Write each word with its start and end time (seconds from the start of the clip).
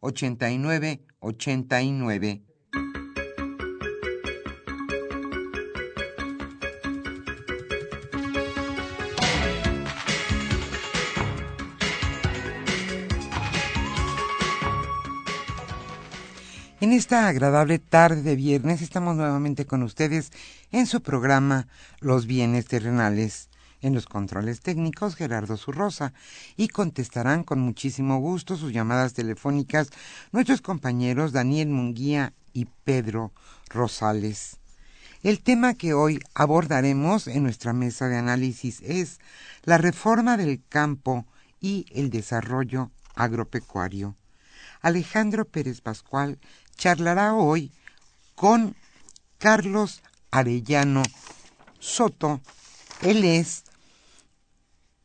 89 0.00 1.00
89. 1.20 2.42
En 16.78 16.92
esta 16.92 17.26
agradable 17.26 17.78
tarde 17.78 18.22
de 18.22 18.36
viernes 18.36 18.82
estamos 18.82 19.16
nuevamente 19.16 19.66
con 19.66 19.82
ustedes 19.82 20.30
en 20.70 20.86
su 20.86 21.00
programa 21.02 21.66
Los 22.00 22.26
bienes 22.26 22.66
terrenales 22.66 23.48
en 23.82 23.94
los 23.94 24.06
controles 24.06 24.60
técnicos 24.60 25.16
Gerardo 25.16 25.56
Zurrosa 25.56 26.12
y 26.56 26.68
contestarán 26.68 27.44
con 27.44 27.60
muchísimo 27.60 28.18
gusto 28.18 28.56
sus 28.56 28.72
llamadas 28.72 29.12
telefónicas 29.12 29.90
nuestros 30.32 30.60
compañeros 30.60 31.32
Daniel 31.32 31.68
Munguía 31.68 32.32
y 32.52 32.66
Pedro 32.84 33.32
Rosales. 33.68 34.58
El 35.22 35.40
tema 35.40 35.74
que 35.74 35.92
hoy 35.92 36.20
abordaremos 36.34 37.26
en 37.26 37.42
nuestra 37.42 37.72
mesa 37.72 38.08
de 38.08 38.16
análisis 38.16 38.80
es 38.82 39.18
la 39.64 39.78
reforma 39.78 40.36
del 40.36 40.62
campo 40.68 41.26
y 41.60 41.86
el 41.90 42.10
desarrollo 42.10 42.90
agropecuario. 43.14 44.14
Alejandro 44.82 45.44
Pérez 45.44 45.80
Pascual 45.80 46.38
charlará 46.76 47.34
hoy 47.34 47.72
con 48.34 48.76
Carlos 49.38 50.02
Arellano 50.30 51.02
Soto. 51.78 52.40
Él 53.02 53.24
es 53.24 53.64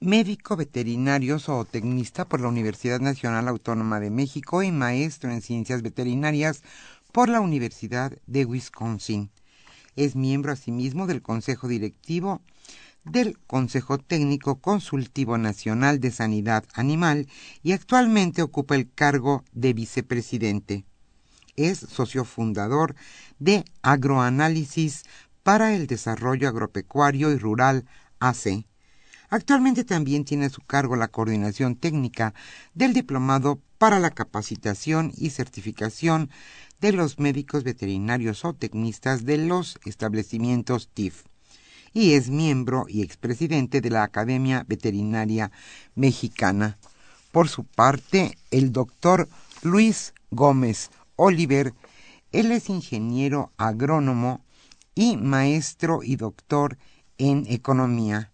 médico 0.02 0.56
veterinario 0.56 1.38
zootecnista 1.38 2.26
por 2.26 2.42
la 2.42 2.48
Universidad 2.48 3.00
Nacional 3.00 3.48
Autónoma 3.48 4.00
de 4.00 4.10
México 4.10 4.64
y 4.64 4.72
maestro 4.72 5.30
en 5.30 5.44
ciencias 5.44 5.84
veterinarias 5.84 6.64
por 7.12 7.30
la 7.30 7.40
Universidad 7.40 8.12
de 8.26 8.46
Wisconsin. 8.46 9.30
Es 9.96 10.16
miembro 10.16 10.54
asimismo 10.54 11.06
del 11.06 11.22
Consejo 11.22 11.68
Directivo 11.68 12.42
del 13.04 13.38
Consejo 13.46 14.00
Técnico 14.00 14.60
Consultivo 14.60 15.38
Nacional 15.38 16.00
de 16.00 16.10
Sanidad 16.10 16.66
Animal 16.74 17.28
y 17.62 17.74
actualmente 17.74 18.42
ocupa 18.42 18.76
el 18.76 18.92
cargo 18.92 19.44
de 19.52 19.74
vicepresidente. 19.74 20.84
Es 21.56 21.78
socio 21.78 22.26
fundador 22.26 22.96
de 23.38 23.66
Agroanálisis 23.84 25.04
para 25.44 25.76
el 25.76 25.86
Desarrollo 25.86 26.48
Agropecuario 26.48 27.32
y 27.32 27.38
Rural 27.38 27.86
AC 28.20 28.66
Actualmente 29.32 29.86
también 29.86 30.26
tiene 30.26 30.48
a 30.48 30.50
su 30.50 30.62
cargo 30.62 30.98
la 30.98 31.08
coordinación 31.08 31.78
técnica 31.78 32.34
del 32.74 32.94
Diplomado 32.94 33.62
para 33.78 33.98
la 33.98 34.12
Capacitación 34.12 35.14
y 35.16 35.30
Certificación 35.30 36.30
de 36.82 36.92
los 36.92 37.18
Médicos 37.18 37.64
Veterinarios 37.64 38.44
o 38.44 38.54
Tecnistas 38.54 39.24
de 39.24 39.38
los 39.38 39.80
establecimientos 39.86 40.90
TIF 40.94 41.24
y 41.94 42.14
es 42.14 42.30
miembro 42.30 42.86
y 42.90 43.04
expresidente 43.04 43.80
de 43.80 43.90
la 43.90 44.04
Academia 44.04 44.66
Veterinaria 44.68 45.52
Mexicana. 45.96 46.78
Por 47.32 47.48
su 47.48 47.64
parte, 47.64 48.38
el 48.50 48.74
doctor 48.74 49.30
Luis 49.62 50.14
Gómez 50.30 50.90
Oliver, 51.16 51.74
él 52.34 52.52
es 52.52 52.70
ingeniero 52.70 53.52
agrónomo 53.58 54.44
y 54.94 55.16
maestro 55.16 56.04
y 56.04 56.18
doctor 56.18 56.78
en 57.18 57.46
economía. 57.48 58.31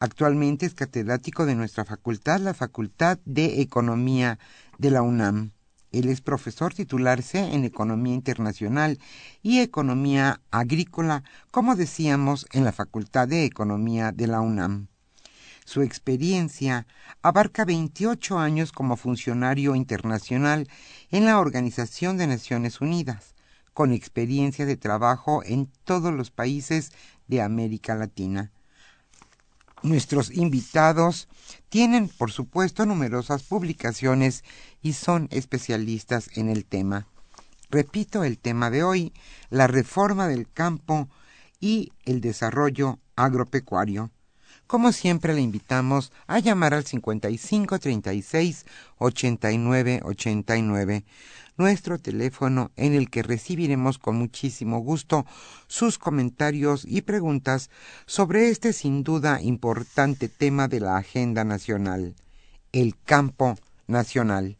Actualmente 0.00 0.64
es 0.64 0.74
catedrático 0.74 1.44
de 1.44 1.56
nuestra 1.56 1.84
facultad, 1.84 2.38
la 2.38 2.54
Facultad 2.54 3.18
de 3.24 3.60
Economía 3.60 4.38
de 4.78 4.92
la 4.92 5.02
UNAM. 5.02 5.50
Él 5.90 6.08
es 6.08 6.20
profesor 6.20 6.72
titularse 6.72 7.52
en 7.52 7.64
Economía 7.64 8.14
Internacional 8.14 9.00
y 9.42 9.58
Economía 9.58 10.40
Agrícola, 10.52 11.24
como 11.50 11.74
decíamos, 11.74 12.46
en 12.52 12.62
la 12.64 12.70
Facultad 12.70 13.26
de 13.26 13.44
Economía 13.44 14.12
de 14.12 14.28
la 14.28 14.40
UNAM. 14.40 14.86
Su 15.64 15.82
experiencia 15.82 16.86
abarca 17.20 17.64
28 17.64 18.38
años 18.38 18.70
como 18.70 18.96
funcionario 18.96 19.74
internacional 19.74 20.68
en 21.10 21.24
la 21.24 21.40
Organización 21.40 22.18
de 22.18 22.28
Naciones 22.28 22.80
Unidas, 22.80 23.34
con 23.74 23.92
experiencia 23.92 24.64
de 24.64 24.76
trabajo 24.76 25.42
en 25.44 25.68
todos 25.84 26.14
los 26.14 26.30
países 26.30 26.92
de 27.26 27.42
América 27.42 27.96
Latina. 27.96 28.52
Nuestros 29.82 30.30
invitados 30.30 31.28
tienen, 31.68 32.08
por 32.08 32.32
supuesto, 32.32 32.84
numerosas 32.84 33.42
publicaciones 33.44 34.42
y 34.82 34.94
son 34.94 35.28
especialistas 35.30 36.30
en 36.36 36.48
el 36.48 36.64
tema. 36.64 37.06
Repito 37.70 38.24
el 38.24 38.38
tema 38.38 38.70
de 38.70 38.82
hoy, 38.82 39.12
la 39.50 39.66
reforma 39.66 40.26
del 40.26 40.50
campo 40.50 41.08
y 41.60 41.92
el 42.04 42.20
desarrollo 42.20 42.98
agropecuario. 43.14 44.10
Como 44.66 44.92
siempre 44.92 45.34
le 45.34 45.40
invitamos 45.40 46.12
a 46.26 46.40
llamar 46.40 46.74
al 46.74 46.84
55 46.84 47.78
36 47.78 48.66
89 48.98 50.00
89 50.04 51.04
nuestro 51.58 51.98
teléfono 51.98 52.70
en 52.76 52.94
el 52.94 53.10
que 53.10 53.22
recibiremos 53.22 53.98
con 53.98 54.16
muchísimo 54.16 54.78
gusto 54.78 55.26
sus 55.66 55.98
comentarios 55.98 56.84
y 56.86 57.02
preguntas 57.02 57.68
sobre 58.06 58.48
este 58.48 58.72
sin 58.72 59.02
duda 59.02 59.42
importante 59.42 60.28
tema 60.28 60.68
de 60.68 60.80
la 60.80 60.96
agenda 60.96 61.44
nacional, 61.44 62.14
el 62.72 62.94
campo 63.04 63.56
nacional. 63.86 64.56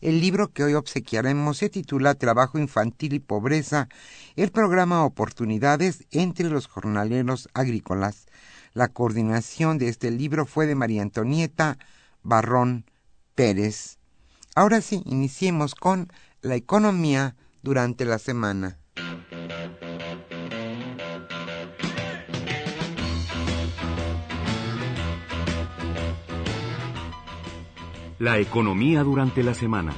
El 0.00 0.20
libro 0.20 0.48
que 0.48 0.64
hoy 0.64 0.74
obsequiaremos 0.74 1.58
se 1.58 1.70
titula 1.70 2.14
Trabajo 2.14 2.58
infantil 2.58 3.14
y 3.14 3.20
pobreza, 3.20 3.88
el 4.36 4.50
programa 4.50 5.04
Oportunidades 5.04 6.04
entre 6.10 6.50
los 6.50 6.66
jornaleros 6.66 7.48
agrícolas. 7.54 8.26
La 8.74 8.88
coordinación 8.88 9.78
de 9.78 9.88
este 9.88 10.10
libro 10.10 10.44
fue 10.44 10.66
de 10.66 10.74
María 10.74 11.02
Antonieta 11.02 11.78
Barrón 12.22 12.84
Pérez. 13.34 13.98
Ahora 14.54 14.80
sí, 14.80 15.02
iniciemos 15.06 15.74
con 15.74 16.12
la 16.42 16.56
economía 16.56 17.36
durante 17.62 18.04
la 18.04 18.18
semana. 18.18 18.78
La 28.18 28.38
economía 28.38 29.04
durante 29.04 29.44
la 29.44 29.54
semana. 29.54 29.92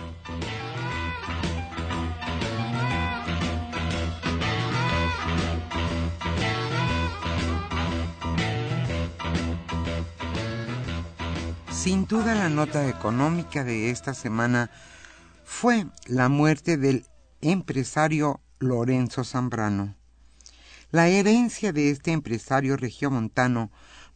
Sin 11.70 12.06
duda 12.06 12.34
la 12.34 12.50
nota 12.50 12.86
económica 12.86 13.64
de 13.64 13.90
esta 13.90 14.12
semana 14.12 14.70
fue 15.56 15.86
la 16.06 16.28
muerte 16.28 16.76
del 16.76 17.06
empresario 17.40 18.40
Lorenzo 18.58 19.22
Zambrano. 19.22 19.94
La 20.90 21.06
herencia 21.06 21.72
de 21.72 21.90
este 21.90 22.10
empresario 22.10 22.76
regiomontano 22.76 23.70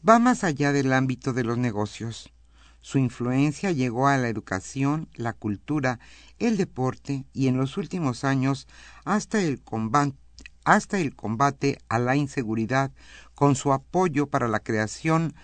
va 0.06 0.18
más 0.18 0.42
allá 0.42 0.72
del 0.72 0.92
ámbito 0.92 1.32
de 1.32 1.44
los 1.44 1.56
negocios. 1.56 2.32
Su 2.80 2.98
influencia 2.98 3.70
llegó 3.70 4.08
a 4.08 4.18
la 4.18 4.28
educación, 4.28 5.08
la 5.14 5.32
cultura, 5.32 6.00
el 6.40 6.56
deporte 6.56 7.24
y 7.32 7.46
en 7.46 7.56
los 7.56 7.76
últimos 7.76 8.24
años 8.24 8.66
hasta 9.04 9.40
el 9.40 9.62
combate, 9.62 10.16
hasta 10.64 10.98
el 10.98 11.14
combate 11.14 11.78
a 11.88 12.00
la 12.00 12.16
inseguridad 12.16 12.90
con 13.36 13.54
su 13.54 13.72
apoyo 13.72 14.26
para 14.26 14.48
la 14.48 14.58
creación 14.58 15.34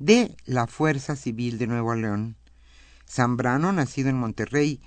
de 0.00 0.36
la 0.46 0.66
Fuerza 0.66 1.14
Civil 1.14 1.58
de 1.58 1.68
Nuevo 1.68 1.94
León. 1.94 2.36
Zambrano, 3.08 3.72
nacido 3.72 4.10
en 4.10 4.18
Monterrey, 4.18 4.80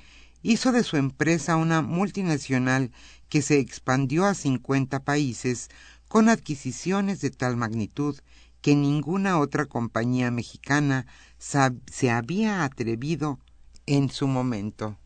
hizo 0.48 0.72
de 0.72 0.84
su 0.84 0.96
empresa 0.96 1.58
una 1.58 1.82
multinacional 1.82 2.92
que 3.28 3.42
se 3.42 3.60
expandió 3.60 4.24
a 4.24 4.34
50 4.34 5.04
países 5.04 5.68
con 6.08 6.30
adquisiciones 6.30 7.20
de 7.20 7.32
tal 7.32 7.58
magnitud 7.58 8.18
que 8.62 8.74
ninguna 8.74 9.40
otra 9.40 9.66
compañía 9.66 10.32
mexicana 10.32 11.06
se 11.38 12.10
había 12.10 12.64
atrevido 12.64 13.40
en 13.86 14.10
su 14.10 14.26
momento. 14.26 14.98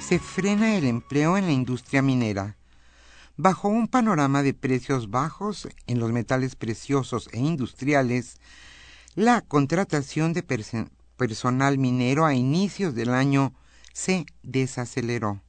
Se 0.00 0.18
frena 0.18 0.78
el 0.78 0.86
empleo 0.86 1.36
en 1.36 1.44
la 1.44 1.52
industria 1.52 2.00
minera. 2.00 2.57
Bajo 3.40 3.68
un 3.68 3.86
panorama 3.86 4.42
de 4.42 4.52
precios 4.52 5.10
bajos 5.10 5.68
en 5.86 6.00
los 6.00 6.10
metales 6.10 6.56
preciosos 6.56 7.30
e 7.32 7.38
industriales, 7.38 8.40
la 9.14 9.42
contratación 9.42 10.32
de 10.32 10.42
personal 11.16 11.78
minero 11.78 12.26
a 12.26 12.34
inicios 12.34 12.96
del 12.96 13.10
año 13.10 13.54
se 13.92 14.26
desaceleró. 14.42 15.40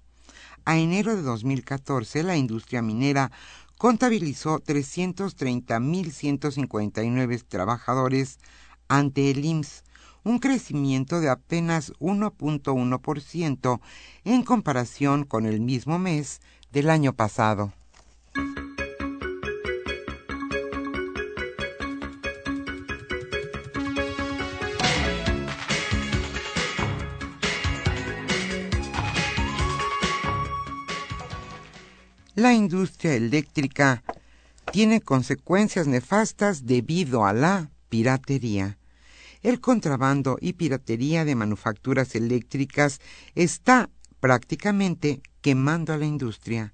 A 0.65 0.77
enero 0.77 1.15
de 1.15 1.23
2014, 1.23 2.21
la 2.21 2.37
industria 2.37 2.83
minera 2.83 3.31
contabilizó 3.79 4.59
330.159 4.59 7.43
trabajadores 7.47 8.37
ante 8.87 9.31
el 9.31 9.43
IMSS, 9.43 9.83
un 10.23 10.37
crecimiento 10.37 11.21
de 11.21 11.29
apenas 11.29 11.91
1.1% 11.93 13.79
en 14.25 14.43
comparación 14.43 15.23
con 15.23 15.47
el 15.47 15.59
mismo 15.59 15.97
mes 15.97 16.39
del 16.71 16.91
año 16.91 17.13
pasado. 17.13 17.73
La 32.39 32.53
industria 32.53 33.15
eléctrica 33.15 34.01
tiene 34.71 35.01
consecuencias 35.01 35.87
nefastas 35.87 36.65
debido 36.65 37.25
a 37.25 37.33
la 37.33 37.69
piratería. 37.89 38.77
El 39.41 39.59
contrabando 39.59 40.37
y 40.39 40.53
piratería 40.53 41.25
de 41.25 41.35
manufacturas 41.35 42.15
eléctricas 42.15 43.01
está 43.35 43.89
prácticamente 44.21 45.21
quemando 45.41 45.91
a 45.91 45.97
la 45.97 46.05
industria. 46.05 46.73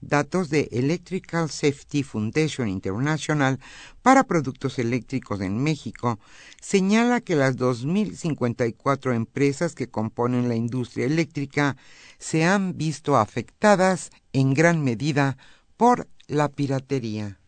Datos 0.00 0.50
de 0.50 0.68
Electrical 0.72 1.50
Safety 1.50 2.02
Foundation 2.02 2.68
International 2.68 3.58
para 4.02 4.24
productos 4.24 4.78
eléctricos 4.78 5.40
en 5.40 5.62
México 5.62 6.18
señala 6.60 7.20
que 7.20 7.34
las 7.34 7.56
2.054 7.56 9.14
empresas 9.14 9.74
que 9.74 9.88
componen 9.88 10.48
la 10.48 10.54
industria 10.54 11.06
eléctrica 11.06 11.76
se 12.18 12.44
han 12.44 12.76
visto 12.76 13.16
afectadas 13.16 14.10
en 14.32 14.54
gran 14.54 14.84
medida 14.84 15.38
por 15.76 16.08
la 16.26 16.48
piratería. 16.48 17.40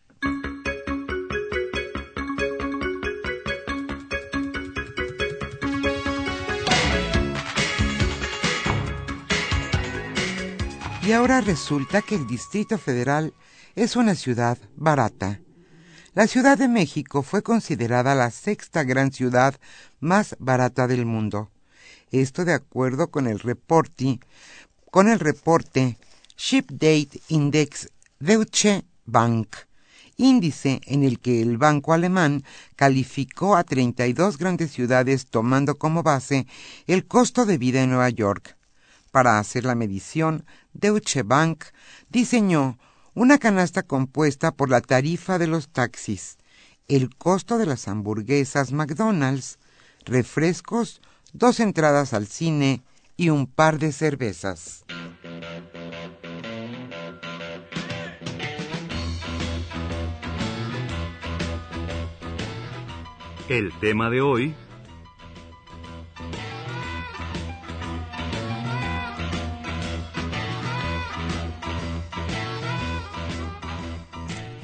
Y 11.09 11.11
ahora 11.11 11.41
resulta 11.41 12.03
que 12.03 12.13
el 12.13 12.27
Distrito 12.27 12.77
Federal 12.77 13.33
es 13.73 13.95
una 13.95 14.13
ciudad 14.13 14.59
barata. 14.75 15.41
La 16.13 16.27
Ciudad 16.27 16.55
de 16.55 16.67
México 16.67 17.23
fue 17.23 17.41
considerada 17.41 18.13
la 18.13 18.29
sexta 18.29 18.83
gran 18.83 19.11
ciudad 19.11 19.55
más 19.99 20.35
barata 20.37 20.85
del 20.85 21.07
mundo. 21.07 21.49
Esto 22.11 22.45
de 22.45 22.53
acuerdo 22.53 23.09
con 23.09 23.25
el 23.25 23.39
reporte, 23.39 24.19
con 24.91 25.09
el 25.09 25.19
reporte 25.19 25.97
Ship 26.37 26.65
Date 26.69 27.19
Index 27.29 27.89
Deutsche 28.19 28.85
Bank, 29.07 29.55
índice 30.15 30.79
en 30.85 31.03
el 31.03 31.19
que 31.19 31.41
el 31.41 31.57
banco 31.57 31.93
alemán 31.93 32.43
calificó 32.75 33.55
a 33.55 33.63
32 33.63 34.37
grandes 34.37 34.73
ciudades 34.73 35.25
tomando 35.25 35.73
como 35.73 36.03
base 36.03 36.45
el 36.85 37.07
costo 37.07 37.47
de 37.47 37.57
vida 37.57 37.81
en 37.81 37.89
Nueva 37.89 38.09
York. 38.09 38.58
Para 39.11 39.39
hacer 39.39 39.65
la 39.65 39.75
medición, 39.75 40.45
Deutsche 40.73 41.23
Bank 41.23 41.65
diseñó 42.09 42.77
una 43.15 43.39
canasta 43.39 43.83
compuesta 43.83 44.51
por 44.51 44.69
la 44.69 44.81
tarifa 44.81 45.39
de 45.39 45.47
los 45.47 45.69
taxis, 45.69 46.37
el 46.87 47.15
costo 47.15 47.57
de 47.57 47.65
las 47.65 47.87
hamburguesas 47.87 48.71
McDonald's, 48.71 49.57
refrescos, 50.05 51.01
dos 51.33 51.59
entradas 51.59 52.13
al 52.13 52.27
cine 52.27 52.83
y 53.17 53.29
un 53.29 53.47
par 53.47 53.79
de 53.79 53.91
cervezas. 53.91 54.85
El 63.49 63.71
tema 63.79 64.11
de 64.11 64.21
hoy 64.21 64.55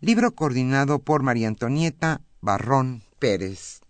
libro 0.00 0.34
coordinado 0.34 1.00
por 1.00 1.22
María 1.22 1.46
Antonieta 1.46 2.22
Barrón 2.40 3.02
Pérez. 3.18 3.82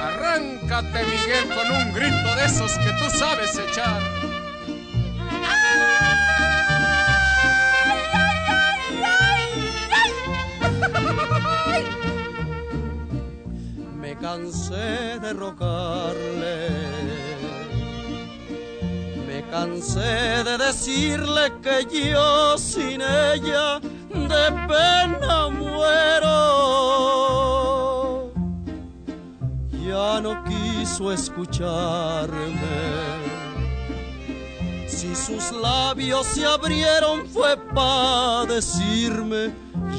Arráncate, 0.00 1.00
Miguel, 1.04 1.48
con 1.48 1.68
un 1.68 1.92
grito 1.92 2.36
de 2.36 2.44
esos 2.44 2.78
que 2.78 2.92
tú 2.92 3.18
sabes 3.18 3.58
echar. 3.58 4.00
Me 13.96 14.16
cansé 14.16 15.18
de 15.18 15.32
rogarle 15.32 16.99
cansé 19.50 20.44
de 20.44 20.56
decirle 20.58 21.52
que 21.62 21.86
yo 22.10 22.56
sin 22.56 23.02
ella 23.02 23.80
de 23.80 24.50
pena 24.68 25.48
muero. 25.48 26.30
Ya 29.86 30.20
no 30.20 30.44
quiso 30.44 31.12
escucharme. 31.12 32.58
Si 34.86 35.16
sus 35.16 35.50
labios 35.52 36.26
se 36.26 36.44
abrieron 36.46 37.26
fue 37.26 37.56
para 37.74 38.44
decirme, 38.46 39.52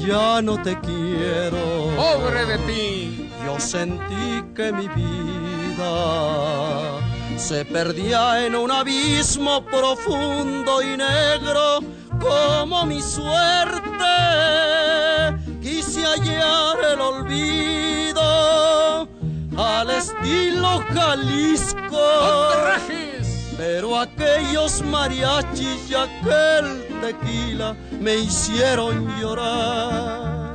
ya 0.06 0.40
no 0.40 0.62
te 0.62 0.78
quiero. 0.80 1.90
Pobre 1.96 2.46
de 2.46 2.58
ti. 2.58 3.28
Yo 3.44 3.58
sentí 3.58 4.44
que 4.54 4.72
mi 4.72 4.86
vida 4.88 7.01
se 7.38 7.64
perdía 7.64 8.46
en 8.46 8.54
un 8.54 8.70
abismo 8.70 9.64
profundo 9.64 10.82
y 10.82 10.96
negro 10.96 11.80
como 12.20 12.86
mi 12.86 13.00
suerte. 13.00 13.80
Quise 15.60 16.04
hallar 16.04 16.76
el 16.92 17.00
olvido 17.00 18.22
al 19.56 19.90
estilo 19.90 20.82
Jalisco. 20.92 22.52
Pero 23.56 23.98
aquellos 23.98 24.82
mariachis 24.82 25.90
y 25.90 25.94
aquel 25.94 26.86
tequila 27.00 27.76
me 28.00 28.16
hicieron 28.16 29.08
llorar. 29.20 30.54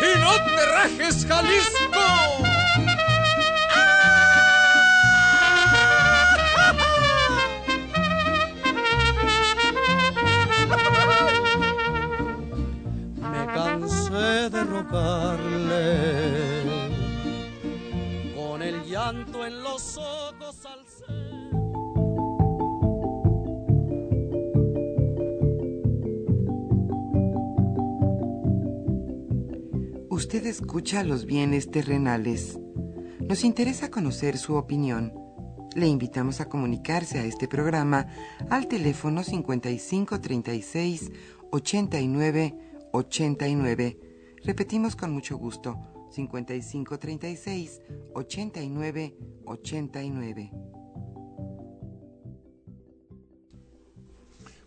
¡Y 0.00 0.18
no 0.20 0.32
te 0.32 0.66
rajes, 0.66 1.26
Jalisco! 1.26 2.37
Rogarle 14.90 16.78
con 18.34 18.62
el 18.62 18.84
llanto 18.84 19.44
en 19.44 19.62
los 19.62 19.98
ojos 19.98 20.66
al 20.66 20.78
Usted 30.10 30.46
escucha 30.46 31.04
los 31.04 31.26
bienes 31.26 31.70
terrenales. 31.70 32.58
Nos 33.20 33.44
interesa 33.44 33.88
conocer 33.88 34.36
su 34.36 34.56
opinión. 34.56 35.12
Le 35.76 35.86
invitamos 35.86 36.40
a 36.40 36.48
comunicarse 36.48 37.20
a 37.20 37.24
este 37.24 37.46
programa 37.46 38.08
al 38.50 38.66
teléfono 38.66 39.22
5536 39.22 41.12
89 41.52 42.56
89. 42.92 44.07
Repetimos 44.48 44.96
con 44.96 45.12
mucho 45.12 45.36
gusto 45.36 45.76
5536 46.10 47.82
89 48.14 49.14
89. 49.44 50.50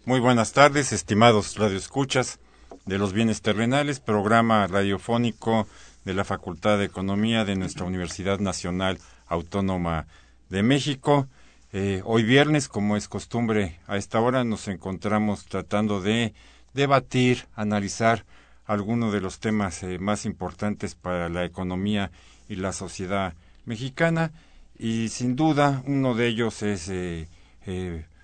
Muy 0.06 0.20
buenas 0.20 0.54
tardes, 0.54 0.92
estimados 0.92 1.58
radioescuchas 1.58 2.40
de 2.86 3.00
los 3.00 3.12
bienes 3.12 3.42
terrenales, 3.42 4.00
programa 4.00 4.68
radiofónico 4.68 5.66
de 6.06 6.14
la 6.14 6.26
Facultad 6.26 6.78
de 6.78 6.86
Economía 6.86 7.44
de 7.44 7.56
nuestra 7.56 7.88
Universidad 7.88 8.38
Nacional 8.38 9.00
Autónoma 9.26 10.06
de 10.50 10.62
México. 10.62 11.28
Eh, 11.74 12.04
hoy 12.06 12.22
viernes, 12.22 12.68
como 12.68 12.98
es 12.98 13.08
costumbre, 13.08 13.80
a 13.88 13.98
esta 13.98 14.22
hora 14.22 14.44
nos 14.44 14.68
encontramos 14.68 15.46
tratando 15.46 16.02
de 16.02 16.36
debatir, 16.76 17.48
analizar 17.56 18.28
algunos 18.66 19.14
de 19.14 19.22
los 19.22 19.40
temas 19.40 19.84
eh, 19.84 20.00
más 20.00 20.26
importantes 20.26 20.96
para 20.96 21.30
la 21.30 21.46
economía 21.46 22.12
y 22.48 22.56
la 22.56 22.74
sociedad 22.74 23.34
mexicana 23.66 24.32
y 24.78 25.10
sin 25.10 25.36
duda 25.36 25.84
uno 25.86 26.16
de 26.16 26.28
ellos 26.28 26.62
es 26.64 26.90
eh, 26.90 27.28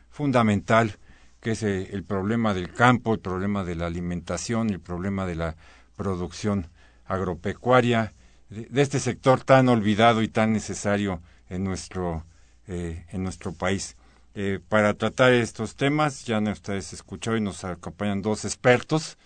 fundamental 0.10 0.98
que 1.40 1.52
es 1.52 1.64
eh, 1.64 1.90
el 1.94 2.04
problema 2.04 2.54
del 2.54 2.74
campo, 2.74 3.14
el 3.14 3.20
problema 3.20 3.64
de 3.64 3.76
la 3.76 3.88
alimentación, 3.88 4.70
el 4.70 4.80
problema 4.80 5.26
de 5.26 5.36
la 5.36 5.56
producción 5.96 6.68
agropecuaria, 7.06 8.14
de, 8.50 8.82
este 8.82 9.00
sector 9.00 9.44
tan 9.44 9.70
olvidado 9.70 10.22
y 10.22 10.28
tan 10.28 10.54
necesario 10.54 11.22
en 11.50 11.64
nuestro, 11.64 12.26
eh, 12.68 13.06
en 13.12 13.24
nuestro 13.24 13.54
país. 13.54 13.96
Eh, 14.36 14.60
para 14.68 14.94
tratar 14.94 15.34
estos 15.34 15.76
temas, 15.76 16.26
ya 16.26 16.40
ustedes 16.40 16.94
escuchó 16.94 17.36
y 17.36 17.42
nos 17.42 17.64
acompañan 17.64 18.22
dos 18.22 18.46
expertos, 18.46 19.18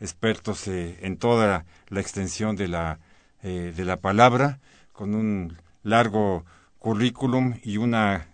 expertos 0.00 0.68
en 0.68 1.16
toda 1.16 1.64
la 1.88 2.00
extensión 2.00 2.56
de 2.56 2.68
la, 2.68 2.98
de 3.42 3.84
la 3.84 3.96
palabra, 3.98 4.60
con 4.92 5.14
un 5.14 5.56
largo 5.82 6.44
currículum 6.78 7.54
y 7.62 7.76
una, 7.78 8.28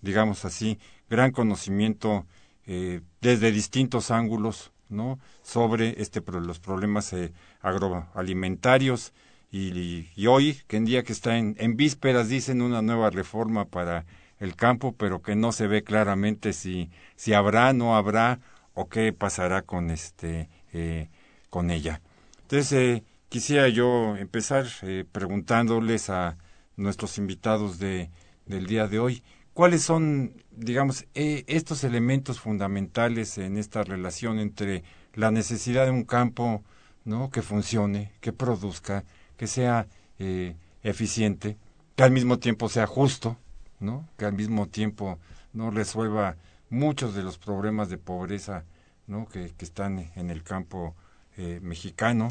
digamos 0.00 0.44
así, 0.44 0.78
gran 1.08 1.32
conocimiento 1.32 2.26
eh, 2.70 3.00
desde 3.22 3.50
distintos 3.50 4.10
ángulos 4.10 4.72
no 4.90 5.18
sobre 5.42 6.02
este 6.02 6.22
los 6.30 6.60
problemas 6.60 7.12
eh, 7.14 7.32
agroalimentarios. 7.62 9.14
Y, 9.50 10.06
y, 10.14 10.26
hoy 10.26 10.60
que 10.66 10.76
en 10.76 10.84
día 10.84 11.02
que 11.02 11.14
está 11.14 11.38
en, 11.38 11.56
en 11.58 11.78
vísperas 11.78 12.28
dicen 12.28 12.60
una 12.60 12.82
nueva 12.82 13.08
reforma 13.08 13.64
para 13.64 14.04
el 14.38 14.54
campo 14.54 14.92
pero 14.92 15.22
que 15.22 15.34
no 15.34 15.52
se 15.52 15.66
ve 15.66 15.82
claramente 15.82 16.52
si 16.52 16.90
si 17.16 17.32
habrá 17.32 17.72
no 17.72 17.96
habrá 17.96 18.40
o 18.74 18.90
qué 18.90 19.14
pasará 19.14 19.62
con 19.62 19.90
este 19.90 20.50
eh, 20.72 21.08
con 21.50 21.70
ella 21.70 22.00
entonces 22.42 23.02
quisiera 23.28 23.68
yo 23.68 24.16
empezar 24.16 24.66
preguntándoles 25.12 26.10
a 26.10 26.36
nuestros 26.76 27.18
invitados 27.18 27.78
de 27.78 28.10
del 28.46 28.66
día 28.66 28.86
de 28.86 28.98
hoy 28.98 29.22
¿Cuáles 29.58 29.82
son, 29.82 30.34
digamos, 30.52 31.04
eh, 31.16 31.42
estos 31.48 31.82
elementos 31.82 32.38
fundamentales 32.38 33.38
en 33.38 33.56
esta 33.56 33.82
relación 33.82 34.38
entre 34.38 34.84
la 35.14 35.32
necesidad 35.32 35.86
de 35.86 35.90
un 35.90 36.04
campo 36.04 36.62
¿no? 37.04 37.28
que 37.32 37.42
funcione, 37.42 38.12
que 38.20 38.32
produzca, 38.32 39.02
que 39.36 39.48
sea 39.48 39.88
eh, 40.20 40.54
eficiente, 40.84 41.56
que 41.96 42.04
al 42.04 42.12
mismo 42.12 42.38
tiempo 42.38 42.68
sea 42.68 42.86
justo, 42.86 43.36
¿no? 43.80 44.08
que 44.16 44.26
al 44.26 44.34
mismo 44.34 44.68
tiempo 44.68 45.18
no 45.52 45.72
resuelva 45.72 46.36
muchos 46.70 47.16
de 47.16 47.24
los 47.24 47.36
problemas 47.36 47.88
de 47.88 47.98
pobreza 47.98 48.64
¿no? 49.08 49.26
que, 49.26 49.52
están 49.58 50.10
en 50.14 50.30
el 50.30 50.44
campo 50.44 50.94
eh, 51.36 51.58
mexicano 51.62 52.28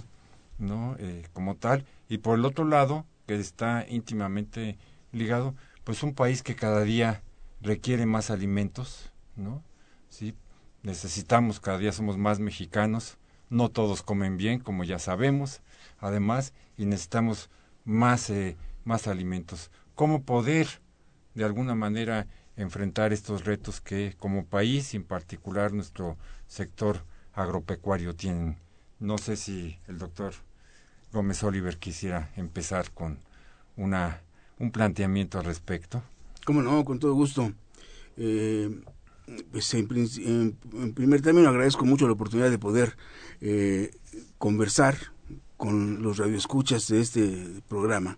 ¿no? 0.57 0.95
como 1.33 1.55
tal, 1.55 1.85
y 2.09 2.19
por 2.19 2.39
el 2.39 2.45
otro 2.45 2.65
lado, 2.65 3.05
que 3.27 3.35
está 3.35 3.85
íntimamente 3.87 4.77
ligado 5.11 5.53
pues 5.83 6.01
un 6.03 6.13
país 6.13 6.41
que 6.41 6.55
cada 6.55 6.81
día 6.81 7.21
requiere 7.61 8.05
más 8.05 8.29
alimentos, 8.29 9.11
¿no? 9.35 9.63
Sí, 10.09 10.35
necesitamos, 10.83 11.59
cada 11.59 11.77
día 11.77 11.91
somos 11.91 12.17
más 12.17 12.39
mexicanos, 12.39 13.17
no 13.49 13.69
todos 13.69 14.03
comen 14.03 14.37
bien, 14.37 14.59
como 14.59 14.83
ya 14.83 14.99
sabemos, 14.99 15.61
además, 15.99 16.53
y 16.77 16.85
necesitamos 16.85 17.49
más, 17.85 18.29
eh, 18.29 18.57
más 18.83 19.07
alimentos. 19.07 19.71
¿Cómo 19.95 20.23
poder, 20.23 20.67
de 21.35 21.45
alguna 21.45 21.75
manera, 21.75 22.27
enfrentar 22.57 23.13
estos 23.13 23.45
retos 23.45 23.79
que 23.79 24.15
como 24.19 24.45
país, 24.45 24.93
en 24.93 25.03
particular 25.03 25.71
nuestro 25.71 26.17
sector 26.47 27.03
agropecuario, 27.33 28.15
tienen? 28.15 28.57
No 28.99 29.17
sé 29.17 29.37
si 29.37 29.77
el 29.87 29.99
doctor 29.99 30.33
Gómez 31.13 31.43
Oliver 31.43 31.77
quisiera 31.77 32.31
empezar 32.35 32.91
con 32.91 33.19
una 33.75 34.21
un 34.59 34.71
planteamiento 34.71 35.39
al 35.39 35.45
respecto? 35.45 36.03
Cómo 36.45 36.61
no, 36.61 36.83
con 36.85 36.99
todo 36.99 37.13
gusto. 37.13 37.51
Eh, 38.17 38.81
pues 39.51 39.73
en, 39.73 40.55
primer 40.95 41.21
término 41.21 41.49
agradezco 41.49 41.85
mucho 41.85 42.07
la 42.07 42.13
oportunidad 42.13 42.49
de 42.49 42.57
poder 42.57 42.95
eh, 43.41 43.91
conversar 44.37 44.95
con 45.57 46.01
los 46.01 46.17
radioescuchas 46.17 46.87
de 46.87 47.01
este 47.01 47.61
programa 47.67 48.17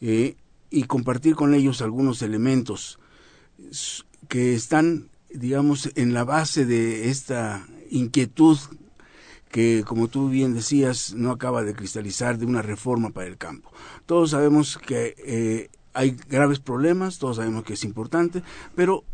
eh, 0.00 0.36
y 0.70 0.84
compartir 0.84 1.34
con 1.34 1.54
ellos 1.54 1.82
algunos 1.82 2.22
elementos 2.22 2.98
que 4.28 4.54
están, 4.54 5.08
digamos, 5.30 5.90
en 5.94 6.14
la 6.14 6.24
base 6.24 6.64
de 6.64 7.10
esta 7.10 7.66
inquietud 7.90 8.58
que, 9.50 9.84
como 9.86 10.08
tú 10.08 10.28
bien 10.28 10.54
decías, 10.54 11.14
no 11.14 11.30
acaba 11.30 11.62
de 11.62 11.74
cristalizar 11.74 12.38
de 12.38 12.46
una 12.46 12.62
reforma 12.62 13.10
para 13.10 13.26
el 13.26 13.38
campo. 13.38 13.72
Todos 14.06 14.30
sabemos 14.30 14.78
que 14.78 15.14
eh, 15.18 15.70
hay 15.94 16.16
graves 16.28 16.60
problemas, 16.60 17.18
todos 17.18 17.36
sabemos 17.36 17.64
que 17.64 17.74
es 17.74 17.84
importante, 17.84 18.42
pero 18.74 19.04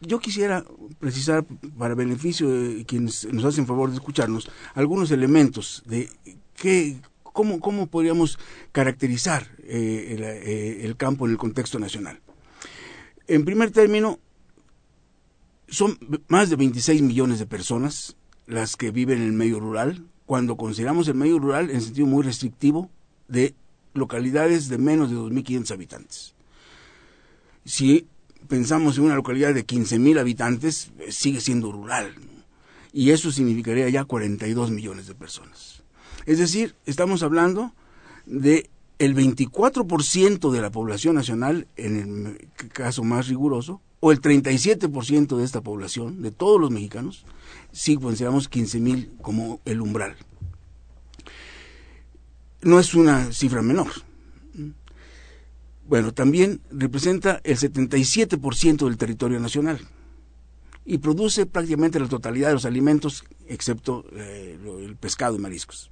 yo 0.00 0.18
quisiera 0.18 0.64
precisar, 0.98 1.44
para 1.78 1.94
beneficio 1.94 2.48
de 2.48 2.84
quienes 2.84 3.26
nos 3.32 3.44
hacen 3.44 3.66
favor 3.66 3.90
de 3.90 3.96
escucharnos, 3.96 4.50
algunos 4.74 5.10
elementos 5.10 5.82
de 5.86 6.10
qué, 6.54 7.00
cómo, 7.22 7.60
cómo 7.60 7.86
podríamos 7.86 8.38
caracterizar 8.72 9.48
eh, 9.62 10.14
el, 10.16 10.22
eh, 10.22 10.84
el 10.84 10.96
campo 10.96 11.26
en 11.26 11.32
el 11.32 11.38
contexto 11.38 11.78
nacional. 11.78 12.20
En 13.26 13.44
primer 13.44 13.70
término, 13.70 14.18
son 15.68 15.98
más 16.28 16.50
de 16.50 16.56
26 16.56 17.02
millones 17.02 17.38
de 17.38 17.46
personas 17.46 18.16
las 18.46 18.76
que 18.76 18.90
viven 18.90 19.18
en 19.18 19.28
el 19.28 19.32
medio 19.32 19.60
rural, 19.60 20.06
cuando 20.26 20.56
consideramos 20.56 21.08
el 21.08 21.14
medio 21.14 21.38
rural 21.38 21.70
en 21.70 21.80
sentido 21.80 22.06
muy 22.06 22.22
restrictivo 22.22 22.90
de 23.28 23.54
localidades 23.94 24.68
de 24.68 24.78
menos 24.78 25.10
de 25.10 25.16
2.500 25.16 25.70
habitantes. 25.70 26.34
Si 27.64 28.06
pensamos 28.48 28.98
en 28.98 29.04
una 29.04 29.14
localidad 29.14 29.54
de 29.54 29.66
15.000 29.66 30.18
habitantes, 30.18 30.90
sigue 31.08 31.40
siendo 31.40 31.72
rural. 31.72 32.14
Y 32.92 33.10
eso 33.10 33.32
significaría 33.32 33.88
ya 33.88 34.04
42 34.04 34.70
millones 34.70 35.06
de 35.06 35.14
personas. 35.14 35.82
Es 36.26 36.38
decir, 36.38 36.74
estamos 36.86 37.22
hablando 37.22 37.72
de 38.26 38.70
el 38.98 39.14
24% 39.14 40.50
de 40.50 40.60
la 40.60 40.70
población 40.70 41.14
nacional, 41.14 41.66
en 41.76 41.96
el 42.26 42.68
caso 42.68 43.02
más 43.04 43.28
riguroso, 43.28 43.80
o 44.00 44.12
el 44.12 44.20
37% 44.20 45.36
de 45.36 45.44
esta 45.44 45.62
población, 45.62 46.22
de 46.22 46.30
todos 46.30 46.60
los 46.60 46.70
mexicanos, 46.70 47.24
si 47.72 47.96
consideramos 47.96 48.50
15.000 48.50 49.16
como 49.20 49.60
el 49.64 49.80
umbral. 49.80 50.16
No 52.62 52.78
es 52.78 52.94
una 52.94 53.32
cifra 53.32 53.62
menor. 53.62 53.88
Bueno, 55.86 56.12
también 56.12 56.60
representa 56.70 57.40
el 57.44 57.56
77% 57.56 58.84
del 58.84 58.96
territorio 58.96 59.38
nacional 59.38 59.80
y 60.86 60.98
produce 60.98 61.46
prácticamente 61.46 62.00
la 62.00 62.08
totalidad 62.08 62.48
de 62.48 62.54
los 62.54 62.64
alimentos, 62.64 63.24
excepto 63.48 64.04
eh, 64.12 64.58
el 64.82 64.96
pescado 64.96 65.36
y 65.36 65.38
mariscos. 65.38 65.90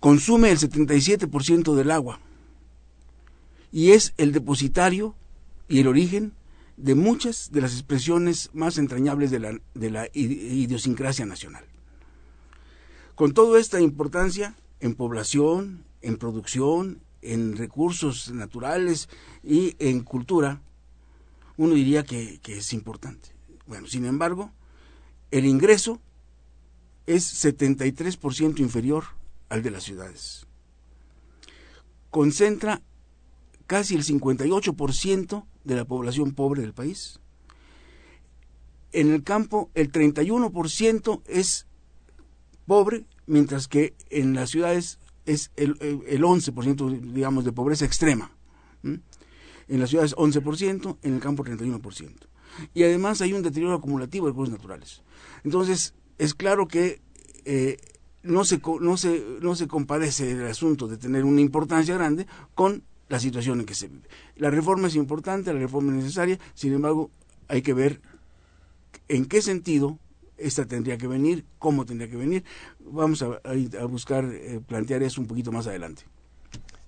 Consume 0.00 0.50
el 0.50 0.58
77% 0.58 1.74
del 1.74 1.90
agua 1.90 2.20
y 3.72 3.92
es 3.92 4.14
el 4.16 4.32
depositario 4.32 5.14
y 5.68 5.80
el 5.80 5.88
origen 5.88 6.32
de 6.76 6.94
muchas 6.94 7.50
de 7.52 7.62
las 7.62 7.72
expresiones 7.72 8.50
más 8.52 8.78
entrañables 8.78 9.30
de 9.30 9.40
la, 9.40 9.60
de 9.74 9.90
la 9.90 10.08
idiosincrasia 10.12 11.26
nacional. 11.26 11.64
Con 13.14 13.32
toda 13.32 13.58
esta 13.58 13.80
importancia 13.80 14.54
en 14.80 14.94
población, 14.94 15.84
en 16.02 16.18
producción, 16.18 17.00
en 17.22 17.56
recursos 17.56 18.30
naturales 18.30 19.08
y 19.42 19.74
en 19.78 20.02
cultura, 20.02 20.60
uno 21.56 21.74
diría 21.74 22.04
que, 22.04 22.40
es 22.46 22.72
importante. 22.72 23.30
Bueno, 23.66 23.86
sin 23.86 24.04
embargo, 24.04 24.52
el 25.30 25.46
ingreso 25.46 26.00
es 27.06 27.44
73% 27.44 28.60
inferior 28.60 29.04
al 29.48 29.62
de 29.62 29.70
las 29.70 29.84
ciudades. 29.84 30.46
Concentra 32.10 32.82
casi 33.66 33.94
el 33.94 34.04
58% 34.04 35.44
de 35.64 35.76
la 35.76 35.84
población 35.84 36.32
pobre 36.32 36.62
del 36.62 36.72
país. 36.72 37.20
En 38.92 39.12
el 39.12 39.22
campo 39.22 39.70
el 39.74 39.92
31% 39.92 41.22
es 41.26 41.66
pobre, 42.66 43.06
mientras 43.26 43.68
que 43.68 43.94
en 44.10 44.34
las 44.34 44.50
ciudades 44.50 44.98
es 45.26 45.50
el, 45.56 45.76
el 46.06 46.22
11%, 46.22 47.00
digamos, 47.12 47.44
de 47.44 47.52
pobreza 47.52 47.84
extrema. 47.84 48.30
En 48.82 49.80
las 49.80 49.90
ciudades 49.90 50.14
11%, 50.14 50.98
en 51.02 51.14
el 51.14 51.20
campo 51.20 51.44
31%. 51.44 52.12
Y 52.72 52.84
además 52.84 53.20
hay 53.20 53.32
un 53.32 53.42
deterioro 53.42 53.74
acumulativo 53.74 54.26
de 54.26 54.32
recursos 54.32 54.52
naturales. 54.52 55.02
Entonces, 55.44 55.94
es 56.18 56.34
claro 56.34 56.68
que 56.68 57.02
eh, 57.44 57.76
no, 58.26 58.44
se, 58.44 58.60
no, 58.80 58.96
se, 58.96 59.24
no 59.40 59.54
se 59.54 59.68
compadece 59.68 60.30
el 60.30 60.46
asunto 60.46 60.88
de 60.88 60.96
tener 60.96 61.24
una 61.24 61.40
importancia 61.40 61.94
grande 61.94 62.26
con 62.54 62.82
la 63.08 63.20
situación 63.20 63.60
en 63.60 63.66
que 63.66 63.74
se 63.74 63.88
vive. 63.88 64.08
La 64.36 64.50
reforma 64.50 64.88
es 64.88 64.96
importante, 64.96 65.52
la 65.52 65.60
reforma 65.60 65.92
es 65.92 66.04
necesaria, 66.04 66.38
sin 66.54 66.72
embargo, 66.72 67.10
hay 67.48 67.62
que 67.62 67.72
ver 67.72 68.00
en 69.08 69.26
qué 69.26 69.42
sentido 69.42 69.98
esta 70.36 70.66
tendría 70.66 70.98
que 70.98 71.06
venir, 71.06 71.44
cómo 71.58 71.86
tendría 71.86 72.10
que 72.10 72.16
venir. 72.16 72.44
Vamos 72.80 73.22
a, 73.22 73.40
buscar 73.86 74.24
eh, 74.24 74.60
plantear 74.66 75.02
eso 75.02 75.20
un 75.20 75.26
poquito 75.26 75.52
más 75.52 75.66
adelante. 75.66 76.02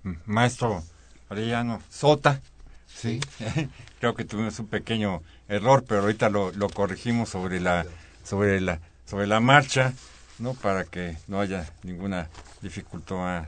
Mm, 0.03 0.13
maestro 0.27 0.83
Arellano 1.29 1.81
Sota, 1.89 2.41
sí, 2.87 3.21
creo 4.01 4.15
que 4.15 4.25
tuvimos 4.25 4.59
un 4.59 4.67
pequeño 4.67 5.23
error, 5.49 5.85
pero 5.87 6.03
ahorita 6.03 6.29
lo, 6.29 6.53
lo 6.53 6.69
corregimos 6.69 7.29
sobre 7.31 7.61
la, 7.61 7.87
sobre 8.25 8.61
la, 8.61 8.81
sobre 9.07 9.27
la 9.27 9.41
marcha, 9.41 9.95
no, 10.39 10.55
para 10.55 10.85
que 10.85 11.17
no 11.27 11.41
haya 11.41 11.71
ninguna 11.83 12.29
dificultad 12.63 13.47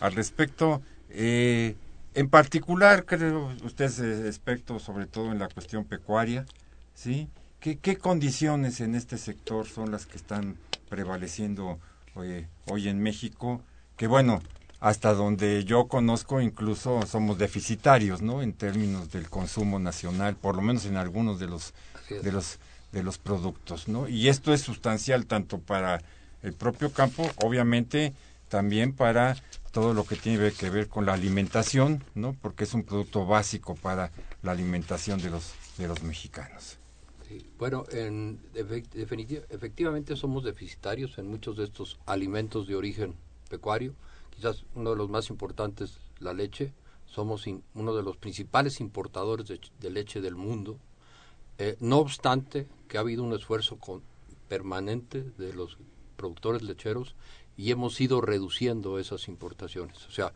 al 0.00 0.12
respecto. 0.14 0.82
Eh, 1.10 1.76
en 2.14 2.28
particular, 2.28 3.04
creo 3.04 3.52
usted 3.64 3.86
es 3.86 4.00
experto 4.00 4.78
sobre 4.78 5.06
todo 5.06 5.32
en 5.32 5.38
la 5.38 5.48
cuestión 5.48 5.84
pecuaria, 5.84 6.44
¿sí? 6.94 7.28
¿Qué, 7.60 7.96
condiciones 7.96 8.80
en 8.80 8.96
este 8.96 9.18
sector 9.18 9.66
son 9.66 9.92
las 9.92 10.06
que 10.06 10.16
están 10.16 10.56
prevaleciendo 10.88 11.78
hoy, 12.14 12.46
hoy 12.66 12.88
en 12.88 13.00
México? 13.00 13.62
Que 13.96 14.08
bueno, 14.08 14.42
hasta 14.80 15.14
donde 15.14 15.64
yo 15.64 15.86
conozco 15.86 16.40
incluso 16.40 17.06
somos 17.06 17.38
deficitarios, 17.38 18.20
¿no? 18.20 18.42
En 18.42 18.52
términos 18.52 19.12
del 19.12 19.30
consumo 19.30 19.78
nacional, 19.78 20.34
por 20.34 20.56
lo 20.56 20.62
menos 20.62 20.86
en 20.86 20.96
algunos 20.96 21.38
de 21.38 21.46
los 21.46 21.72
de 22.10 22.32
los 22.32 22.58
de 22.92 23.02
los 23.02 23.18
productos, 23.18 23.88
¿no? 23.88 24.08
Y 24.08 24.28
esto 24.28 24.52
es 24.52 24.60
sustancial 24.60 25.26
tanto 25.26 25.58
para 25.58 26.02
el 26.42 26.52
propio 26.52 26.92
campo, 26.92 27.28
obviamente 27.42 28.12
también 28.48 28.92
para 28.92 29.36
todo 29.72 29.94
lo 29.94 30.04
que 30.04 30.16
tiene 30.16 30.52
que 30.52 30.68
ver 30.70 30.88
con 30.88 31.06
la 31.06 31.14
alimentación, 31.14 32.04
¿no? 32.14 32.36
Porque 32.40 32.64
es 32.64 32.74
un 32.74 32.84
producto 32.84 33.24
básico 33.24 33.74
para 33.74 34.10
la 34.42 34.52
alimentación 34.52 35.20
de 35.20 35.30
los 35.30 35.54
de 35.78 35.88
los 35.88 36.02
mexicanos. 36.02 36.78
Bueno, 37.58 37.84
en, 37.90 38.40
efectivamente 38.54 40.16
somos 40.16 40.44
deficitarios 40.44 41.16
en 41.18 41.28
muchos 41.28 41.56
de 41.56 41.64
estos 41.64 41.98
alimentos 42.04 42.66
de 42.66 42.76
origen 42.76 43.14
pecuario. 43.48 43.94
Quizás 44.34 44.64
uno 44.74 44.90
de 44.90 44.96
los 44.96 45.08
más 45.08 45.30
importantes, 45.30 45.98
la 46.18 46.34
leche. 46.34 46.72
Somos 47.06 47.46
uno 47.74 47.94
de 47.94 48.02
los 48.02 48.16
principales 48.16 48.80
importadores 48.80 49.46
de, 49.46 49.90
leche 49.90 50.20
del 50.20 50.34
mundo. 50.34 50.78
Eh, 51.58 51.76
no 51.80 51.98
obstante, 51.98 52.66
que 52.88 52.96
ha 52.96 53.00
habido 53.00 53.22
un 53.22 53.32
esfuerzo 53.34 53.78
permanente 54.48 55.22
de 55.38 55.52
los 55.52 55.78
productores 56.16 56.62
lecheros 56.62 57.14
y 57.56 57.70
hemos 57.70 58.00
ido 58.00 58.20
reduciendo 58.20 58.98
esas 58.98 59.28
importaciones. 59.28 60.06
O 60.06 60.10
sea, 60.10 60.32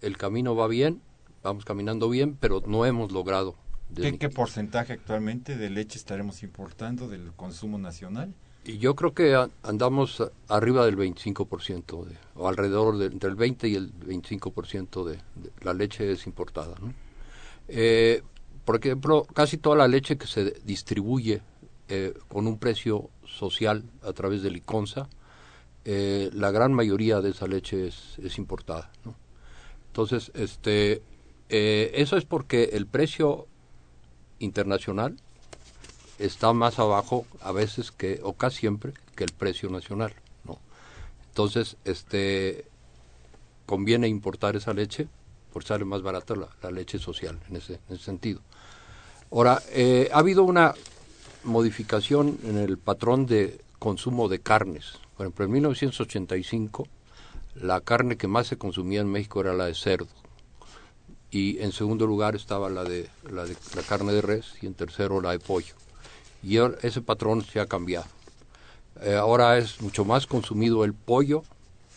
el 0.00 0.16
camino 0.16 0.54
va 0.54 0.68
bien, 0.68 1.02
vamos 1.42 1.64
caminando 1.64 2.08
bien, 2.08 2.36
pero 2.38 2.62
no 2.66 2.84
hemos 2.84 3.12
logrado 3.12 3.56
¿Qué, 3.94 4.28
porcentaje 4.28 4.92
actualmente 4.92 5.56
de 5.56 5.70
leche 5.70 5.98
estaremos 5.98 6.42
importando 6.42 7.08
del 7.08 7.32
consumo 7.34 7.78
nacional? 7.78 8.34
Y 8.64 8.78
yo 8.78 8.94
creo 8.94 9.14
que 9.14 9.34
andamos 9.62 10.22
arriba 10.48 10.84
del 10.84 10.98
25%, 10.98 12.04
de, 12.04 12.16
o 12.34 12.48
alrededor 12.48 12.98
de, 12.98 13.06
entre 13.06 13.30
el 13.30 13.36
20 13.36 13.68
y 13.68 13.74
el 13.76 13.92
25% 14.00 15.04
de, 15.04 15.12
de 15.12 15.50
la 15.62 15.72
leche 15.72 16.12
es 16.12 16.26
importada. 16.26 16.74
¿no? 16.80 16.92
Eh, 17.68 18.22
por 18.68 18.76
ejemplo, 18.76 19.24
casi 19.32 19.56
toda 19.56 19.76
la 19.76 19.88
leche 19.88 20.18
que 20.18 20.26
se 20.26 20.50
distribuye 20.62 21.40
eh, 21.88 22.12
con 22.28 22.46
un 22.46 22.58
precio 22.58 23.08
social 23.24 23.82
a 24.02 24.12
través 24.12 24.42
de 24.42 24.50
Liconza, 24.50 25.08
eh, 25.86 26.28
la 26.34 26.50
gran 26.50 26.74
mayoría 26.74 27.22
de 27.22 27.30
esa 27.30 27.46
leche 27.46 27.88
es, 27.88 28.36
importada. 28.36 28.90
Entonces, 29.86 30.30
este, 30.34 31.00
eso 31.48 32.18
es 32.18 32.26
porque 32.26 32.64
el 32.74 32.86
precio 32.86 33.46
internacional 34.38 35.16
está 36.18 36.52
más 36.52 36.78
abajo 36.78 37.24
a 37.40 37.52
veces 37.52 37.90
que 37.90 38.20
o 38.22 38.34
casi 38.34 38.58
siempre 38.58 38.92
que 39.16 39.24
el 39.24 39.32
precio 39.32 39.70
nacional 39.70 40.12
entonces 41.38 41.76
este 41.84 42.66
conviene 43.64 44.08
importar 44.08 44.56
esa 44.56 44.74
leche 44.74 45.06
porque 45.52 45.68
sale 45.68 45.84
más 45.84 46.02
barata 46.02 46.34
la, 46.34 46.70
leche 46.72 46.98
social 46.98 47.38
en 47.48 47.56
ese, 47.56 47.78
sentido 47.98 48.40
ahora 49.30 49.62
eh, 49.70 50.08
ha 50.12 50.18
habido 50.18 50.44
una 50.44 50.74
modificación 51.44 52.38
en 52.44 52.58
el 52.58 52.78
patrón 52.78 53.26
de 53.26 53.60
consumo 53.78 54.28
de 54.28 54.40
carnes 54.40 54.94
por 55.16 55.26
ejemplo 55.26 55.44
en 55.44 55.52
1985 55.52 56.86
la 57.54 57.80
carne 57.80 58.16
que 58.16 58.28
más 58.28 58.46
se 58.46 58.58
consumía 58.58 59.00
en 59.00 59.10
México 59.10 59.40
era 59.40 59.54
la 59.54 59.66
de 59.66 59.74
cerdo 59.74 60.08
y 61.30 61.58
en 61.60 61.72
segundo 61.72 62.06
lugar 62.06 62.34
estaba 62.36 62.68
la 62.68 62.84
de 62.84 63.08
la, 63.30 63.44
carne 63.86 64.12
de 64.12 64.22
res 64.22 64.54
y 64.62 64.66
en 64.66 64.74
tercero 64.74 65.20
la 65.20 65.32
de 65.32 65.38
pollo. 65.38 65.74
Y 66.42 66.58
ese 66.82 67.02
patrón 67.02 67.44
se 67.44 67.60
ha 67.60 67.66
cambiado. 67.66 68.06
Eh, 69.02 69.14
ahora 69.14 69.58
es 69.58 69.80
mucho 69.80 70.04
más 70.04 70.26
consumido 70.26 70.84
el 70.84 70.94
pollo 70.94 71.42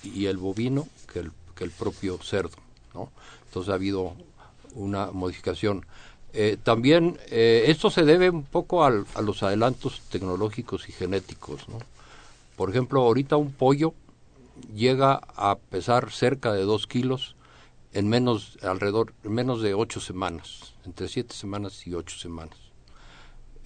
y 0.04 0.26
el 0.26 0.38
bovino 0.38 0.88
que 1.12 1.20
el, 1.20 1.32
que 1.56 1.64
el 1.64 1.72
propio 1.72 2.20
cerdo. 2.22 2.58
¿no? 2.94 3.12
Entonces 3.46 3.72
ha 3.72 3.76
habido 3.76 4.16
una 4.74 5.12
modificación. 5.12 5.86
Eh, 6.34 6.58
también 6.62 7.18
eh, 7.30 7.66
esto 7.68 7.90
se 7.90 8.04
debe 8.04 8.30
un 8.30 8.44
poco 8.44 8.86
a 8.86 8.90
los 8.90 9.44
adelantos 9.44 10.02
tecnológicos 10.10 10.88
y 10.88 10.92
genéticos. 10.92 11.68
¿no? 11.68 11.80
Por 12.56 12.70
ejemplo, 12.70 13.02
ahorita 13.02 13.36
un 13.38 13.52
pollo 13.52 13.94
llega 14.74 15.22
a 15.36 15.58
pesar 15.58 16.12
cerca 16.12 16.54
de 16.54 16.64
dos 16.64 16.88
kilos 16.88 17.36
en 17.94 18.08
menos, 18.08 18.58
alrededor, 18.62 19.14
en 19.24 19.34
menos 19.34 19.62
de 19.62 19.74
ocho 19.74 20.00
semanas, 20.00 20.76
entre 20.86 21.10
siete 21.10 21.36
semanas 21.36 21.86
y 21.86 21.94
ocho 21.94 22.18
semanas. 22.18 22.58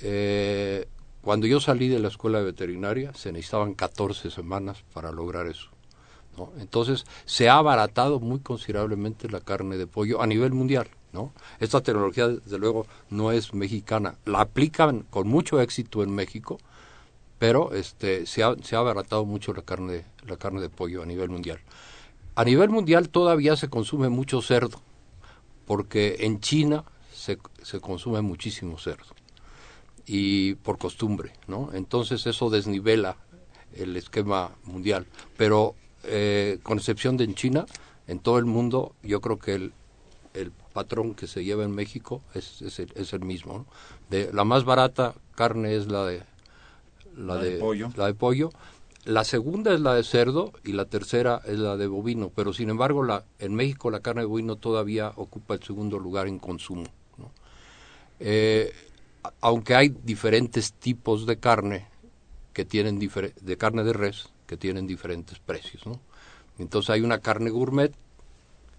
Eh, 0.01 0.88
cuando 1.21 1.47
yo 1.47 1.60
salí 1.60 1.88
de 1.88 1.99
la 1.99 2.08
escuela 2.08 2.39
de 2.39 2.45
veterinaria 2.45 3.13
se 3.13 3.32
necesitaban 3.32 3.73
14 3.73 4.30
semanas 4.32 4.84
para 4.93 5.12
lograr 5.12 5.47
eso. 5.47 5.69
Entonces 6.60 7.06
se 7.25 7.49
ha 7.49 7.58
abaratado 7.58 8.19
muy 8.19 8.39
considerablemente 8.39 9.30
la 9.30 9.39
carne 9.39 9.78
de 9.78 9.88
pollo 9.88 10.21
a 10.21 10.28
nivel 10.28 10.51
mundial. 10.51 10.88
¿No? 11.15 11.34
Esta 11.60 11.82
tecnología, 11.82 12.28
desde 12.28 12.60
luego, 12.60 12.86
no 13.10 13.32
es 13.32 13.54
mexicana. 13.56 14.15
La 14.25 14.41
aplican 14.41 15.08
con 15.10 15.28
mucho 15.28 15.60
éxito 15.60 16.04
en 16.04 16.13
México, 16.13 16.60
pero 17.39 17.73
este, 17.73 18.28
se, 18.28 18.43
ha, 18.43 18.56
se 18.62 18.75
ha 18.75 18.80
abaratado 18.80 19.25
mucho 19.25 19.54
la 19.54 19.63
carne, 19.63 20.06
la 20.28 20.38
carne 20.38 20.62
de 20.62 20.69
pollo 20.69 21.01
a 21.01 21.06
nivel 21.06 21.30
mundial. 21.30 21.60
A 22.36 22.43
nivel 22.43 22.69
mundial 22.69 23.10
todavía 23.10 23.56
se 23.56 23.69
consume 23.69 24.10
mucho 24.10 24.41
cerdo, 24.41 24.82
porque 25.65 26.17
en 26.19 26.41
China 26.41 26.84
se, 27.12 27.39
se 27.63 27.80
consume 27.80 28.21
muchísimo 28.21 28.78
cerdo 28.78 29.15
y 30.06 30.56
por 30.56 30.78
costumbre, 30.78 31.34
¿no? 31.47 31.71
Entonces 31.73 32.28
eso 32.28 32.49
desnivela 32.49 33.17
el 33.73 33.97
esquema 33.97 34.51
mundial. 34.63 35.08
Pero 35.38 35.75
eh, 36.04 36.60
con 36.63 36.78
excepción 36.78 37.17
de 37.17 37.23
en 37.23 37.36
China, 37.36 37.65
en 38.08 38.19
todo 38.19 38.38
el 38.38 38.45
mundo, 38.45 38.93
yo 39.01 39.21
creo 39.21 39.39
que 39.39 39.56
el, 39.56 39.73
patrón 40.76 41.16
que 41.16 41.26
se 41.26 41.46
lleva 41.46 41.64
en 41.64 41.72
México 41.72 42.22
es, 42.34 42.62
es, 42.62 42.80
el, 42.80 42.92
es 42.96 43.14
el 43.14 43.22
mismo. 43.22 43.60
¿no? 43.60 43.66
De, 44.10 44.30
la 44.34 44.44
más 44.44 44.66
barata 44.66 45.16
carne 45.34 45.78
es 45.78 45.88
la 45.88 46.06
de 46.06 46.24
la, 47.16 47.36
La 47.36 47.42
de, 47.42 47.52
de 47.52 47.60
pollo. 47.60 47.90
La 47.96 48.08
de 48.08 48.14
pollo. 48.14 48.50
La 49.06 49.24
segunda 49.24 49.74
es 49.74 49.80
la 49.80 49.94
de 49.94 50.04
cerdo 50.04 50.52
y 50.66 50.74
la 50.74 50.84
tercera 50.86 51.42
es 51.46 51.60
la 51.60 51.78
de 51.78 51.88
bovino, 51.88 52.30
pero 52.36 52.52
sin 52.52 52.70
embargo 52.70 53.04
la, 53.04 53.24
en 53.40 53.56
México 53.56 53.90
la 53.90 54.02
carne 54.02 54.24
de 54.24 54.28
bovino 54.28 54.58
todavía 54.58 55.14
ocupa 55.16 55.54
el 55.54 55.64
segundo 55.64 55.98
lugar 55.98 56.28
en 56.28 56.40
consumo. 56.40 56.88
¿no? 57.18 57.32
Eh, 58.20 58.74
aunque 59.40 59.76
hay 59.76 59.90
diferentes 60.04 60.74
tipos 60.74 61.26
de 61.26 61.38
carne 61.38 61.88
que 62.52 62.66
tienen 62.66 63.00
de 63.00 63.58
carne 63.58 63.84
de 63.86 63.94
res 63.94 64.28
que 64.46 64.58
tienen 64.58 64.88
diferentes 64.88 65.40
precios, 65.40 65.86
¿no? 65.86 66.00
Entonces 66.60 66.90
hay 66.90 67.02
una 67.02 67.20
carne 67.20 67.50
gourmet 67.50 67.94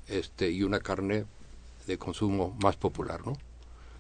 este 0.09 0.51
y 0.51 0.63
una 0.63 0.81
carne 0.81 1.25
de 1.87 1.99
consumo 1.99 2.57
más 2.63 2.77
popular, 2.77 3.25
¿no? 3.27 3.37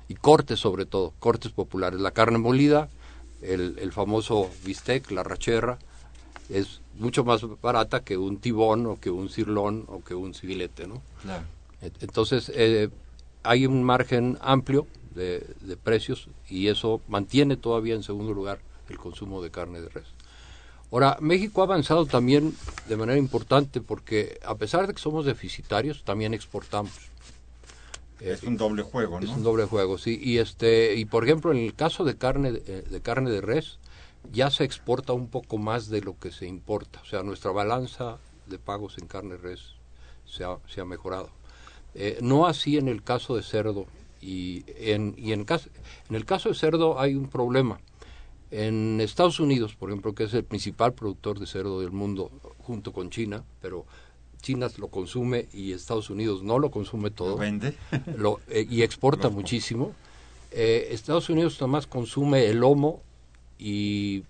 Y 0.08 0.14
cortes 0.14 0.58
sobre 0.60 0.86
todo, 0.86 1.14
cortes 1.18 1.52
populares. 1.52 2.00
La 2.00 2.10
carne 2.12 2.38
molida, 2.38 2.88
el, 3.42 3.78
el 3.78 3.92
famoso 3.92 4.50
bistec, 4.64 5.10
la 5.10 5.22
rachera, 5.22 5.78
es 6.48 6.80
mucho 6.94 7.24
más 7.24 7.42
barata 7.60 8.04
que 8.04 8.16
un 8.16 8.38
tibón 8.38 8.86
o 8.86 9.00
que 9.00 9.10
un 9.10 9.28
cirlón 9.28 9.84
o 9.88 10.02
que 10.02 10.14
un 10.14 10.32
civilete, 10.34 10.86
¿no? 10.86 11.02
Et- 11.82 12.02
Entonces, 12.02 12.50
eh, 12.54 12.88
hay 13.42 13.66
un 13.66 13.82
margen 13.82 14.38
amplio 14.40 14.86
de, 15.14 15.44
de 15.60 15.76
precios 15.76 16.28
y 16.48 16.68
eso 16.68 17.00
mantiene 17.08 17.56
todavía 17.56 17.94
en 17.94 18.02
segundo 18.02 18.32
lugar 18.32 18.60
el 18.88 18.98
consumo 18.98 19.42
de 19.42 19.50
carne 19.50 19.80
de 19.80 19.88
res. 19.88 20.06
Ahora, 20.92 21.18
México 21.20 21.62
ha 21.62 21.64
avanzado 21.64 22.06
también 22.06 22.54
de 22.88 22.96
manera 22.96 23.18
importante 23.18 23.80
porque 23.80 24.38
a 24.44 24.54
pesar 24.54 24.86
de 24.86 24.94
que 24.94 25.00
somos 25.00 25.26
deficitarios, 25.26 26.04
también 26.04 26.32
exportamos. 26.32 26.92
Es 28.20 28.42
un 28.42 28.56
doble 28.56 28.82
juego, 28.82 29.18
Es 29.18 29.26
¿no? 29.28 29.34
un 29.34 29.42
doble 29.42 29.64
juego, 29.64 29.98
sí. 29.98 30.18
Y 30.22 30.38
este 30.38 30.94
y 30.94 31.04
por 31.04 31.24
ejemplo, 31.24 31.52
en 31.52 31.58
el 31.58 31.74
caso 31.74 32.04
de 32.04 32.16
carne 32.16 32.52
de, 32.52 32.62
eh, 32.66 32.84
de 32.88 33.00
carne 33.00 33.30
de 33.30 33.40
res, 33.40 33.78
ya 34.32 34.50
se 34.50 34.64
exporta 34.64 35.12
un 35.12 35.28
poco 35.28 35.58
más 35.58 35.88
de 35.88 36.00
lo 36.00 36.18
que 36.18 36.32
se 36.32 36.46
importa. 36.46 37.00
O 37.02 37.04
sea, 37.04 37.22
nuestra 37.22 37.50
balanza 37.50 38.18
de 38.46 38.58
pagos 38.58 38.96
en 38.98 39.06
carne 39.06 39.36
de 39.36 39.38
res 39.38 39.74
se 40.24 40.44
ha, 40.44 40.58
se 40.66 40.80
ha 40.80 40.84
mejorado. 40.84 41.30
Eh, 41.94 42.18
no 42.20 42.46
así 42.46 42.76
en 42.76 42.88
el 42.88 43.02
caso 43.02 43.36
de 43.36 43.42
cerdo. 43.42 43.86
Y 44.20 44.64
en, 44.78 45.14
y 45.16 45.32
en, 45.32 45.44
caso, 45.44 45.68
en 46.08 46.16
el 46.16 46.24
caso 46.24 46.48
de 46.48 46.54
cerdo 46.54 46.98
hay 46.98 47.14
un 47.14 47.28
problema. 47.28 47.78
En 48.50 49.00
Estados 49.00 49.40
Unidos, 49.40 49.74
por 49.74 49.90
ejemplo, 49.90 50.14
que 50.14 50.24
es 50.24 50.34
el 50.34 50.44
principal 50.44 50.94
productor 50.94 51.38
de 51.38 51.46
cerdo 51.46 51.80
del 51.80 51.90
mundo, 51.92 52.30
junto 52.58 52.92
con 52.92 53.10
China, 53.10 53.44
pero 53.60 53.86
China 54.40 54.68
lo 54.78 54.88
consume 54.88 55.48
y 55.52 55.72
Estados 55.72 56.10
Unidos 56.10 56.42
no 56.42 56.58
lo 56.58 56.70
consume 56.70 57.10
todo 57.10 57.30
¿Lo 57.30 57.36
vende? 57.36 57.76
lo, 58.16 58.40
eh, 58.48 58.66
y 58.68 58.82
exporta 58.82 59.28
muchísimo. 59.28 59.94
Eh, 60.50 60.88
Estados 60.90 61.28
Unidos 61.28 61.54
nada 61.54 61.66
más 61.66 61.86
consume 61.86 62.46
el 62.46 62.58
lomo 62.58 63.02
y 63.58 64.24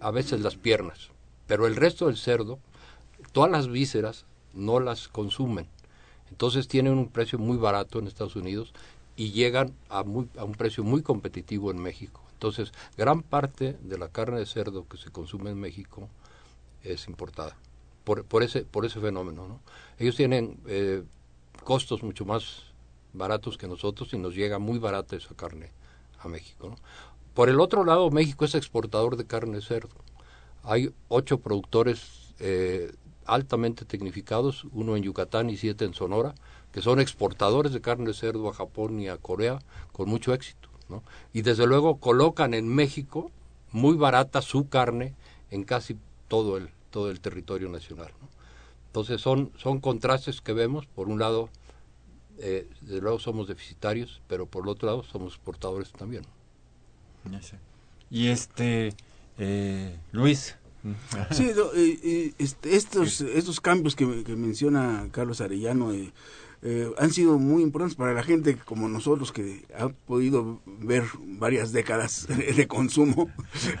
a 0.00 0.10
veces 0.10 0.40
las 0.40 0.56
piernas, 0.56 1.10
pero 1.46 1.66
el 1.66 1.76
resto 1.76 2.06
del 2.06 2.16
cerdo, 2.16 2.58
todas 3.32 3.50
las 3.50 3.68
vísceras 3.68 4.26
no 4.54 4.80
las 4.80 5.08
consumen. 5.08 5.66
Entonces 6.30 6.68
tienen 6.68 6.94
un 6.94 7.08
precio 7.08 7.38
muy 7.38 7.56
barato 7.56 7.98
en 7.98 8.06
Estados 8.06 8.36
Unidos 8.36 8.72
y 9.16 9.32
llegan 9.32 9.72
a, 9.88 10.04
muy, 10.04 10.28
a 10.36 10.44
un 10.44 10.52
precio 10.52 10.84
muy 10.84 11.02
competitivo 11.02 11.70
en 11.70 11.78
México. 11.78 12.22
Entonces, 12.32 12.72
gran 12.96 13.22
parte 13.22 13.76
de 13.82 13.98
la 13.98 14.08
carne 14.08 14.38
de 14.38 14.46
cerdo 14.46 14.86
que 14.86 14.96
se 14.96 15.10
consume 15.10 15.50
en 15.50 15.58
México 15.58 16.08
es 16.84 17.08
importada 17.08 17.56
por, 18.08 18.24
por 18.24 18.42
ese 18.42 18.62
por 18.62 18.86
ese 18.86 19.00
fenómeno. 19.00 19.46
¿no? 19.46 19.60
Ellos 19.98 20.16
tienen 20.16 20.58
eh, 20.66 21.02
costos 21.62 22.02
mucho 22.02 22.24
más 22.24 22.62
baratos 23.12 23.58
que 23.58 23.68
nosotros 23.68 24.14
y 24.14 24.18
nos 24.18 24.34
llega 24.34 24.58
muy 24.58 24.78
barata 24.78 25.14
esa 25.14 25.34
carne 25.34 25.70
a 26.18 26.28
México. 26.28 26.74
Por 27.34 27.50
el 27.50 27.60
otro 27.60 27.84
lado, 27.84 28.10
México 28.10 28.46
es 28.46 28.54
exportador 28.54 29.18
de 29.18 29.26
carne 29.26 29.56
de 29.56 29.62
cerdo. 29.62 29.94
Hay 30.62 30.90
ocho 31.08 31.40
productores 31.40 32.32
eh, 32.40 32.94
altamente 33.26 33.84
tecnificados, 33.84 34.64
uno 34.72 34.96
en 34.96 35.02
Yucatán 35.02 35.50
y 35.50 35.58
siete 35.58 35.84
en 35.84 35.92
Sonora, 35.92 36.34
que 36.72 36.80
son 36.80 37.00
exportadores 37.00 37.74
de 37.74 37.82
carne 37.82 38.06
de 38.06 38.14
cerdo 38.14 38.48
a 38.48 38.54
Japón 38.54 39.00
y 39.00 39.08
a 39.08 39.18
Corea 39.18 39.58
con 39.92 40.08
mucho 40.08 40.32
éxito. 40.32 40.70
Y 41.34 41.42
desde 41.42 41.66
luego 41.66 41.98
colocan 41.98 42.54
en 42.54 42.68
México 42.68 43.30
muy 43.70 43.96
barata 43.96 44.40
su 44.40 44.70
carne 44.70 45.14
en 45.50 45.64
casi 45.64 45.98
todo 46.28 46.56
el, 46.56 46.70
todo 46.90 47.10
el 47.10 47.20
territorio 47.20 47.68
nacional. 47.68 48.12
¿no? 48.20 48.28
Entonces 48.86 49.20
son, 49.20 49.52
son 49.56 49.80
contrastes 49.80 50.40
que 50.40 50.52
vemos. 50.52 50.86
Por 50.86 51.08
un 51.08 51.18
lado, 51.18 51.50
eh, 52.38 52.68
desde 52.80 53.00
luego 53.00 53.18
somos 53.18 53.48
deficitarios, 53.48 54.20
pero 54.28 54.46
por 54.46 54.64
el 54.64 54.70
otro 54.70 54.86
lado 54.88 55.04
somos 55.04 55.34
exportadores 55.34 55.92
también. 55.92 56.24
Ya 57.30 57.42
sé. 57.42 57.58
Y 58.10 58.28
este, 58.28 58.94
eh, 59.38 59.96
Luis. 60.12 60.56
Sí, 61.32 61.50
no, 61.54 61.72
eh, 61.74 61.98
eh, 62.02 62.34
este, 62.38 62.76
estos, 62.76 63.20
estos 63.20 63.60
cambios 63.60 63.94
que, 63.94 64.24
que 64.24 64.36
menciona 64.36 65.08
Carlos 65.10 65.40
Arellano 65.40 65.92
eh, 66.62 66.90
han 66.98 67.12
sido 67.12 67.38
muy 67.38 67.62
importantes 67.62 67.96
para 67.96 68.12
la 68.12 68.22
gente 68.22 68.56
como 68.56 68.88
nosotros 68.88 69.30
que 69.32 69.64
ha 69.78 69.88
podido 69.88 70.60
ver 70.66 71.04
varias 71.24 71.72
décadas 71.72 72.26
de 72.56 72.66
consumo. 72.66 73.30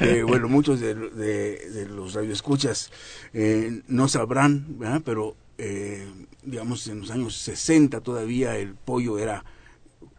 eh, 0.00 0.24
bueno, 0.26 0.48
muchos 0.48 0.80
de, 0.80 0.94
de, 0.94 1.70
de 1.70 1.86
los 1.86 2.14
radioescuchas 2.14 2.90
eh, 3.32 3.82
no 3.86 4.08
sabrán, 4.08 4.78
¿verdad? 4.78 5.02
pero 5.04 5.36
eh, 5.58 6.08
digamos 6.42 6.86
en 6.88 7.00
los 7.00 7.10
años 7.10 7.36
60 7.36 8.00
todavía 8.00 8.56
el 8.56 8.74
pollo 8.74 9.18
era 9.18 9.44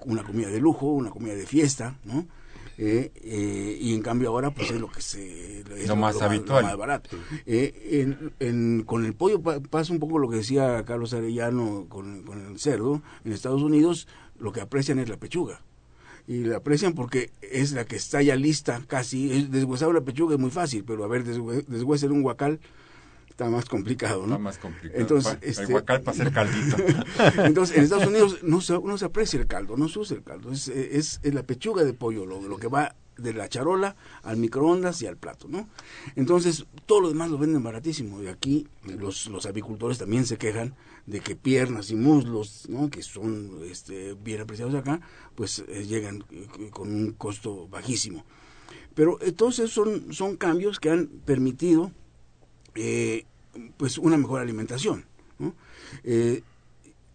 una 0.05 0.23
comida 0.23 0.49
de 0.49 0.59
lujo, 0.59 0.87
una 0.87 1.09
comida 1.09 1.33
de 1.33 1.45
fiesta, 1.45 1.97
¿no? 2.05 2.27
Eh, 2.77 3.11
eh, 3.15 3.77
y 3.79 3.93
en 3.93 4.01
cambio 4.01 4.29
ahora 4.29 4.51
pues 4.51 4.71
es 4.71 4.79
lo 4.79 4.87
que 4.89 5.01
se 5.01 5.59
es 5.59 5.87
Lo 5.87 5.95
más 5.95 6.21
habitual. 6.21 6.63
lo 6.63 6.67
más 6.69 6.77
barato. 6.77 7.09
Eh, 7.45 8.01
en- 8.01 8.31
en- 8.39 8.83
con 8.83 9.05
el 9.05 9.13
pollo 9.13 9.41
pa- 9.41 9.59
pasa 9.59 9.93
un 9.93 9.99
poco 9.99 10.17
lo 10.19 10.29
que 10.29 10.37
decía 10.37 10.83
Carlos 10.85 11.13
Arellano 11.13 11.85
con, 11.89 12.23
con 12.23 12.45
el 12.47 12.59
cerdo. 12.59 13.01
En 13.25 13.33
Estados 13.33 13.61
Unidos 13.61 14.07
lo 14.39 14.51
que 14.51 14.61
aprecian 14.61 14.99
es 14.99 15.09
la 15.09 15.17
pechuga. 15.17 15.61
Y 16.27 16.43
la 16.45 16.57
aprecian 16.57 16.93
porque 16.93 17.31
es 17.41 17.73
la 17.73 17.85
que 17.85 17.95
está 17.97 18.21
ya 18.21 18.35
lista 18.35 18.81
casi. 18.87 19.31
Es- 19.31 19.51
deshuesar 19.51 19.89
una 19.89 20.01
pechuga 20.01 20.35
es 20.35 20.39
muy 20.41 20.51
fácil 20.51 20.83
pero 20.83 21.03
a 21.03 21.07
ver 21.07 21.23
deshue- 21.25 21.65
deshuesar 21.67 22.11
un 22.11 22.21
guacal 22.23 22.59
está 23.41 23.49
más 23.49 23.65
complicado 23.65 24.21
¿no? 24.21 24.33
Está 24.33 24.37
más 24.37 24.57
complicado. 24.57 25.01
Entonces, 25.01 25.37
este- 25.41 25.75
hacer 26.05 26.31
caldito. 26.31 26.77
Entonces, 27.43 27.77
en 27.77 27.83
Estados 27.83 28.07
Unidos 28.07 28.39
no 28.43 28.61
se, 28.61 28.73
no 28.79 28.97
se 28.97 29.05
aprecia 29.05 29.39
el 29.39 29.47
caldo, 29.47 29.77
no 29.77 29.89
se 29.89 29.99
usa 29.99 30.17
el 30.17 30.23
caldo, 30.23 30.51
es, 30.51 30.67
es, 30.67 31.19
es 31.23 31.33
la 31.33 31.43
pechuga 31.43 31.83
de 31.83 31.93
pollo, 31.93 32.25
lo, 32.25 32.41
lo 32.41 32.57
que 32.57 32.67
va 32.67 32.95
de 33.17 33.33
la 33.33 33.49
charola 33.49 33.95
al 34.23 34.37
microondas 34.37 35.01
y 35.01 35.07
al 35.07 35.17
plato, 35.17 35.47
¿no? 35.47 35.67
Entonces, 36.15 36.65
todo 36.85 37.01
lo 37.01 37.09
demás 37.09 37.29
lo 37.29 37.37
venden 37.37 37.63
baratísimo 37.63 38.21
y 38.21 38.27
aquí 38.27 38.67
los, 38.85 39.27
los 39.27 39.45
apicultores 39.45 39.97
también 39.97 40.25
se 40.25 40.37
quejan 40.37 40.75
de 41.05 41.19
que 41.19 41.35
piernas 41.35 41.91
y 41.91 41.95
muslos, 41.95 42.67
¿no? 42.69 42.89
Que 42.89 43.01
son 43.03 43.59
este, 43.69 44.13
bien 44.13 44.41
apreciados 44.41 44.75
acá, 44.75 45.01
pues 45.35 45.63
eh, 45.67 45.85
llegan 45.85 46.23
eh, 46.31 46.47
con 46.71 46.93
un 46.93 47.11
costo 47.13 47.67
bajísimo. 47.67 48.23
Pero 48.93 49.17
entonces 49.21 49.71
son, 49.71 50.13
son 50.13 50.35
cambios 50.35 50.79
que 50.79 50.89
han 50.89 51.07
permitido 51.07 51.91
eh, 52.75 53.25
pues 53.77 53.97
una 53.97 54.17
mejor 54.17 54.41
alimentación. 54.41 55.05
¿no? 55.39 55.53
Eh, 56.03 56.43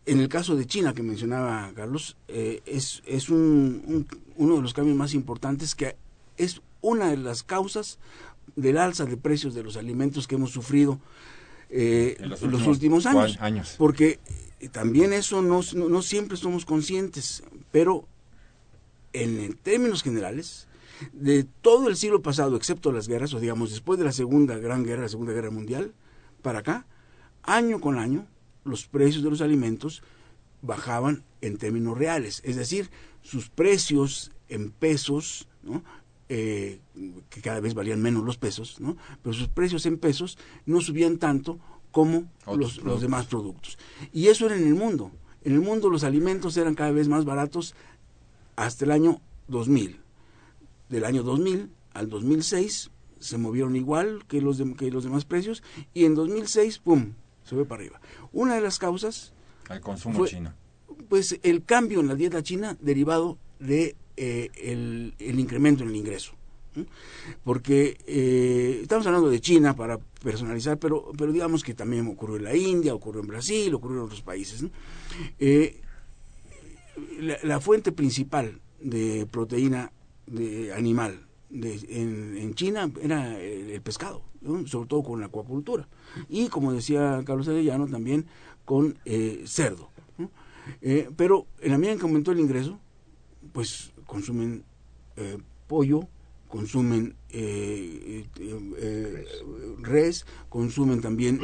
en 0.06 0.20
el 0.20 0.28
caso 0.28 0.54
de 0.56 0.66
China 0.66 0.94
que 0.94 1.02
mencionaba 1.02 1.72
Carlos, 1.74 2.16
eh, 2.28 2.62
es, 2.66 3.02
es 3.06 3.28
un, 3.28 3.82
un- 3.86 4.06
uno 4.36 4.56
de 4.56 4.62
los 4.62 4.72
cambios 4.74 4.96
más 4.96 5.14
importantes 5.14 5.74
que 5.74 5.96
es 6.36 6.60
una 6.82 7.10
de 7.10 7.16
las 7.16 7.42
causas 7.42 7.98
del 8.54 8.78
alza 8.78 9.04
de 9.06 9.16
precios 9.16 9.54
de 9.54 9.62
los 9.64 9.76
alimentos 9.76 10.28
que 10.28 10.36
hemos 10.36 10.50
sufrido 10.50 11.00
eh, 11.70 12.16
En 12.20 12.28
los 12.28 12.42
los, 12.42 12.66
últimos 12.66 13.06
años. 13.06 13.36
años. 13.40 13.74
Porque 13.78 14.20
también 14.72 15.12
eso 15.12 15.42
no, 15.42 15.60
no, 15.74 15.88
no 15.88 16.02
siempre 16.02 16.36
somos 16.36 16.64
conscientes, 16.64 17.42
pero 17.72 18.06
en, 19.12 19.40
en 19.40 19.54
términos 19.54 20.02
generales, 20.02 20.68
de 21.12 21.44
todo 21.62 21.88
el 21.88 21.96
siglo 21.96 22.22
pasado, 22.22 22.56
excepto 22.56 22.92
las 22.92 23.08
guerras, 23.08 23.34
o 23.34 23.40
digamos 23.40 23.70
después 23.70 23.98
de 23.98 24.04
la 24.04 24.12
Segunda 24.12 24.56
Gran 24.58 24.84
Guerra, 24.84 25.02
la 25.02 25.08
Segunda 25.08 25.32
Guerra 25.32 25.50
Mundial, 25.50 25.92
para 26.46 26.60
acá, 26.60 26.86
año 27.42 27.80
con 27.80 27.98
año, 27.98 28.24
los 28.62 28.86
precios 28.86 29.24
de 29.24 29.30
los 29.30 29.40
alimentos 29.40 30.04
bajaban 30.62 31.24
en 31.40 31.58
términos 31.58 31.98
reales, 31.98 32.40
es 32.44 32.54
decir, 32.54 32.88
sus 33.20 33.48
precios 33.48 34.30
en 34.48 34.70
pesos, 34.70 35.48
¿no? 35.64 35.82
Eh, 36.28 36.78
que 37.30 37.40
cada 37.40 37.58
vez 37.58 37.74
valían 37.74 38.00
menos 38.00 38.22
los 38.22 38.36
pesos, 38.36 38.80
¿no? 38.80 38.96
pero 39.22 39.32
sus 39.32 39.48
precios 39.48 39.86
en 39.86 39.98
pesos 39.98 40.38
no 40.66 40.80
subían 40.80 41.18
tanto 41.18 41.58
como 41.90 42.30
los, 42.46 42.78
los 42.84 43.00
demás 43.00 43.26
productos. 43.26 43.76
Y 44.12 44.28
eso 44.28 44.46
era 44.46 44.56
en 44.56 44.68
el 44.68 44.74
mundo. 44.76 45.10
En 45.42 45.52
el 45.52 45.60
mundo 45.60 45.90
los 45.90 46.04
alimentos 46.04 46.56
eran 46.56 46.76
cada 46.76 46.92
vez 46.92 47.08
más 47.08 47.24
baratos 47.24 47.74
hasta 48.54 48.84
el 48.84 48.92
año 48.92 49.20
2000. 49.48 49.98
Del 50.90 51.04
año 51.04 51.24
2000 51.24 51.70
al 51.92 52.08
2006 52.08 52.90
se 53.18 53.38
movieron 53.38 53.76
igual 53.76 54.24
que 54.28 54.40
los, 54.40 54.60
dem- 54.60 54.76
que 54.76 54.90
los 54.90 55.04
demás 55.04 55.24
precios 55.24 55.62
y 55.94 56.04
en 56.04 56.14
2006, 56.14 56.78
¡pum!, 56.78 57.12
se 57.44 57.54
fue 57.54 57.64
para 57.64 57.82
arriba. 57.82 58.00
Una 58.32 58.54
de 58.56 58.60
las 58.60 58.78
causas 58.78 59.32
Al 59.68 59.80
consumo 59.80 60.18
Fue- 60.18 60.28
chino. 60.28 60.52
pues 61.08 61.38
el 61.42 61.64
cambio 61.64 62.00
en 62.00 62.08
la 62.08 62.14
dieta 62.14 62.42
china 62.42 62.76
derivado 62.80 63.38
de 63.58 63.96
eh, 64.16 64.50
el, 64.62 65.14
el 65.18 65.38
incremento 65.40 65.82
en 65.82 65.90
el 65.90 65.96
ingreso 65.96 66.32
porque 67.42 67.96
eh, 68.06 68.80
estamos 68.82 69.06
hablando 69.06 69.30
de 69.30 69.40
China 69.40 69.74
para 69.74 69.96
personalizar 69.98 70.78
pero 70.78 71.10
pero 71.16 71.32
digamos 71.32 71.64
que 71.64 71.72
también 71.72 72.06
ocurrió 72.06 72.36
en 72.36 72.44
la 72.44 72.54
India 72.54 72.94
ocurrió 72.94 73.22
en 73.22 73.28
Brasil 73.28 73.72
ocurrió 73.74 73.98
en 73.98 74.04
otros 74.04 74.20
países. 74.22 74.62
Eh, 75.38 75.80
la, 77.20 77.38
la 77.42 77.60
fuente 77.60 77.92
principal 77.92 78.60
de 78.80 79.26
proteína 79.30 79.92
de 80.26 80.72
animal 80.74 81.25
de- 81.60 81.86
en, 82.40 82.54
China 82.54 82.90
era 83.02 83.38
el, 83.40 83.80
pescado, 83.82 84.22
sobre 84.66 84.88
todo 84.88 85.02
con 85.02 85.20
la 85.20 85.26
acuacultura. 85.26 85.88
Y 86.28 86.48
como 86.48 86.72
decía 86.72 87.22
Carlos 87.24 87.48
Arellano, 87.48 87.86
también 87.86 88.26
con 88.64 88.98
eh, 89.04 89.42
cerdo. 89.46 89.90
Eh, 90.82 91.08
pero 91.16 91.46
en 91.60 91.70
la 91.70 91.78
medida 91.78 91.92
en 91.92 91.98
que 91.98 92.04
aumentó 92.06 92.32
el 92.32 92.40
ingreso, 92.40 92.78
pues 93.52 93.92
consumen 94.06 94.64
eh, 95.16 95.38
pollo, 95.68 96.08
consumen 96.48 97.14
eh, 97.30 98.26
res, 99.80 100.26
consumen 100.48 101.00
también 101.00 101.40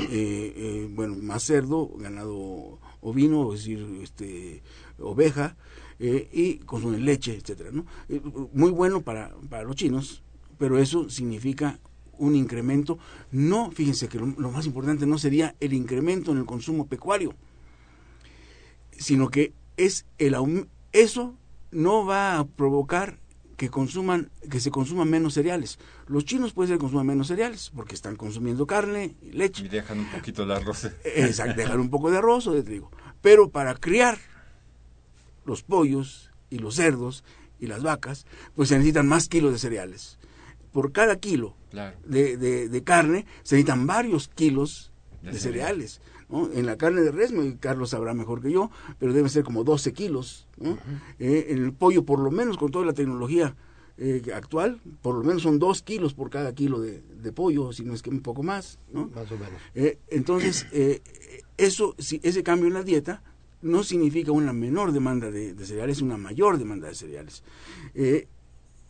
bueno 0.95 1.17
más 1.17 1.45
cerdo, 1.45 1.91
ganado 1.97 2.79
ovino, 3.01 3.53
es 3.53 3.61
decir, 3.61 3.87
este 4.03 4.63
oveja, 4.99 5.57
eh, 6.05 6.29
y 6.33 6.57
consumen 6.59 7.05
leche, 7.05 7.37
etcétera, 7.37 7.71
¿no? 7.73 7.87
Eh, 8.09 8.21
Muy 8.53 8.73
bueno 8.73 9.03
para, 9.03 9.33
para 9.49 9.63
los 9.63 9.77
chinos, 9.77 10.25
pero 10.59 10.81
eso 10.81 11.09
significa 11.09 11.79
un 12.19 12.35
incremento, 12.35 12.99
no, 13.31 13.71
fíjense 13.71 14.09
que 14.09 14.19
lo, 14.19 14.27
lo 14.27 14.51
más 14.51 14.67
importante 14.67 15.07
no 15.07 15.17
sería 15.17 15.55
el 15.61 15.73
incremento 15.73 16.33
en 16.33 16.39
el 16.39 16.45
consumo 16.45 16.89
pecuario, 16.89 17.37
sino 18.91 19.29
que 19.29 19.53
es 19.77 20.05
el 20.19 20.35
eso 20.91 21.37
no 21.71 22.05
va 22.05 22.39
a 22.41 22.47
provocar 22.49 23.21
que 23.57 23.71
consuman 23.71 24.33
que 24.51 24.59
se 24.59 24.73
consuman 24.73 25.09
menos 25.09 25.35
cereales. 25.35 25.79
Los 26.09 26.25
chinos 26.25 26.53
puede 26.53 26.67
ser 26.67 26.79
que 26.79 26.81
consuman 26.81 27.07
menos 27.07 27.29
cereales 27.29 27.71
porque 27.73 27.95
están 27.95 28.17
consumiendo 28.17 28.67
carne 28.67 29.15
y 29.23 29.31
leche. 29.31 29.65
Y 29.65 29.69
dejan 29.69 30.01
un 30.01 30.11
poquito 30.11 30.43
el 30.43 30.51
arroz. 30.51 30.91
Exacto, 31.05 31.55
dejar 31.55 31.79
un 31.79 31.91
poco 31.91 32.11
de 32.11 32.19
arroz 32.19 32.49
o 32.49 32.53
de 32.53 32.65
trigo. 32.65 32.91
Pero 33.21 33.51
para 33.51 33.77
criar 33.77 34.19
los 35.45 35.63
pollos 35.63 36.31
y 36.51 36.59
los 36.59 36.75
cerdos 36.77 37.25
y 37.59 37.67
las 37.67 37.83
vacas, 37.83 38.27
pues 38.55 38.69
se 38.69 38.77
necesitan 38.77 39.07
más 39.09 39.29
kilos 39.29 39.53
de 39.53 39.59
cereales. 39.59 40.19
Por 40.73 40.93
cada 40.93 41.17
kilo 41.17 41.55
Claro. 41.71 41.97
de, 42.07 42.37
de- 42.37 42.69
de 42.69 42.83
carne 42.85 43.27
se 43.43 43.57
necesitan 43.57 43.87
varios 43.87 44.29
kilos 44.29 44.91
De 45.23 45.33
de, 45.33 45.39
cereal. 45.39 45.69
cereales. 45.69 46.01
¿no? 46.29 46.51
En 46.53 46.65
la 46.67 46.77
carne 46.77 47.03
de 47.03 47.13
res, 47.13 47.31
me- 47.33 47.57
Carlos 47.59 47.91
sabrá 47.91 48.15
mejor 48.15 48.41
que 48.43 48.51
yo, 48.51 48.71
pero 48.99 49.13
debe 49.13 49.29
ser 49.29 49.45
como 49.45 49.65
12 49.65 49.93
kilos. 49.93 50.47
¿no? 50.59 50.79
Eh, 51.19 51.47
en 51.51 51.63
el 51.63 51.73
pollo, 51.73 52.05
por 52.05 52.19
lo 52.21 52.31
menos 52.31 52.57
con 52.57 52.71
toda 52.71 52.85
la 52.87 52.93
tecnología 52.95 53.55
eh, 53.99 54.23
actual, 54.35 54.81
por 55.03 55.15
lo 55.15 55.23
menos 55.23 55.43
son 55.43 55.59
2 55.59 55.83
kilos 55.83 56.15
por 56.15 56.31
cada 56.31 56.55
kilo 56.55 56.81
de, 56.81 57.03
de 57.03 57.33
pollo, 57.33 57.73
si 57.73 57.85
no 57.85 57.93
es 57.95 58.01
que 58.03 58.09
un 58.11 58.21
poco 58.23 58.43
más. 58.43 58.79
¿no? 58.93 59.09
Más 59.15 59.31
o 59.31 59.37
menos. 59.37 59.61
Eh, 59.75 59.99
entonces, 60.09 60.67
eh, 60.73 61.03
eso, 61.59 61.95
si 61.99 62.19
ese 62.25 62.43
cambio 62.43 62.67
en 62.69 62.75
la 62.75 62.83
dieta 62.83 63.23
no 63.63 63.85
significa 63.85 64.33
una 64.33 64.53
menor 64.53 64.93
demanda 64.93 65.31
de, 65.31 65.55
de 65.55 65.67
cereales, 65.67 66.03
una 66.03 66.17
mayor 66.17 66.59
demanda 66.59 66.89
de 66.89 66.95
cereales. 66.95 67.43
Eh, 67.95 68.27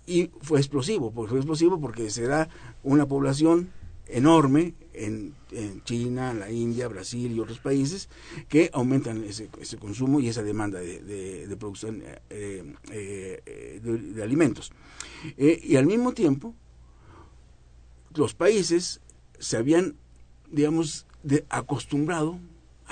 y 0.06 0.30
fue 0.40 0.58
explosivo, 0.58 1.12
porque 1.12 1.30
fue 1.30 1.38
explosivo 1.38 1.80
porque 1.80 2.10
se 2.10 2.26
da 2.26 2.48
una 2.82 3.06
población 3.06 3.70
enorme 4.06 4.74
en, 4.94 5.34
China, 5.84 6.32
la 6.32 6.50
India, 6.50 6.88
Brasil 6.88 7.30
y 7.30 7.38
otros 7.38 7.58
países 7.58 8.08
que 8.48 8.70
aumentan 8.72 9.22
ese, 9.22 9.50
ese 9.60 9.76
consumo 9.76 10.18
y 10.18 10.28
esa 10.28 10.42
demanda 10.42 10.80
de, 10.80 11.54
producción 11.58 12.02
eh, 12.30 12.74
eh, 12.90 13.80
de, 13.82 14.22
alimentos. 14.22 14.72
Y 15.36 15.76
al 15.76 15.86
mismo 15.86 16.12
tiempo, 16.12 16.54
los 18.14 18.32
países 18.34 19.02
se 19.38 19.58
habían, 19.58 19.96
digamos, 20.50 21.06
acostumbrado 21.50 22.38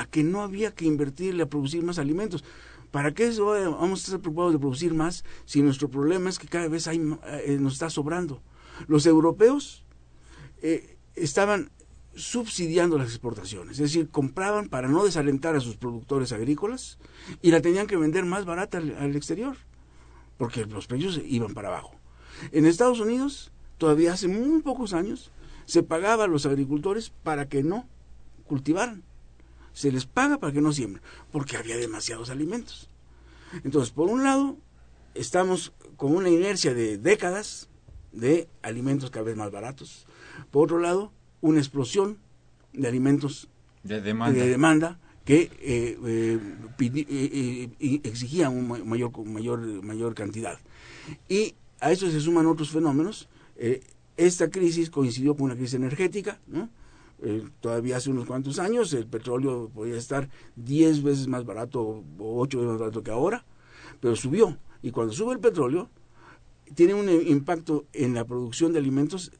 a 0.01 0.07
que 0.07 0.25
no 0.25 0.43
había 0.43 0.75
que 0.75 0.87
invertirle 0.87 1.43
a 1.43 1.49
producir 1.51 1.85
más 1.85 1.99
alimentos. 1.99 2.43
¿Para 2.91 3.13
qué 3.13 3.31
vamos 3.39 4.01
a 4.01 4.05
estar 4.05 4.21
preocupados 4.21 4.55
de 4.55 4.59
producir 4.59 4.95
más 4.95 5.25
si 5.45 5.61
nuestro 5.61 5.91
problema 5.91 6.31
es 6.31 6.39
que 6.39 6.49
cada 6.49 6.69
vez 6.69 6.89
hay, 6.89 6.99
eh, 7.45 7.59
nos 7.61 7.75
está 7.75 7.91
sobrando? 7.91 8.43
Los 8.89 9.05
europeos 9.05 9.85
eh, 10.63 10.97
estaban 11.15 11.71
subsidiando 12.15 12.97
las 12.97 13.09
exportaciones, 13.09 13.73
es 13.73 13.93
decir, 13.93 14.09
compraban 14.09 14.69
para 14.71 14.89
no 14.89 15.05
desalentar 15.05 15.55
a 15.55 15.61
sus 15.61 15.77
productores 15.77 16.33
agrícolas 16.33 16.99
y 17.43 17.51
la 17.51 17.61
tenían 17.61 17.87
que 17.87 17.97
vender 17.97 18.25
más 18.25 18.47
barata 18.47 18.79
al, 18.79 18.97
al 18.97 19.15
exterior, 19.15 19.57
porque 20.39 20.65
los 20.65 20.87
precios 20.87 21.21
iban 21.25 21.53
para 21.53 21.69
abajo. 21.69 21.93
En 22.53 22.65
Estados 22.65 23.01
Unidos, 23.01 23.53
todavía 23.77 24.15
hace 24.15 24.29
muy 24.29 24.63
pocos 24.63 24.95
años, 24.95 25.31
se 25.67 25.83
pagaba 25.83 26.25
a 26.25 26.29
los 26.29 26.47
agricultores 26.47 27.13
para 27.23 27.49
que 27.49 27.63
no 27.63 27.87
cultivaran. 28.47 29.05
Se 29.81 29.91
les 29.91 30.05
paga 30.05 30.37
para 30.39 30.53
que 30.53 30.61
no 30.61 30.73
siembren, 30.73 31.03
porque 31.33 31.57
había 31.57 31.79
demasiados 31.79 32.29
alimentos. 32.29 32.91
Entonces, 33.65 33.91
por 33.93 34.11
un 34.11 34.23
lado, 34.23 34.59
estamos 35.15 35.73
con 35.97 36.15
una 36.15 36.29
inercia 36.29 36.75
de 36.75 36.99
décadas 36.99 37.71
de 38.13 38.47
alimentos 38.61 39.11
cada 39.11 39.25
vez 39.25 39.37
más 39.37 39.51
baratos. 39.51 40.07
Por 40.51 40.65
otro 40.65 40.79
lado, 40.81 41.13
una 41.41 41.61
explosión 41.61 42.19
de 42.75 42.89
alimentos 42.89 43.49
De 43.85 44.03
demanda. 44.03 44.39
de 44.39 44.49
demanda 44.51 44.99
que 45.25 45.51
eh, 45.63 45.99
eh, 46.07 46.39
pidi- 46.77 47.07
eh, 47.09 47.71
eh, 47.81 48.47
una 48.49 48.85
mayor, 48.85 49.17
mayor, 49.25 49.61
mayor 49.83 50.15
cantidad. 50.15 50.59
Y 51.27 51.55
a 51.81 51.91
eso 51.91 52.11
se 52.11 52.21
suman 52.21 52.45
otros 52.47 52.69
fenómenos. 52.71 53.31
Eh, 53.57 53.81
esta 54.19 54.51
crisis 54.51 54.91
coincidió 54.91 55.35
con 55.35 55.45
una 55.47 55.55
crisis 55.55 55.75
energética, 55.75 56.39
¿no? 56.49 56.69
Eh, 57.23 57.45
todavía 57.61 57.97
hace 57.99 58.09
unos 58.11 58.27
cuantos 58.27 58.59
años 58.59 58.93
el 58.95 59.07
petróleo 59.07 59.71
podía 59.75 59.97
estar 59.97 60.29
10 60.57 61.03
veces 61.03 61.29
más 61.29 61.45
barato 61.45 61.81
o 62.19 62.41
8 62.41 62.59
veces 62.59 62.71
más 62.73 62.81
barato 62.81 63.03
que 63.03 63.11
ahora, 63.11 63.45
pero 64.01 64.17
subió. 64.17 64.57
Y 64.83 64.91
cuando 64.91 65.13
sube 65.13 65.35
el 65.35 65.41
petróleo, 65.41 65.91
tiene 66.75 66.95
un 66.95 67.09
eh, 67.09 67.23
impacto 67.27 67.85
en 67.93 68.15
la 68.15 68.25
producción 68.25 68.73
de 68.73 68.79
alimentos 68.79 69.33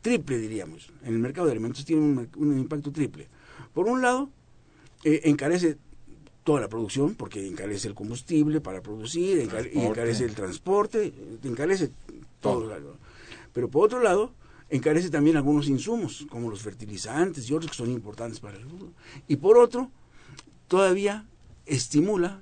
triple, 0.00 0.38
diríamos. 0.38 0.90
En 1.02 1.14
el 1.14 1.18
mercado 1.18 1.46
de 1.46 1.52
alimentos 1.52 1.84
tiene 1.84 2.00
un, 2.02 2.28
un 2.36 2.58
impacto 2.58 2.90
triple. 2.92 3.28
Por 3.74 3.86
un 3.86 4.00
lado, 4.00 4.30
eh, 5.04 5.20
encarece 5.24 5.76
toda 6.44 6.60
la 6.60 6.68
producción, 6.68 7.16
porque 7.16 7.46
encarece 7.46 7.88
el 7.88 7.94
combustible 7.94 8.60
para 8.60 8.80
producir, 8.80 9.38
encar- 9.40 9.66
y 9.66 9.70
Transporte. 9.72 9.86
encarece 9.88 10.24
el 10.24 10.34
transporte, 10.34 11.12
encarece 11.42 11.90
todo. 12.40 12.70
Pero 13.52 13.68
por 13.68 13.84
otro 13.86 14.00
lado, 14.00 14.30
encarece 14.70 15.10
también 15.10 15.36
algunos 15.36 15.68
insumos, 15.68 16.26
como 16.30 16.50
los 16.50 16.62
fertilizantes 16.62 17.48
y 17.48 17.54
otros 17.54 17.70
que 17.70 17.76
son 17.76 17.90
importantes 17.90 18.40
para 18.40 18.54
el 18.56 18.62
agricultura. 18.62 18.92
Y 19.28 19.36
por 19.36 19.58
otro, 19.58 19.90
todavía 20.68 21.26
estimula 21.66 22.40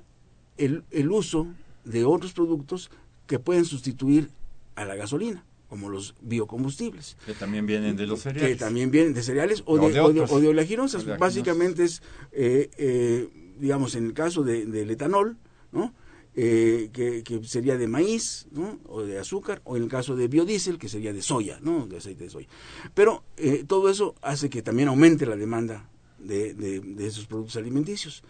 el, 0.57 0.85
el 0.91 1.11
uso 1.11 1.47
de 1.85 2.05
otros 2.05 2.33
productos 2.33 2.91
que 3.27 3.39
pueden 3.39 3.65
sustituir 3.65 4.31
a 4.75 4.85
la 4.85 4.95
gasolina, 4.95 5.45
como 5.69 5.89
los 5.89 6.15
biocombustibles 6.21 7.17
Que 7.27 7.35
también 7.35 7.67
vienen 7.67 7.97
de 7.97 8.07
los 8.07 8.23
que 8.23 8.31
cereales. 8.31 8.59
también 8.59 8.91
vienen 8.91 9.15
de 9.15 9.23
cereales 9.23 9.63
o 9.67 9.77
de, 9.79 9.93
de 9.93 10.01
o 10.01 10.13
de, 10.13 10.21
otros. 10.21 10.33
o 10.33 10.41
de 10.41 10.49
oleaginosas. 10.49 11.05
Básicamente 11.19 11.85
es, 11.85 12.03
eh, 12.33 12.71
eh, 12.77 13.29
digamos, 13.59 13.95
en 13.95 14.07
el 14.07 14.15
caso 14.15 14.43
de, 14.43 14.67
del 14.67 14.91
etanol, 14.91 15.37
¿no? 15.73 15.93
Eh, 16.37 16.91
que, 16.93 17.45
sería 17.45 17.79
de 17.79 17.87
maíz 17.87 18.49
¿no? 18.51 18.81
o 18.87 19.03
de 19.03 19.21
azúcar, 19.21 19.63
o 19.63 19.77
en 19.77 19.85
el 19.85 19.89
caso 19.89 20.17
de 20.17 20.27
biodiesel, 20.27 20.79
que 20.79 20.89
sería 20.89 21.13
de 21.13 21.23
soya, 21.23 21.61
¿no? 21.63 21.87
de 21.87 21.99
aceite 21.99 22.25
de 22.25 22.31
soya. 22.31 22.49
Pero 22.93 23.23
eh, 23.37 23.65
todo 23.67 23.89
eso 23.89 24.17
hace 24.21 24.51
que 24.51 24.61
también 24.61 24.89
aumente 24.89 25.27
la 25.27 25.37
demanda 25.37 25.89
de, 26.19 26.83
esos 26.99 27.27
productos 27.27 27.57
alimenticios. 27.57 28.25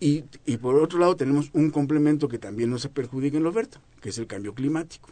Y, 0.00 0.22
por 0.60 0.76
otro 0.76 0.98
lado 0.98 1.14
tenemos 1.14 1.50
un 1.52 1.70
complemento 1.70 2.26
que 2.26 2.38
también 2.38 2.70
nos 2.70 2.88
perjudica 2.88 3.36
en 3.36 3.44
la 3.44 3.50
oferta, 3.50 3.80
que 4.00 4.08
es 4.08 4.18
el 4.18 4.26
cambio 4.26 4.54
climático. 4.54 5.10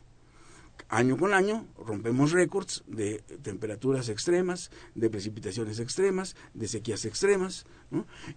Año 0.88 1.16
con 1.16 1.32
año 1.34 1.66
rompemos 1.84 2.32
récords 2.32 2.82
de 2.86 3.18
temperaturas 3.42 4.08
extremas, 4.08 4.70
de 4.94 5.10
precipitaciones 5.10 5.78
extremas, 5.78 6.36
de 6.54 6.68
sequías 6.68 7.04
extremas, 7.04 7.66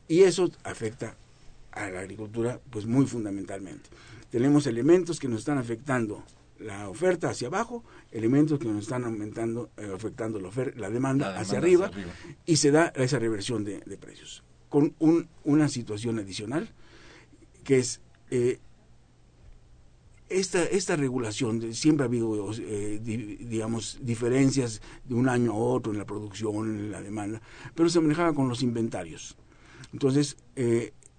y 0.07 0.21
eso 0.21 0.51
afecta 0.63 1.17
a 1.71 1.89
la 1.89 2.01
agricultura 2.01 2.59
pues 2.69 2.85
muy 2.85 3.05
fundamentalmente. 3.05 3.89
Tenemos 4.29 4.67
elementos 4.67 5.19
que 5.19 5.27
nos 5.27 5.39
están 5.39 5.57
afectando 5.57 6.23
la 6.59 6.89
oferta 6.89 7.29
hacia 7.29 7.47
abajo, 7.47 7.83
elementos 8.11 8.59
que 8.59 8.67
nos 8.67 8.83
están 8.83 9.05
aumentando, 9.05 9.69
eh, 9.77 9.91
afectando 9.93 10.39
la, 10.39 10.51
la, 10.75 10.89
demanda, 10.89 11.39
hacia, 11.39 11.57
arriba, 11.57 11.89
y 12.45 12.57
se 12.57 12.71
da 12.71 12.87
esa 12.95 13.17
reversión 13.17 13.63
de, 13.63 13.79
precios. 13.99 14.43
Con 14.67 14.93
un, 14.99 15.29
una 15.45 15.69
situación 15.69 16.19
adicional, 16.19 16.69
que 17.63 17.79
es 17.79 18.01
eh, 18.29 18.59
esta, 20.27 20.63
esta 20.63 20.95
regulación, 20.95 21.73
siempre 21.73 22.03
ha 22.03 22.07
habido, 22.07 22.51
eh, 22.59 22.99
digamos, 23.01 23.97
diferencias 24.01 24.81
de 25.05 25.15
un 25.15 25.29
año 25.29 25.53
a 25.53 25.55
otro 25.55 25.91
en 25.91 25.97
la 25.97 26.05
producción, 26.05 26.69
en 26.69 26.91
la 26.91 27.01
demanda, 27.01 27.41
pero 27.73 27.89
se 27.89 27.99
manejaba 27.99 28.33
con 28.33 28.47
los 28.47 28.61
inventarios. 28.61 29.37
Entonces, 29.91 30.37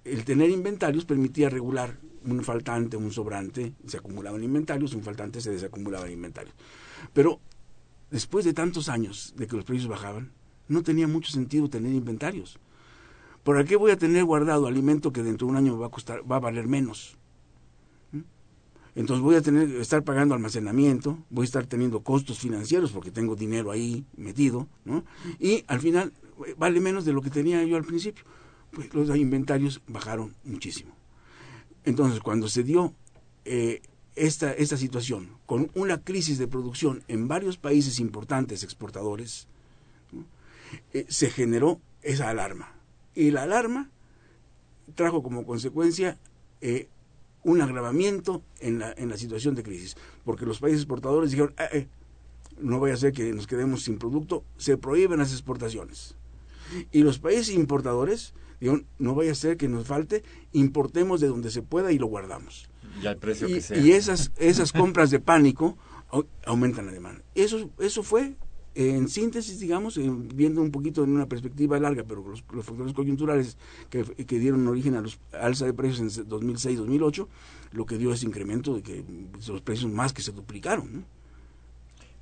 el 0.04 0.24
tener 0.24 0.50
inventarios 0.50 1.04
permitía 1.04 1.50
regular 1.50 1.98
un 2.24 2.42
faltante, 2.42 2.96
un 2.96 3.12
sobrante, 3.12 3.74
se 3.86 3.96
acumulaban 3.96 4.42
inventarios, 4.42 4.94
un 4.94 5.02
faltante 5.02 5.40
se 5.40 5.50
desacumulaba 5.50 6.10
inventarios. 6.10 6.54
Pero 7.12 7.40
después 8.10 8.44
de 8.44 8.52
tantos 8.52 8.88
años 8.88 9.34
de 9.36 9.46
que 9.46 9.56
los 9.56 9.64
precios 9.64 9.88
bajaban, 9.88 10.32
no 10.68 10.82
tenía 10.82 11.08
mucho 11.08 11.32
sentido 11.32 11.68
tener 11.68 11.92
inventarios. 11.92 12.58
¿Por 13.42 13.64
qué 13.64 13.76
voy 13.76 13.90
a 13.90 13.96
tener 13.96 14.24
guardado 14.24 14.66
alimento 14.66 15.12
que 15.12 15.22
dentro 15.22 15.46
de 15.46 15.52
un 15.52 15.56
año 15.56 15.78
va 15.78 15.86
a 15.86 15.90
costar, 15.90 16.30
va 16.30 16.36
a 16.36 16.40
valer 16.40 16.68
menos? 16.68 17.16
¿Mm? 18.12 18.20
Entonces 18.94 19.22
voy 19.22 19.34
a 19.36 19.42
tener 19.42 19.68
estar 19.76 20.04
pagando 20.04 20.34
almacenamiento, 20.34 21.18
voy 21.30 21.44
a 21.44 21.46
estar 21.46 21.66
teniendo 21.66 22.00
costos 22.00 22.38
financieros 22.38 22.92
porque 22.92 23.10
tengo 23.10 23.34
dinero 23.34 23.70
ahí 23.70 24.04
metido, 24.16 24.68
¿no? 24.84 25.04
Y 25.38 25.64
al 25.68 25.80
final 25.80 26.12
eh, 26.46 26.54
vale 26.58 26.80
menos 26.80 27.04
de 27.04 27.14
lo 27.14 27.22
que 27.22 27.30
tenía 27.30 27.64
yo 27.64 27.76
al 27.76 27.84
principio. 27.84 28.24
Pues 28.72 28.92
los 28.94 29.16
inventarios 29.16 29.82
bajaron 29.86 30.34
muchísimo. 30.44 30.94
Entonces, 31.84 32.20
cuando 32.20 32.48
se 32.48 32.62
dio 32.62 32.94
eh, 33.44 33.82
esta, 34.14 34.52
esta 34.52 34.76
situación 34.76 35.30
con 35.46 35.70
una 35.74 36.02
crisis 36.02 36.38
de 36.38 36.46
producción 36.46 37.02
en 37.08 37.26
varios 37.26 37.56
países 37.56 37.98
importantes 38.00 38.62
exportadores, 38.62 39.48
eh, 40.92 41.06
se 41.08 41.30
generó 41.30 41.80
esa 42.02 42.28
alarma. 42.28 42.74
Y 43.14 43.30
la 43.30 43.42
alarma 43.42 43.90
trajo 44.94 45.22
como 45.22 45.44
consecuencia 45.44 46.18
eh, 46.60 46.88
un 47.42 47.60
agravamiento 47.62 48.42
en 48.60 48.78
la, 48.78 48.92
en 48.92 49.08
la 49.08 49.16
situación 49.16 49.54
de 49.54 49.62
crisis, 49.62 49.96
porque 50.24 50.46
los 50.46 50.60
países 50.60 50.82
exportadores 50.82 51.30
dijeron, 51.30 51.54
no 52.60 52.80
vaya 52.80 52.94
a 52.94 52.98
ser 52.98 53.12
que 53.12 53.32
nos 53.32 53.46
quedemos 53.46 53.84
sin 53.84 53.98
producto, 53.98 54.44
se 54.56 54.76
prohíben 54.76 55.18
las 55.18 55.32
exportaciones. 55.32 56.16
Y 56.92 57.02
los 57.02 57.18
países 57.18 57.50
importadores 57.54 58.34
no 58.60 59.14
vaya 59.14 59.32
a 59.32 59.34
ser 59.34 59.56
que 59.56 59.68
nos 59.68 59.86
falte, 59.86 60.22
importemos 60.52 61.20
de 61.20 61.28
donde 61.28 61.50
se 61.50 61.62
pueda 61.62 61.92
y 61.92 61.98
lo 61.98 62.06
guardamos. 62.06 62.68
Y 63.02 63.14
precio 63.16 63.48
que 63.48 63.60
sea. 63.60 63.78
Y 63.78 63.92
esas, 63.92 64.32
esas 64.36 64.72
compras 64.72 65.10
de 65.10 65.20
pánico 65.20 65.76
aumentan 66.44 66.86
la 66.86 66.92
demanda. 66.92 67.22
Eso, 67.34 67.70
eso 67.78 68.02
fue, 68.02 68.34
en 68.74 69.08
síntesis, 69.08 69.60
digamos, 69.60 69.98
viendo 70.34 70.60
un 70.60 70.70
poquito 70.70 71.04
en 71.04 71.10
una 71.10 71.26
perspectiva 71.26 71.78
larga, 71.78 72.04
pero 72.06 72.24
los, 72.28 72.42
factores 72.64 72.92
coyunturales 72.92 73.56
que, 73.88 74.04
que, 74.04 74.38
dieron 74.38 74.66
origen 74.68 74.96
a 74.96 75.00
los 75.00 75.18
alza 75.32 75.66
de 75.66 75.72
precios 75.72 76.18
en 76.18 76.28
2006-2008, 76.28 77.26
lo 77.72 77.86
que 77.86 77.98
dio 77.98 78.12
ese 78.12 78.26
incremento 78.26 78.74
de 78.74 78.82
que 78.82 79.04
los 79.46 79.62
precios 79.62 79.90
más 79.90 80.12
que 80.12 80.22
se 80.22 80.32
duplicaron. 80.32 81.04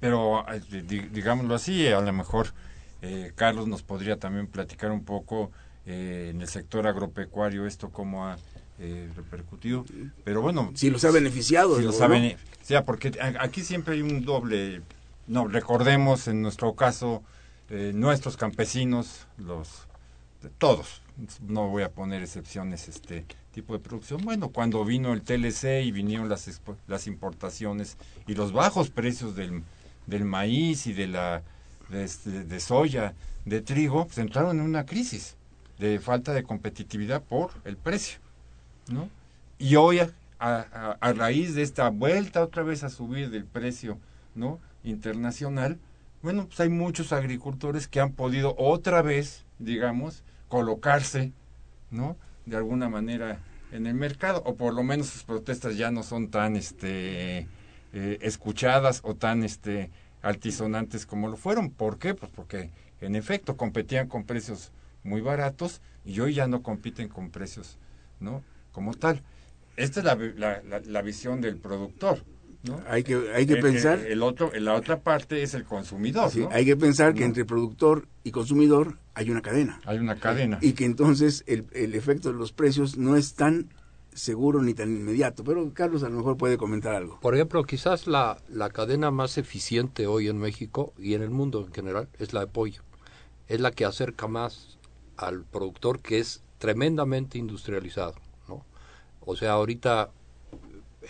Pero, 0.01 0.45
eh, 0.53 1.09
digámoslo 1.13 1.55
así, 1.55 1.87
a 1.89 2.01
lo 2.01 2.13
mejor 2.13 2.55
eh, 3.03 3.33
Carlos 3.35 3.67
nos 3.67 3.83
podría 3.83 4.19
también 4.19 4.47
platicar 4.47 4.91
un 4.91 5.05
poco 5.05 5.51
eh, 5.91 6.29
en 6.35 6.43
el 6.43 6.49
sector 6.49 6.87
agropecuario 6.87 7.67
esto 7.67 7.89
cómo 7.89 8.27
ha 8.27 8.37
eh, 8.79 9.09
repercutido. 9.17 9.87
Pero 10.23 10.43
bueno. 10.43 10.71
Si 10.75 10.91
los 10.91 11.03
ha 11.07 11.11
beneficiado. 11.11 11.79
Si 11.79 11.83
los 11.83 11.99
ha 12.03 12.09
beneficiado, 12.09 12.85
porque 12.85 13.11
aquí 13.41 13.63
siempre 13.63 13.95
hay 13.95 14.03
un 14.03 14.23
doble. 14.23 14.83
No, 15.27 15.49
recordemos 15.49 16.29
en 16.29 16.43
nuestro 16.43 16.75
caso, 16.75 17.23
eh, 17.71 17.93
nuestros 17.95 18.37
campesinos, 18.37 19.27
los. 19.39 19.87
todos, 20.59 21.01
no 21.41 21.69
voy 21.69 21.85
a 21.85 21.91
poner 21.91 22.23
excepciones, 22.23 22.87
este 22.89 23.25
tipo 23.53 23.73
de 23.73 23.79
producción. 23.79 24.21
Bueno, 24.23 24.51
cuando 24.51 24.85
vino 24.85 25.15
el 25.15 25.23
TLC 25.23 25.85
y 25.87 25.91
vinieron 25.91 26.29
las, 26.29 26.61
las 26.87 27.07
importaciones 27.07 27.97
y 28.27 28.35
los 28.35 28.53
bajos 28.53 28.91
precios 28.91 29.35
del, 29.35 29.63
del 30.07 30.27
maíz 30.27 30.87
y 30.87 30.93
de 30.93 31.07
la 31.07 31.43
de, 31.89 32.05
este, 32.05 32.45
de 32.45 32.61
soya, 32.61 33.15
de 33.47 33.63
trigo, 33.63 34.05
pues 34.05 34.19
entraron 34.19 34.59
en 34.59 34.67
una 34.67 34.85
crisis 34.85 35.38
de 35.79 35.99
falta 36.01 36.33
de 36.33 36.43
competitividad 36.43 37.23
por 37.23 37.51
el 37.65 37.77
precio, 37.77 38.19
¿no? 38.91 39.09
Y 39.59 39.77
hoy, 39.77 40.01
a, 40.01 40.11
a, 40.39 41.13
raíz 41.13 41.55
de 41.55 41.63
esta 41.63 41.89
vuelta 41.91 42.43
otra 42.43 42.63
vez 42.63 42.85
a 42.85 42.91
subir 42.91 43.31
del 43.31 43.45
precio, 43.45 43.99
¿no? 44.35 44.61
Internacional, 44.85 45.79
bueno, 46.23 46.47
pues 46.47 46.59
hay 46.61 46.69
muchos 46.69 47.13
agricultores 47.13 47.89
que 47.89 48.01
han 48.01 48.13
podido 48.13 48.55
otra 48.59 49.03
vez, 49.03 49.45
digamos, 49.59 50.23
colocarse, 50.49 51.33
¿no? 51.91 52.17
De 52.47 52.57
alguna 52.57 52.89
manera 52.89 53.41
en 53.73 53.87
el 53.87 53.95
mercado, 53.95 54.43
o 54.45 54.57
por 54.57 54.75
lo 54.75 54.83
menos 54.83 55.09
sus 55.09 55.25
protestas 55.25 55.77
ya 55.77 55.91
no 55.91 56.03
son 56.03 56.29
tan, 56.29 56.57
este, 56.57 57.47
eh, 57.93 58.19
escuchadas 58.21 59.01
o 59.05 59.15
tan, 59.15 59.45
este, 59.45 59.91
altisonantes 60.23 61.07
como 61.07 61.29
lo 61.29 61.37
fueron. 61.37 61.71
¿Por 61.71 61.99
qué? 61.99 62.15
Pues 62.15 62.31
porque 62.35 62.71
en 63.01 63.15
efecto 63.15 63.57
competían 63.57 64.09
con 64.09 64.25
precios 64.25 64.73
muy 65.03 65.21
baratos 65.21 65.81
y 66.05 66.21
hoy 66.21 66.35
ya 66.35 66.47
no 66.47 66.63
compiten 66.63 67.09
con 67.09 67.31
precios, 67.31 67.79
¿no? 68.21 68.43
Como 68.73 68.95
tal. 68.95 69.23
Esta 69.77 70.01
es 70.01 70.07
la, 70.07 70.17
la, 70.17 70.81
la, 70.85 71.03
visión 71.03 71.41
del 71.41 71.57
productor. 71.57 72.25
¿no? 72.65 72.81
Hay 72.89 73.05
que, 73.05 73.31
hay 73.33 73.47
que 73.47 73.57
pensar. 73.57 74.01
El, 74.01 74.23
otro, 74.23 74.51
la 74.55 74.75
otra 74.75 75.01
parte 75.01 75.43
es 75.43 75.55
el 75.55 75.65
consumidor. 75.65 76.31
Sí, 76.31 76.45
Hay 76.51 76.65
que 76.65 76.77
pensar 76.77 77.15
que 77.15 77.25
entre 77.25 77.45
productor 77.45 78.09
y 78.25 78.33
consumidor 78.33 78.99
hay 79.15 79.31
una 79.31 79.41
cadena. 79.41 79.81
Hay 79.85 79.99
una 79.99 80.17
cadena. 80.17 80.59
Y 80.61 80.73
que 80.73 80.85
entonces 80.85 81.45
el, 81.47 81.67
el 81.73 81.95
efecto 81.95 82.33
de 82.33 82.39
los 82.39 82.53
precios 82.53 82.97
no 82.97 83.17
es 83.17 83.35
tan 83.35 83.69
seguro 84.19 84.63
ni 84.63 84.75
tan 84.75 84.95
inmediato. 84.95 85.45
Pero 85.45 85.73
Carlos 85.73 86.03
a 86.03 86.09
lo 86.09 86.17
mejor 86.17 86.37
puede 86.37 86.59
comentar 86.59 86.95
algo. 86.95 87.21
Por 87.21 87.35
ejemplo, 87.35 87.63
quizás 87.65 88.07
la, 88.07 88.39
la 88.49 88.71
cadena 88.71 89.11
más 89.11 89.39
eficiente 89.39 90.07
hoy 90.07 90.29
en 90.29 90.39
México 90.39 90.93
y 90.99 91.15
en 91.15 91.23
el 91.23 91.31
mundo 91.31 91.65
en 91.67 91.73
general 91.73 92.09
es 92.19 92.33
la 92.33 92.41
de 92.41 92.47
pollo. 92.49 92.83
Es 93.47 93.61
la 93.61 93.71
que 93.71 93.85
acerca 93.85 94.27
más 94.27 94.78
al 95.19 95.45
productor 95.45 96.01
que 96.01 96.21
es 96.21 96.43
tremendamente 96.59 97.39
industrializado, 97.39 98.15
¿no? 98.49 98.65
O 99.21 99.37
sea, 99.37 99.53
ahorita 99.53 100.11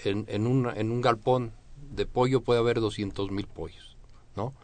en, 0.05 0.47
un, 0.47 0.69
en 0.75 0.91
un 0.91 1.01
galpón 1.01 1.53
de 1.95 2.07
pollo 2.07 2.41
puede 2.41 2.61
haber 2.61 2.81
200 2.81 3.31
mil 3.31 3.47
pollos, 3.47 3.97
¿no? 4.35 4.55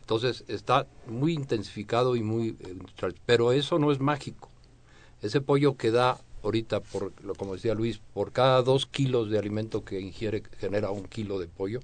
Entonces 0.00 0.44
está 0.48 0.86
muy 1.06 1.32
intensificado 1.32 2.16
y 2.16 2.22
muy 2.22 2.56
industrial, 2.68 3.14
pero 3.26 3.52
eso 3.52 3.78
no 3.78 3.92
es 3.92 4.00
mágico. 4.00 4.50
Ese 5.22 5.40
pollo 5.40 5.76
que 5.76 5.90
da 5.90 6.18
ahorita, 6.42 6.80
por, 6.80 7.12
como 7.36 7.54
decía 7.54 7.74
Luis, 7.74 8.00
por 8.12 8.32
cada 8.32 8.62
dos 8.62 8.86
kilos 8.86 9.30
de 9.30 9.38
alimento 9.38 9.84
que 9.84 10.00
ingiere 10.00 10.42
genera 10.58 10.90
un 10.90 11.04
kilo 11.04 11.38
de 11.38 11.46
pollo. 11.46 11.80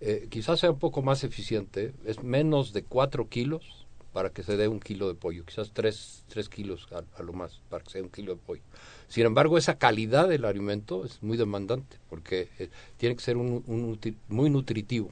Eh, 0.00 0.28
quizás 0.30 0.60
sea 0.60 0.70
un 0.70 0.78
poco 0.78 1.02
más 1.02 1.24
eficiente, 1.24 1.92
es 2.04 2.22
menos 2.22 2.72
de 2.72 2.82
cuatro 2.82 3.28
kilos 3.28 3.79
para 4.12 4.30
que 4.30 4.42
se 4.42 4.56
dé 4.56 4.68
un 4.68 4.80
kilo 4.80 5.08
de 5.08 5.14
pollo, 5.14 5.44
quizás 5.44 5.70
tres, 5.72 6.24
tres 6.28 6.48
kilos 6.48 6.88
a, 6.92 7.22
lo 7.22 7.32
más 7.32 7.60
para 7.68 7.84
que 7.84 7.90
sea 7.90 8.02
un 8.02 8.08
kilo 8.08 8.34
de 8.34 8.40
pollo. 8.40 8.62
Sin 9.08 9.24
embargo, 9.24 9.56
esa 9.56 9.78
calidad 9.78 10.28
del 10.28 10.44
alimento 10.44 11.04
es 11.04 11.22
muy 11.22 11.36
demandante 11.36 11.98
porque 12.08 12.48
eh, 12.58 12.70
tiene 12.96 13.14
que 13.14 13.22
ser 13.22 13.36
un, 13.36 13.98
muy 14.28 14.50
nutritivo 14.50 15.10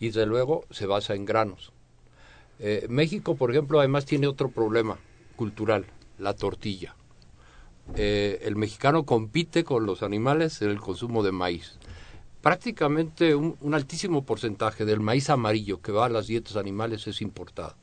y 0.00 0.06
desde 0.06 0.26
luego 0.26 0.64
se 0.70 0.86
basa 0.86 1.14
en 1.14 1.24
granos. 1.24 1.72
Eh, 2.58 2.86
México, 2.88 3.36
por 3.36 3.50
ejemplo, 3.50 3.78
además 3.78 4.04
tiene 4.04 4.26
otro 4.26 4.50
problema 4.50 4.98
cultural, 5.36 5.86
la 6.18 6.34
tortilla. 6.34 6.94
Eh, 7.96 8.40
el 8.42 8.56
mexicano 8.56 9.04
compite 9.04 9.64
con 9.64 9.86
los 9.86 10.02
animales 10.02 10.60
en 10.62 10.70
el 10.70 10.80
consumo 10.80 11.22
de 11.22 11.32
maíz. 11.32 11.78
Prácticamente 12.40 13.34
un, 13.34 13.56
un 13.60 13.74
altísimo 13.74 14.24
porcentaje 14.24 14.84
del 14.84 15.00
maíz 15.00 15.28
amarillo 15.28 15.80
que 15.82 15.92
va 15.92 16.06
a 16.06 16.08
las 16.08 16.26
dietas 16.26 16.56
animales 16.56 17.06
es 17.06 17.20
importado 17.20 17.74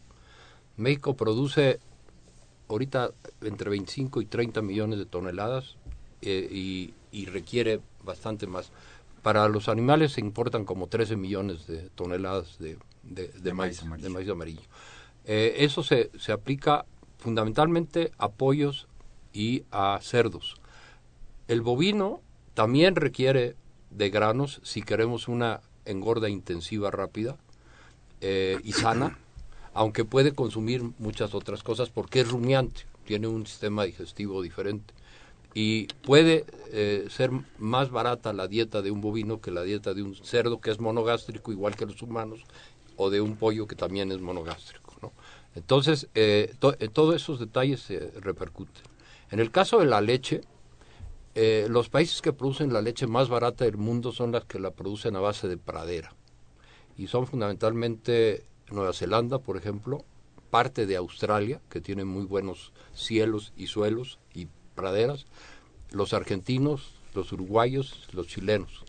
México 0.77 1.15
produce 1.15 1.79
ahorita 2.67 3.11
entre 3.41 3.69
25 3.69 4.21
y 4.21 4.25
30 4.25 4.61
millones 4.61 4.99
de 4.99 5.05
toneladas 5.05 5.77
eh, 6.21 6.47
y, 6.51 6.93
requiere 7.27 7.79
bastante 8.03 8.45
más. 8.45 8.71
Para 9.21 9.47
los 9.47 9.69
animales 9.69 10.13
se 10.13 10.21
importan 10.21 10.65
como 10.65 10.87
13 10.87 11.15
millones 11.15 11.65
de 11.65 11.89
toneladas 11.91 12.59
de, 12.59 12.77
de, 13.03 13.53
maíz, 13.53 13.81
amarillo. 13.81 14.07
De 14.07 14.13
maíz 14.13 14.29
amarillo. 14.29 14.61
Eh, 15.23 15.55
eso 15.59 15.81
se, 15.81 16.11
se 16.19 16.31
aplica 16.31 16.85
fundamentalmente 17.17 18.11
a 18.17 18.29
pollos 18.29 18.87
y 19.33 19.63
a 19.71 19.99
cerdos. 20.01 20.55
El 21.47 21.61
bovino 21.61 22.21
también 22.53 22.95
requiere 22.95 23.55
de 23.91 24.09
granos 24.09 24.59
si 24.63 24.81
queremos 24.81 25.27
una 25.27 25.61
engorda 25.85 26.29
intensiva 26.29 26.91
rápida 26.91 27.37
eh, 28.21 28.59
y 28.63 28.73
sana, 28.73 29.17
aunque 29.75 30.05
puede 30.05 30.33
consumir 30.33 30.81
muchas 30.99 31.35
otras 31.35 31.61
cosas 31.61 31.89
porque 31.89 32.21
es 32.21 32.29
rumiante, 32.29 32.85
tiene 33.03 33.27
un 33.27 33.45
sistema 33.45 33.83
digestivo 33.83 34.41
diferente. 34.41 34.93
Y 35.53 35.87
puede 36.01 36.45
eh, 36.71 37.07
ser 37.09 37.29
más 37.59 37.91
barata 37.91 38.33
la 38.33 38.47
dieta 38.47 38.81
de 38.81 38.91
un 38.91 39.01
bovino 39.01 39.41
que 39.41 39.51
la 39.51 39.63
dieta 39.63 39.93
de 39.93 40.01
un 40.01 40.15
cerdo 40.15 40.59
que 40.59 40.71
es 40.71 40.79
monogástrico, 40.79 41.51
igual 41.51 41.75
que 41.75 41.85
los 41.85 42.01
humanos, 42.01 42.39
o 42.95 43.09
de 43.09 43.19
un 43.19 43.35
pollo 43.35 43.67
que 43.67 43.75
también 43.75 44.11
es 44.13 44.21
monogástrico. 44.21 44.95
¿no? 45.01 45.11
Entonces, 45.55 46.07
eh, 46.15 46.55
todos 46.59 47.15
esos 47.15 47.39
detalles 47.39 47.81
se 47.81 48.11
repercuten. 48.21 48.83
En 49.29 49.39
el 49.41 49.51
caso 49.51 49.79
de 49.79 49.85
la 49.85 49.99
leche, 49.99 50.41
eh, 51.35 51.67
los 51.69 51.89
países 51.89 52.21
que 52.21 52.31
producen 52.31 52.71
la 52.71 52.81
leche 52.81 53.07
más 53.07 53.27
barata 53.27 53.65
del 53.65 53.77
mundo 53.77 54.13
son 54.13 54.31
las 54.31 54.45
que 54.45 54.57
la 54.57 54.71
producen 54.71 55.17
a 55.17 55.19
base 55.19 55.49
de 55.49 55.57
pradera. 55.57 56.15
Y 56.97 57.07
son 57.07 57.27
fundamentalmente 57.27 58.45
Nueva 58.71 58.93
Zelanda, 58.93 59.39
por 59.39 59.57
ejemplo, 59.57 60.03
parte 60.49 60.85
de 60.85 60.95
Australia, 60.95 61.61
que 61.69 61.81
tiene 61.81 62.05
muy 62.05 62.25
buenos 62.25 62.71
cielos 62.93 63.53
y 63.57 63.67
suelos 63.67 64.19
y 64.33 64.47
praderas, 64.75 65.25
los 65.91 66.13
argentinos, 66.13 66.95
los 67.13 67.31
uruguayos, 67.31 68.07
los 68.13 68.27
chilenos. 68.27 68.83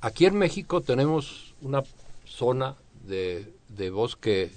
Aquí 0.00 0.26
en 0.26 0.36
México 0.36 0.80
tenemos 0.80 1.54
una 1.60 1.82
zona 2.24 2.76
de, 3.04 3.52
de 3.68 3.90
bosque 3.90 4.52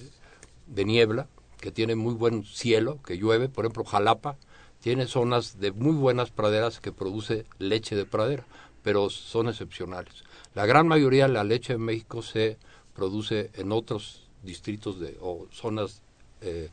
de 0.67 0.85
niebla, 0.85 1.27
que 1.59 1.71
tiene 1.71 1.95
muy 1.95 2.13
buen 2.13 2.43
cielo, 2.43 2.99
que 3.05 3.17
llueve, 3.17 3.49
por 3.49 3.65
ejemplo, 3.65 3.83
Jalapa, 3.83 4.37
tiene 4.81 5.05
zonas 5.05 5.59
de 5.59 5.71
muy 5.71 5.95
buenas 5.95 6.31
praderas 6.31 6.79
que 6.79 6.91
produce 6.91 7.45
leche 7.59 7.95
de 7.95 8.05
pradera, 8.05 8.45
pero 8.81 9.09
son 9.09 9.47
excepcionales. 9.47 10.23
La 10.55 10.65
gran 10.65 10.87
mayoría 10.87 11.27
de 11.27 11.33
la 11.33 11.43
leche 11.43 11.73
en 11.73 11.81
México 11.81 12.23
se 12.23 12.57
produce 12.95 13.51
en 13.53 13.71
otros 13.71 14.20
distritos 14.43 14.99
de, 14.99 15.17
o 15.21 15.47
zonas 15.51 16.01
eh, 16.41 16.69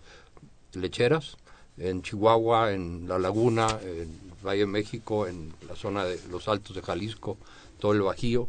lecheras, 0.72 1.36
en 1.76 2.02
Chihuahua, 2.02 2.72
en 2.72 3.06
La 3.08 3.18
Laguna, 3.18 3.78
en 3.84 4.08
Valle 4.44 4.60
de 4.60 4.66
México, 4.66 5.26
en 5.26 5.52
la 5.68 5.76
zona 5.76 6.04
de 6.04 6.18
los 6.28 6.48
Altos 6.48 6.74
de 6.74 6.82
Jalisco, 6.82 7.36
todo 7.78 7.92
el 7.92 8.02
Bajío, 8.02 8.48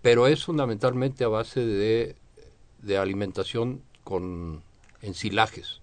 pero 0.00 0.26
es 0.26 0.44
fundamentalmente 0.44 1.24
a 1.24 1.28
base 1.28 1.64
de, 1.64 2.14
de 2.82 2.98
alimentación 2.98 3.82
con 4.04 4.62
ensilajes, 5.00 5.80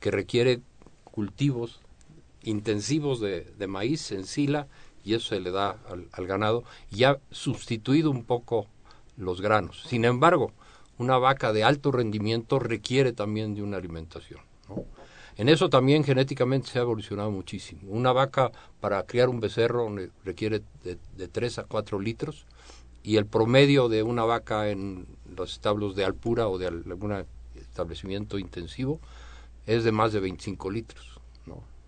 que 0.00 0.10
requiere 0.10 0.60
cultivos 1.04 1.80
intensivos 2.42 3.20
de, 3.20 3.66
maíz 3.68 4.10
en 4.12 4.26
sila 4.26 4.66
y 5.04 5.14
eso 5.14 5.28
se 5.28 5.40
le 5.40 5.50
da 5.50 5.78
al, 6.12 6.26
ganado 6.26 6.64
y 6.90 7.04
ha 7.04 7.18
sustituido 7.30 8.10
un 8.10 8.24
poco 8.24 8.66
los 9.16 9.40
granos. 9.40 9.84
Sin 9.86 10.04
embargo, 10.04 10.52
una 10.98 11.18
vaca 11.18 11.52
de 11.52 11.64
alto 11.64 11.92
rendimiento 11.92 12.58
requiere 12.58 13.12
también 13.12 13.54
de 13.54 13.62
una 13.62 13.76
alimentación. 13.76 14.40
En 15.36 15.48
eso 15.48 15.70
también 15.70 16.04
genéticamente 16.04 16.68
se 16.68 16.78
ha 16.78 16.82
evolucionado 16.82 17.30
muchísimo. 17.30 17.80
Una 17.88 18.12
vaca 18.12 18.52
para 18.80 19.02
criar 19.04 19.28
un 19.28 19.40
becerro 19.40 19.90
requiere 20.24 20.62
de, 20.84 20.98
de 21.16 21.28
3 21.28 21.60
a 21.60 21.64
4 21.64 21.98
litros 22.00 22.46
y 23.02 23.16
el 23.16 23.26
promedio 23.26 23.88
de 23.88 24.02
una 24.02 24.24
vaca 24.24 24.68
en 24.68 25.06
los 25.34 25.52
establos 25.52 25.96
de 25.96 26.04
Alpura 26.04 26.48
o 26.48 26.58
de 26.58 26.66
algún 26.66 27.24
establecimiento 27.56 28.38
intensivo 28.38 29.00
es 29.66 29.84
de 29.84 29.92
más 29.92 30.12
de 30.12 30.20
25 30.20 30.70
litros. 30.70 31.12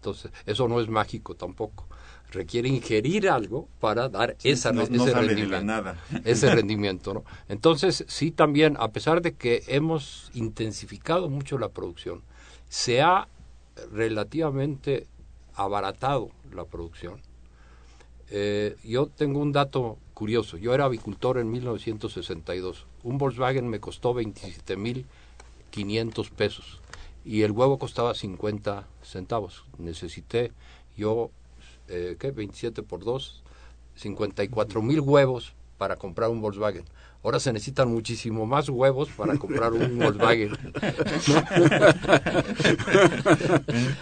Entonces, 0.05 0.33
eso 0.45 0.69
no 0.69 0.81
es 0.81 0.89
mágico 0.89 1.35
tampoco. 1.35 1.87
Requiere 2.35 2.69
ingerir 2.69 3.29
algo 3.29 3.69
para 3.81 4.09
dar 4.09 4.37
esa, 4.43 4.71
ese, 4.71 5.15
rendimiento, 5.15 5.95
ese 6.25 6.55
rendimiento. 6.55 7.15
¿no? 7.15 7.25
Entonces, 7.49 8.05
sí 8.09 8.33
también, 8.33 8.77
a 8.79 8.93
pesar 8.93 9.23
de 9.23 9.35
que 9.35 9.63
hemos 9.69 10.31
intensificado 10.35 11.31
mucho 11.31 11.59
la 11.59 11.69
producción, 11.69 12.23
se 12.69 13.01
ha 13.01 13.29
relativamente 13.93 15.07
abaratado 15.55 16.31
la 16.53 16.65
producción. 16.65 17.21
Eh, 18.31 18.77
yo 18.83 19.07
tengo 19.07 19.39
un 19.41 19.53
dato 19.53 19.99
curioso. 20.15 20.57
Yo 20.57 20.73
era 20.75 20.87
avicultor 20.87 21.39
en 21.39 21.51
1962. 21.51 22.87
Un 23.03 23.19
Volkswagen 23.19 23.69
me 23.69 23.81
costó 23.81 24.15
27.500 24.15 26.31
pesos 26.31 26.81
y 27.25 27.43
el 27.43 27.51
huevo 27.53 27.79
costaba 27.79 28.15
50 28.15 28.87
centavos. 29.03 29.65
Necesité 29.79 30.53
yo, 30.97 31.31
eh, 31.89 32.17
¿qué? 32.19 32.31
27 32.31 32.83
por 32.83 33.05
2, 33.05 33.43
54 33.97 34.83
mil 34.83 35.01
huevos 35.01 35.55
para 35.79 35.97
comprar 35.97 36.31
un 36.31 36.41
Volkswagen. 36.41 36.85
Ahora 37.23 37.41
se 37.41 37.53
necesitan 37.53 37.89
muchísimo 37.89 38.47
más 38.47 38.69
huevos 38.69 39.09
para 39.17 39.37
comprar 39.37 39.73
un 39.73 39.99
Volkswagen. 39.99 40.51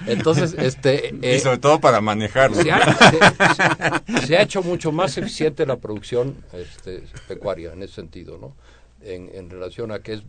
Entonces, 0.06 0.54
este... 0.58 1.14
y 1.22 1.38
sobre 1.38 1.58
todo 1.58 1.80
para 1.80 2.00
manejarlo. 2.00 2.62
Se 2.62 2.72
ha, 2.72 4.02
se 4.26 4.36
ha, 4.36 4.42
hecho 4.42 4.62
mucho 4.62 4.92
más 4.92 5.16
eficiente 5.18 5.66
la 5.66 5.76
producción 5.76 6.36
este, 6.52 7.04
pecuaria 7.28 7.72
en 7.72 7.82
ese 7.82 7.94
sentido, 7.94 8.38
¿no? 8.38 8.54
En, 9.00 9.30
en 9.34 9.50
relación 9.50 9.92
a 9.92 10.00
que 10.00 10.14
es 10.14 10.22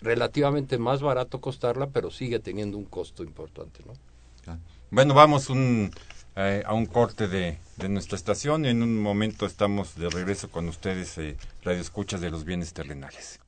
relativamente 0.00 0.78
más 0.78 1.00
barato 1.00 1.40
costarla, 1.40 1.88
pero 1.88 2.10
sigue 2.10 2.38
teniendo 2.38 2.78
un 2.78 2.84
costo 2.84 3.22
importante, 3.22 3.80
¿no? 3.86 3.94
Bueno, 4.90 5.12
vamos 5.12 5.50
un, 5.50 5.90
eh, 6.38 6.62
a 6.64 6.72
un 6.72 6.86
corte 6.86 7.26
de, 7.26 7.58
de, 7.78 7.88
nuestra 7.88 8.14
estación 8.14 8.64
en 8.64 8.80
un 8.84 8.96
momento 8.96 9.44
estamos 9.44 9.96
de 9.96 10.08
regreso 10.08 10.48
con 10.48 10.68
ustedes, 10.68 11.18
eh, 11.18 11.36
Radio 11.64 11.80
Escuchas 11.80 12.20
de 12.20 12.30
los 12.30 12.44
Bienes 12.44 12.72
Terrenales. 12.72 13.40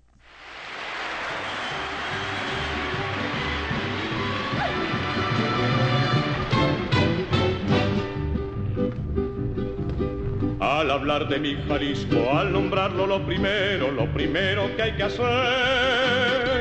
Al 10.59 10.91
hablar 10.91 11.29
de 11.29 11.39
mi 11.39 11.55
Jalisco, 11.69 12.33
al 12.33 12.53
nombrarlo 12.53 13.07
lo 13.07 13.25
primero, 13.25 13.93
lo 13.93 14.13
primero 14.13 14.75
que 14.75 14.83
hay 14.83 14.97
que 14.97 15.05
hacer 15.05 16.60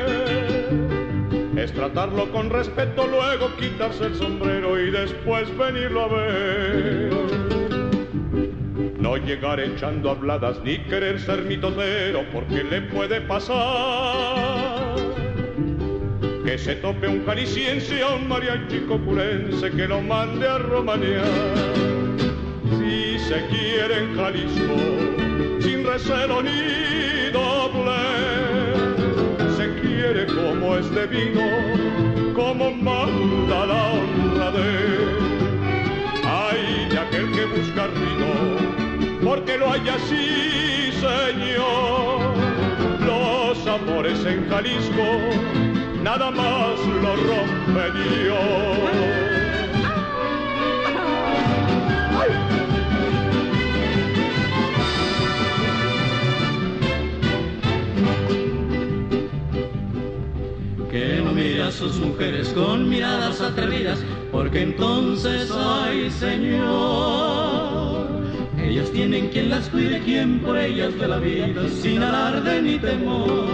es 1.62 1.72
tratarlo 1.72 2.30
con 2.32 2.48
respeto, 2.48 3.06
luego 3.06 3.54
quitarse 3.56 4.06
el 4.06 4.14
sombrero 4.14 4.80
y 4.80 4.90
después 4.90 5.54
venirlo 5.58 6.04
a 6.04 6.08
ver. 6.08 7.10
No 8.98 9.16
llegar 9.18 9.60
echando 9.60 10.10
habladas 10.10 10.60
ni 10.64 10.78
querer 10.84 11.20
ser 11.20 11.42
mitotero, 11.42 12.24
porque 12.32 12.64
le 12.64 12.80
puede 12.82 13.20
pasar 13.20 14.96
que 16.44 16.56
se 16.56 16.76
tope 16.76 17.06
un 17.06 17.26
jalisciense 17.26 18.02
a 18.02 18.14
un 18.14 18.26
mariachi 18.26 18.80
copulense 18.88 19.70
que 19.70 19.86
lo 19.86 20.00
mande 20.00 20.48
a 20.48 20.58
romanear. 20.58 21.24
Si 22.78 23.18
se 23.18 23.46
quiere 23.48 23.98
en 23.98 24.16
Jalisco, 24.16 25.60
sin 25.60 25.84
recelo 25.84 26.42
ni 26.42 27.30
como 30.10 30.76
este 30.76 31.06
vino, 31.06 32.34
como 32.34 32.72
manda 32.72 33.66
la 33.66 33.92
honradez. 33.92 35.08
Ay 36.24 36.88
de 36.90 36.98
aquel 36.98 37.30
que 37.30 37.44
busca 37.44 37.86
vino, 37.86 39.20
porque 39.24 39.56
lo 39.56 39.70
hay 39.70 39.88
así, 39.88 40.90
señor. 40.98 42.34
Los 43.06 43.66
amores 43.68 44.24
en 44.26 44.48
Jalisco, 44.48 45.06
nada 46.02 46.30
más 46.32 46.78
lo 47.02 47.14
rompe 47.14 47.98
Dios. 48.00 49.39
Sus 61.70 61.96
mujeres 61.96 62.48
con 62.50 62.88
miradas 62.88 63.40
atrevidas, 63.40 64.02
porque 64.32 64.62
entonces, 64.62 65.50
ay 65.52 66.10
Señor, 66.10 68.06
ellas 68.58 68.90
tienen 68.90 69.28
quien 69.28 69.50
las 69.50 69.68
cuide, 69.68 70.00
quien 70.00 70.40
por 70.40 70.58
ellas 70.58 70.98
de 70.98 71.08
la 71.08 71.18
vida, 71.18 71.68
sin 71.68 72.02
alarde 72.02 72.62
ni 72.62 72.78
temor. 72.78 73.46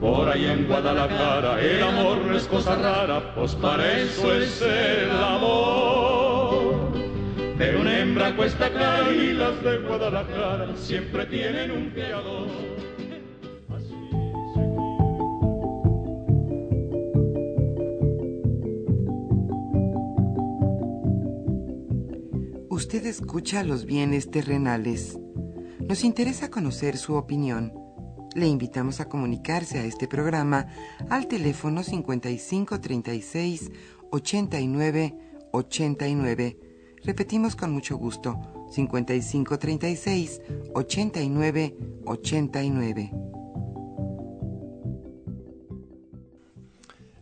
Por 0.00 0.28
ahí 0.28 0.46
en 0.46 0.66
Guadalajara 0.66 1.60
el 1.60 1.82
amor 1.82 2.18
no 2.26 2.36
es 2.36 2.46
cosa 2.48 2.74
rara, 2.74 3.34
pues 3.34 3.54
para 3.54 4.00
eso 4.00 4.34
es 4.34 4.60
el 4.62 5.10
amor. 5.10 6.92
Pero 7.56 7.80
una 7.80 8.00
hembra 8.00 8.34
cuesta 8.34 8.68
cara 8.70 9.12
y 9.12 9.32
las 9.32 9.62
de 9.62 9.78
Guadalajara 9.78 10.76
siempre 10.76 11.26
tienen 11.26 11.70
un 11.70 11.90
criador. 11.90 12.71
Usted 22.82 23.06
escucha 23.06 23.62
los 23.62 23.86
bienes 23.86 24.28
terrenales. 24.28 25.16
Nos 25.78 26.02
interesa 26.02 26.50
conocer 26.50 26.96
su 26.96 27.14
opinión. 27.14 27.72
Le 28.34 28.48
invitamos 28.48 28.98
a 28.98 29.08
comunicarse 29.08 29.78
a 29.78 29.84
este 29.84 30.08
programa 30.08 30.66
al 31.08 31.28
teléfono 31.28 31.84
5536 31.84 33.70
89 34.10 35.14
89. 35.52 36.58
Repetimos 37.04 37.54
con 37.54 37.70
mucho 37.70 37.96
gusto 37.96 38.40
5536 38.72 40.40
89 40.74 41.76
89. 42.04 43.12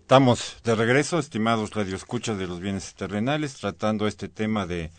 Estamos 0.01 0.57
de 0.65 0.75
regreso, 0.75 1.19
estimados 1.19 1.75
radioescuchas 1.75 2.39
de 2.39 2.47
los 2.47 2.61
bienes 2.61 2.95
terrenales, 2.95 3.57
tratando 3.57 4.07
este 4.07 4.31
tema 4.31 4.67
de 4.67 4.91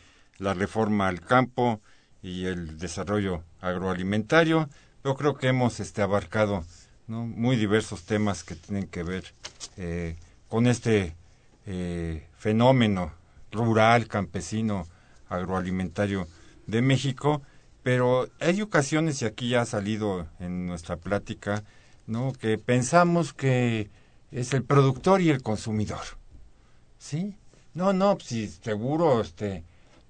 la 0.41 0.55
reforma 0.55 1.07
al 1.07 1.21
campo 1.21 1.81
y 2.23 2.45
el 2.45 2.79
desarrollo 2.79 3.43
agroalimentario. 3.61 4.69
Yo 5.05 5.15
creo 5.15 5.35
que 5.35 5.47
hemos 5.47 5.79
este, 5.79 6.01
abarcado 6.01 6.65
muy 7.07 7.55
diversos 7.57 8.05
temas 8.05 8.43
que 8.43 8.55
tienen 8.55 8.87
que 8.87 9.03
ver 9.03 9.23
eh, 9.77 10.15
con 10.47 10.65
este 10.65 11.15
eh, 11.67 12.27
fenómeno 12.37 13.13
rural, 13.51 14.07
campesino, 14.07 14.87
agroalimentario 15.29 16.27
de 16.65 16.81
México, 16.81 17.41
pero 17.83 18.27
hay 18.39 18.61
ocasiones, 18.61 19.21
y 19.21 19.25
aquí 19.25 19.49
ya 19.49 19.61
ha 19.61 19.65
salido 19.65 20.27
en 20.39 20.65
nuestra 20.65 20.97
plática, 20.97 21.63
¿no? 22.07 22.33
que 22.33 22.57
pensamos 22.57 23.33
que 23.33 23.89
es 24.31 24.53
el 24.53 24.63
productor 24.63 25.21
y 25.21 25.29
el 25.29 25.43
consumidor. 25.43 26.01
¿Sí? 26.97 27.35
No, 27.73 27.93
no, 27.93 28.17
si 28.19 28.47
seguro, 28.47 29.21
este, 29.21 29.63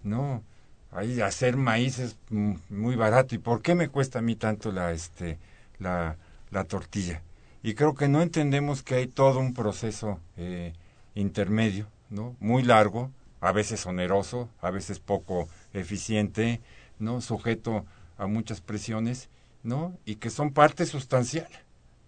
no, 0.03 0.43
ahí 0.91 1.21
hacer 1.21 1.57
maíz 1.57 1.99
es 1.99 2.17
muy 2.29 2.95
barato. 2.95 3.35
¿Y 3.35 3.39
por 3.39 3.61
qué 3.61 3.75
me 3.75 3.89
cuesta 3.89 4.19
a 4.19 4.21
mí 4.21 4.35
tanto 4.35 4.71
la, 4.71 4.91
este, 4.91 5.37
la, 5.79 6.17
la 6.51 6.63
tortilla? 6.65 7.21
Y 7.63 7.75
creo 7.75 7.93
que 7.95 8.07
no 8.07 8.21
entendemos 8.21 8.83
que 8.83 8.95
hay 8.95 9.07
todo 9.07 9.39
un 9.39 9.53
proceso 9.53 10.19
eh, 10.37 10.73
intermedio, 11.15 11.87
¿no? 12.09 12.35
Muy 12.39 12.63
largo, 12.63 13.11
a 13.39 13.51
veces 13.51 13.85
oneroso, 13.85 14.49
a 14.61 14.71
veces 14.71 14.99
poco 14.99 15.47
eficiente, 15.73 16.61
¿no? 16.99 17.21
Sujeto 17.21 17.85
a 18.17 18.27
muchas 18.27 18.61
presiones, 18.61 19.29
¿no? 19.63 19.97
Y 20.05 20.15
que 20.15 20.29
son 20.29 20.53
parte 20.53 20.85
sustancial, 20.85 21.49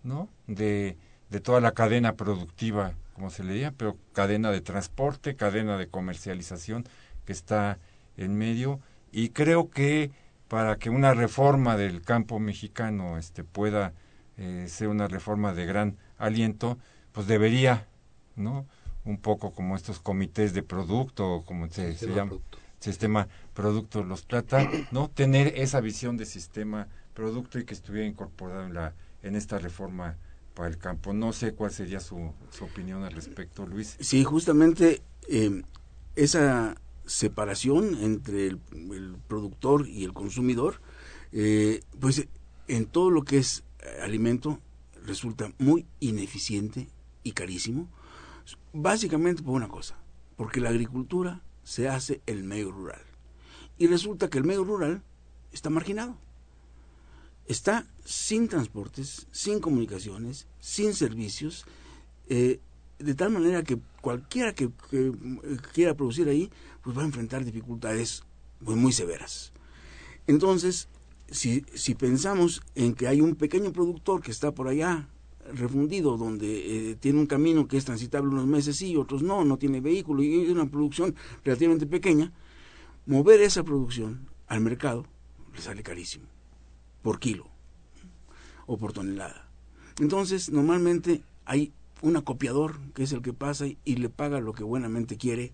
¿no? 0.04 0.28
De, 0.48 0.98
de 1.30 1.40
toda 1.40 1.62
la 1.62 1.72
cadena 1.72 2.14
productiva, 2.14 2.94
como 3.14 3.30
se 3.30 3.44
le 3.44 3.54
diga, 3.54 3.74
pero 3.78 3.98
cadena 4.14 4.52
de 4.52 4.62
transporte, 4.62 5.36
cadena 5.36 5.78
de 5.78 5.88
comercialización 5.88 6.86
que 7.26 7.34
está 7.34 7.80
en 8.18 8.38
medio 8.38 8.80
y 9.12 9.30
creo 9.30 9.70
que 9.70 10.12
para 10.48 10.78
que 10.78 10.90
una 10.90 11.14
reforma 11.14 11.78
del 11.78 12.02
campo 12.02 12.40
mexicano 12.40 13.18
este 13.18 13.44
pueda 13.44 13.94
eh, 14.38 14.66
ser 14.68 14.88
una 14.88 15.08
reforma 15.08 15.54
de 15.54 15.66
gran 15.66 15.98
aliento, 16.18 16.78
pues 17.12 17.28
debería, 17.28 17.88
¿no? 18.36 18.66
Un 19.06 19.18
poco 19.18 19.52
como 19.52 19.76
estos 19.76 20.00
comités 20.00 20.54
de 20.54 20.64
producto, 20.64 21.44
como 21.46 21.70
se, 21.70 21.94
llama, 21.96 22.30
producto. 22.30 22.58
sistema 22.80 23.28
producto 23.54 24.04
los 24.04 24.26
trata, 24.26 24.70
¿no? 24.92 25.10
Tener 25.10 25.54
esa 25.58 25.82
visión 25.82 26.18
de 26.18 26.26
sistema 26.26 26.88
producto 27.14 27.60
y 27.60 27.66
que 27.66 27.74
estuviera 27.74 28.08
incorporado 28.08 28.66
en 28.66 28.74
la 28.74 28.94
en 29.24 29.36
esta 29.36 29.58
reforma 29.58 30.18
para 30.54 30.70
el 30.70 30.78
campo. 30.78 31.14
No 31.14 31.34
sé 31.34 31.54
cuál 31.54 31.72
sería 31.72 32.00
su, 32.00 32.32
su 32.52 32.66
opinión 32.66 33.04
al 33.04 33.14
respecto, 33.14 33.66
Luis. 33.66 33.98
Sí, 34.00 34.24
justamente 34.24 35.02
eh, 35.28 35.64
esa 36.16 36.76
separación 37.06 37.98
entre 38.02 38.48
el, 38.48 38.60
productor 39.28 39.88
y 39.88 40.04
el 40.04 40.14
consumidor, 40.14 40.82
eh, 41.32 41.82
pues 42.00 42.28
en 42.68 42.86
todo 42.86 43.10
lo 43.10 43.24
que 43.24 43.38
es 43.38 43.64
eh, 43.80 44.02
alimento 44.02 44.60
resulta 45.06 45.52
muy 45.58 45.86
ineficiente 46.00 46.88
y 47.24 47.34
carísimo, 47.34 47.90
básicamente 48.72 49.44
por 49.44 49.56
una 49.56 49.68
cosa, 49.68 49.98
porque 50.36 50.62
la 50.62 50.70
agricultura 50.70 51.42
se 51.64 51.90
hace 51.90 52.22
el 52.26 52.44
medio 52.44 52.72
rural. 52.72 53.02
Y 53.78 53.88
resulta 53.88 54.30
que 54.30 54.38
el 54.38 54.44
medio 54.44 54.64
rural 54.64 55.04
está 55.52 55.70
marginado. 55.70 56.18
Está 57.46 57.86
sin 58.06 58.48
transportes, 58.48 59.28
sin 59.32 59.60
comunicaciones, 59.60 60.48
sin 60.60 60.94
servicios, 60.94 61.66
eh, 62.28 62.60
de 63.04 63.16
tal 63.16 63.32
manera 63.32 63.64
que 63.64 63.78
cualquiera 64.02 64.54
que, 64.54 64.70
quiera 65.74 65.96
producir 65.96 66.28
ahí, 66.30 66.50
pues 66.82 66.98
va 66.98 67.02
a 67.02 67.06
enfrentar 67.06 67.44
dificultades 67.44 68.24
muy, 68.60 68.76
muy 68.76 68.92
severas. 68.92 69.54
Entonces, 70.28 70.88
si, 71.30 71.66
si 71.74 71.96
pensamos 71.96 72.62
en 72.76 72.94
que 72.94 73.08
hay 73.08 73.22
un 73.22 73.36
pequeño 73.36 73.72
productor 73.72 74.22
que 74.22 74.32
está 74.32 74.54
por 74.54 74.68
allá 74.68 75.08
refundido, 75.54 76.18
donde 76.18 76.92
eh, 76.92 76.96
tiene 76.96 77.20
un 77.20 77.26
camino 77.28 77.68
que 77.68 77.78
es 77.78 77.86
transitable 77.86 78.30
unos 78.30 78.48
meses 78.48 78.78
sí, 78.78 78.96
otros 78.96 79.24
no, 79.24 79.44
no 79.44 79.58
tiene 79.58 79.82
vehículo 79.82 80.24
y 80.24 80.44
es 80.44 80.50
una 80.50 80.70
producción 80.70 81.16
relativamente 81.44 81.86
pequeña, 81.86 82.32
mover 83.06 83.42
esa 83.42 83.64
producción 83.64 84.30
al 84.48 84.62
mercado 84.62 85.06
le 85.54 85.62
sale 85.62 85.84
carísimo, 85.84 86.26
por 87.02 87.20
kilo 87.20 87.48
o 88.66 88.78
por 88.78 88.94
tonelada. 88.94 89.50
Entonces, 90.00 90.50
normalmente 90.50 91.22
hay 91.46 91.74
un 92.04 92.18
acopiador 92.18 92.80
que 92.94 93.04
es 93.04 93.14
el 93.14 93.22
que 93.22 93.32
pasa 93.32 93.66
y 93.66 93.96
le 93.96 94.10
paga 94.10 94.42
lo 94.42 94.54
que 94.54 94.66
buenamente 94.66 95.16
quiere 95.16 95.54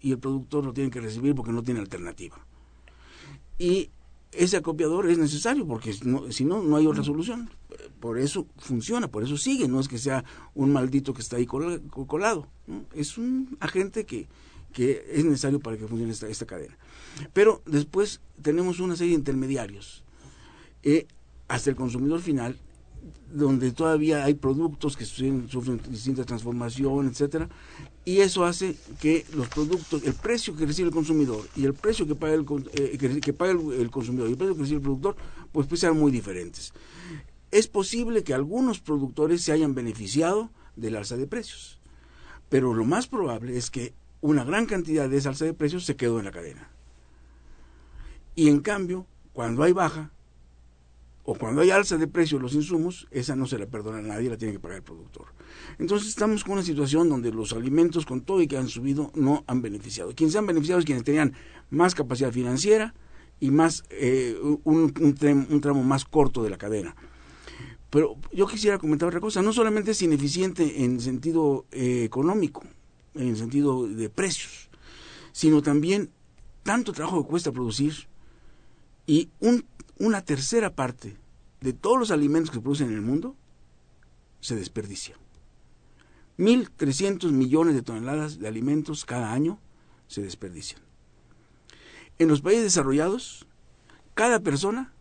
y 0.00 0.10
el 0.12 0.18
productor 0.18 0.64
lo 0.64 0.72
tiene 0.72 0.90
que 0.90 1.02
recibir 1.02 1.34
porque 1.34 1.52
no 1.52 1.62
tiene 1.62 1.80
alternativa. 1.80 2.44
Y 3.58 3.90
ese 4.32 4.56
acopiador 4.56 5.10
es 5.10 5.18
necesario 5.18 5.66
porque 5.66 5.92
si 5.92 6.44
no, 6.44 6.62
no 6.62 6.76
hay 6.76 6.86
otra 6.86 7.04
solución. 7.04 7.50
Por 8.00 8.18
eso 8.18 8.46
funciona, 8.56 9.08
por 9.08 9.22
eso 9.22 9.36
sigue, 9.36 9.68
no 9.68 9.80
es 9.80 9.86
que 9.86 9.98
sea 9.98 10.24
un 10.54 10.72
maldito 10.72 11.12
que 11.12 11.20
está 11.20 11.36
ahí 11.36 11.44
colado, 11.44 12.48
es 12.94 13.18
un 13.18 13.54
agente 13.60 14.06
que, 14.06 14.28
que 14.72 15.04
es 15.12 15.26
necesario 15.26 15.60
para 15.60 15.76
que 15.76 15.86
funcione 15.86 16.10
esta, 16.10 16.26
esta 16.26 16.46
cadena. 16.46 16.76
Pero 17.34 17.62
después 17.66 18.22
tenemos 18.40 18.80
una 18.80 18.96
serie 18.96 19.12
de 19.12 19.18
intermediarios. 19.18 20.04
Eh, 20.82 21.06
hasta 21.48 21.68
el 21.68 21.76
consumidor 21.76 22.22
final 22.22 22.58
donde 23.32 23.72
todavía 23.72 24.24
hay 24.24 24.34
productos 24.34 24.96
que 24.96 25.04
sufren, 25.04 25.48
distintas 25.88 26.26
transformaciones, 26.26 27.12
etcétera, 27.12 27.48
y 28.04 28.18
eso 28.18 28.44
hace 28.44 28.76
que 29.00 29.24
los 29.34 29.48
productos, 29.48 30.02
el 30.04 30.14
precio 30.14 30.54
que 30.54 30.66
recibe 30.66 30.88
el 30.88 30.94
consumidor 30.94 31.46
y 31.56 31.64
el 31.64 31.74
precio 31.74 32.06
que 32.06 32.14
paga 32.14 32.34
el, 32.34 32.44
eh, 32.74 33.20
que, 33.20 33.32
paga 33.32 33.52
el, 33.52 33.90
consumidor 33.90 34.28
y 34.28 34.32
el 34.32 34.38
precio 34.38 34.54
que 34.54 34.60
recibe 34.60 34.78
el 34.78 34.82
productor, 34.82 35.16
pues, 35.52 35.66
pues 35.66 35.80
sean 35.80 35.98
muy 35.98 36.12
diferentes. 36.12 36.72
Es 37.50 37.68
posible 37.68 38.24
que 38.24 38.34
algunos 38.34 38.80
productores 38.80 39.42
se 39.42 39.52
hayan 39.52 39.74
beneficiado 39.74 40.50
del 40.76 40.96
alza 40.96 41.16
de 41.16 41.26
precios, 41.26 41.78
pero 42.48 42.74
lo 42.74 42.84
más 42.84 43.06
probable 43.06 43.56
es 43.56 43.70
que 43.70 43.94
una 44.20 44.44
gran 44.44 44.66
cantidad 44.66 45.08
de 45.08 45.16
esa 45.16 45.30
alza 45.30 45.44
de 45.44 45.54
precios 45.54 45.84
se 45.84 45.96
quedó 45.96 46.18
en 46.18 46.26
la 46.26 46.32
cadena. 46.32 46.68
Y 48.34 48.48
en 48.48 48.60
cambio, 48.60 49.06
cuando 49.32 49.62
hay 49.62 49.72
baja, 49.72 50.10
o 51.24 51.34
cuando 51.34 51.60
hay 51.60 51.70
alza 51.70 51.96
de 51.98 52.08
precio 52.08 52.38
de 52.38 52.42
los 52.42 52.54
insumos, 52.54 53.06
esa 53.10 53.36
no 53.36 53.46
se 53.46 53.58
la 53.58 53.66
perdona 53.66 53.98
a 53.98 54.02
nadie, 54.02 54.28
la 54.28 54.36
tiene 54.36 54.54
que 54.54 54.60
pagar 54.60 54.78
el 54.78 54.82
productor. 54.82 55.26
Entonces 55.78 56.08
estamos 56.08 56.42
con 56.42 56.54
una 56.54 56.62
situación 56.62 57.08
donde 57.08 57.30
los 57.30 57.52
alimentos 57.52 58.06
con 58.06 58.22
todo 58.22 58.42
y 58.42 58.48
que 58.48 58.56
han 58.56 58.68
subido 58.68 59.12
no 59.14 59.44
han 59.46 59.62
beneficiado. 59.62 60.12
Quienes 60.14 60.34
han 60.34 60.46
beneficiado 60.46 60.80
es 60.80 60.84
quienes 60.84 61.04
tenían 61.04 61.34
más 61.70 61.94
capacidad 61.94 62.32
financiera 62.32 62.94
y 63.38 63.50
más 63.50 63.84
eh, 63.90 64.36
un, 64.64 64.92
tramo, 65.60 65.84
más 65.84 66.04
corto 66.04 66.42
de 66.42 66.50
la 66.50 66.58
cadena. 66.58 66.96
Pero 67.88 68.16
yo 68.32 68.46
quisiera 68.46 68.78
comentar 68.78 69.08
otra 69.08 69.20
cosa, 69.20 69.42
no 69.42 69.52
solamente 69.52 69.92
es 69.92 70.02
ineficiente 70.02 70.82
en 70.82 71.00
sentido 71.00 71.66
eh, 71.70 72.02
económico, 72.04 72.64
en 73.14 73.36
sentido 73.36 73.86
de 73.86 74.08
precios, 74.08 74.70
sino 75.32 75.62
también 75.62 76.10
tanto 76.62 76.92
trabajo 76.92 77.22
que 77.22 77.28
cuesta 77.28 77.52
producir 77.52 78.08
y 79.06 79.28
un 79.40 79.64
una 80.02 80.24
tercera 80.24 80.74
parte 80.74 81.16
de 81.60 81.72
todos 81.72 81.96
los 81.96 82.10
alimentos 82.10 82.50
que 82.50 82.56
se 82.56 82.60
producen 82.60 82.88
en 82.88 82.94
el 82.94 83.02
mundo 83.02 83.36
se 84.40 84.56
desperdicia. 84.56 85.14
1.300 86.38 87.30
millones 87.30 87.76
de 87.76 87.82
toneladas 87.82 88.40
de 88.40 88.48
alimentos 88.48 89.04
cada 89.04 89.32
año 89.32 89.60
se 90.08 90.20
desperdician. 90.20 90.80
En 92.18 92.26
los 92.26 92.40
países 92.40 92.64
desarrollados, 92.64 93.46
cada 94.14 94.40
persona 94.40 94.92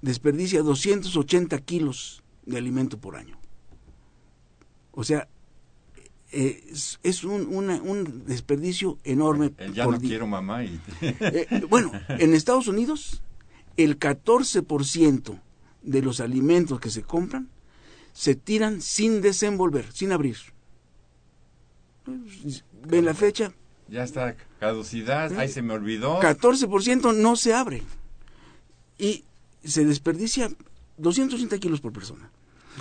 desperdicia 0.00 0.62
280 0.62 1.58
kilos 1.58 2.22
de 2.46 2.56
alimento 2.56 2.96
por 2.96 3.16
año. 3.16 3.38
O 4.92 5.04
sea, 5.04 5.28
eh, 6.30 6.64
es, 7.02 7.24
un, 7.24 8.24
desperdicio 8.24 8.98
enorme. 9.04 9.52
ya 9.74 9.84
no 9.84 10.00
quiero 10.00 10.26
mamá. 10.26 10.64
Eh, 10.64 11.66
bueno, 11.68 11.92
en 12.08 12.32
Estados 12.32 12.66
Unidos 12.66 13.22
el 13.76 13.98
14% 13.98 15.40
de 15.82 16.02
los 16.02 16.20
alimentos 16.20 16.80
que 16.80 16.90
se 16.90 17.02
compran 17.02 17.48
se 18.12 18.34
tiran 18.34 18.80
sin 18.80 19.22
desenvolver, 19.22 19.90
sin 19.92 20.12
abrir. 20.12 20.36
Ven 22.86 23.04
la 23.04 23.14
fecha, 23.14 23.52
Ya 23.88 24.04
está 24.04 24.36
caducidad, 24.58 25.32
ahí 25.38 25.48
se 25.48 25.62
me 25.62 25.74
olvidó. 25.74 26.20
14% 26.20 27.14
no 27.14 27.36
se 27.36 27.54
abre. 27.54 27.82
Y 28.98 29.24
se 29.64 29.84
desperdicia 29.84 30.50
280 30.98 31.58
kilos 31.58 31.80
por 31.80 31.92
persona. 31.92 32.30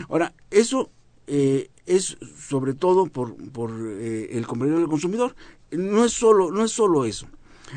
Ahora, 0.09 0.33
eso 0.49 0.91
eh, 1.27 1.69
es 1.85 2.17
sobre 2.37 2.73
todo 2.73 3.07
por, 3.07 3.35
por 3.51 3.71
eh, 3.71 4.29
el 4.37 4.47
compromiso 4.47 4.79
del 4.79 4.89
consumidor. 4.89 5.35
No 5.71 6.03
es, 6.05 6.13
solo, 6.13 6.51
no 6.51 6.63
es 6.63 6.71
solo 6.71 7.05
eso. 7.05 7.27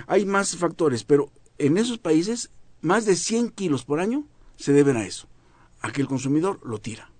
Hay 0.06 0.24
más 0.24 0.56
factores, 0.56 1.04
pero 1.04 1.30
en 1.58 1.76
esos 1.76 1.98
países 1.98 2.50
más 2.84 3.06
de 3.06 3.16
100 3.16 3.50
kilos 3.50 3.84
por 3.84 3.98
año 3.98 4.24
se 4.56 4.72
deben 4.72 4.96
a 4.96 5.06
eso, 5.06 5.26
a 5.80 5.90
que 5.90 6.02
el 6.02 6.06
consumidor 6.06 6.60
lo 6.64 6.78
tira. 6.78 7.10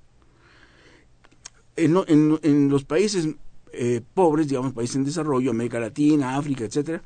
En, 1.76 1.96
en, 2.06 2.38
en 2.42 2.68
los 2.68 2.84
países 2.84 3.28
eh, 3.72 4.02
pobres, 4.14 4.48
digamos, 4.48 4.74
países 4.74 4.96
en 4.96 5.04
desarrollo, 5.04 5.50
América 5.50 5.80
Latina, 5.80 6.36
África, 6.36 6.64
etcétera, 6.64 7.02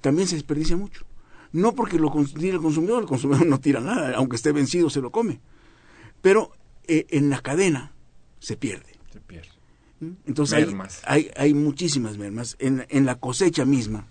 también 0.00 0.28
se 0.28 0.36
desperdicia 0.36 0.76
mucho. 0.76 1.04
No 1.52 1.74
porque 1.74 1.98
lo 1.98 2.10
tire 2.24 2.56
el 2.56 2.62
consumidor, 2.62 3.02
el 3.02 3.08
consumidor 3.08 3.44
no 3.46 3.60
tira 3.60 3.80
nada, 3.80 4.16
aunque 4.16 4.36
esté 4.36 4.52
vencido 4.52 4.88
se 4.88 5.00
lo 5.00 5.10
come. 5.10 5.40
Pero 6.22 6.52
eh, 6.86 7.06
en 7.10 7.28
la 7.28 7.40
cadena 7.40 7.92
se 8.38 8.56
pierde. 8.56 8.94
Se 9.12 9.20
pierde. 9.20 9.50
¿Mm? 9.98 10.12
Entonces 10.26 10.54
hay, 10.54 10.76
hay, 11.04 11.30
hay, 11.36 11.54
muchísimas 11.54 12.18
mermas. 12.18 12.56
En, 12.60 12.86
en 12.88 13.04
la 13.04 13.16
cosecha 13.18 13.64
misma, 13.64 14.06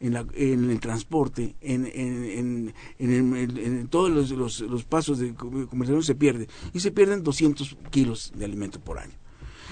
en, 0.00 0.14
la, 0.14 0.26
en 0.34 0.70
el 0.70 0.80
transporte, 0.80 1.54
en, 1.60 1.86
en, 1.86 2.74
en 2.98 3.88
todos 3.88 4.10
los, 4.10 4.30
los, 4.30 4.60
los, 4.60 4.84
pasos 4.84 5.18
de 5.18 5.34
comercialización 5.34 6.02
se 6.02 6.14
pierde. 6.14 6.48
Y 6.72 6.80
se 6.80 6.90
pierden 6.90 7.22
200 7.22 7.76
kilos 7.90 8.32
de 8.34 8.44
alimento 8.46 8.80
por 8.80 8.98
año. 8.98 9.12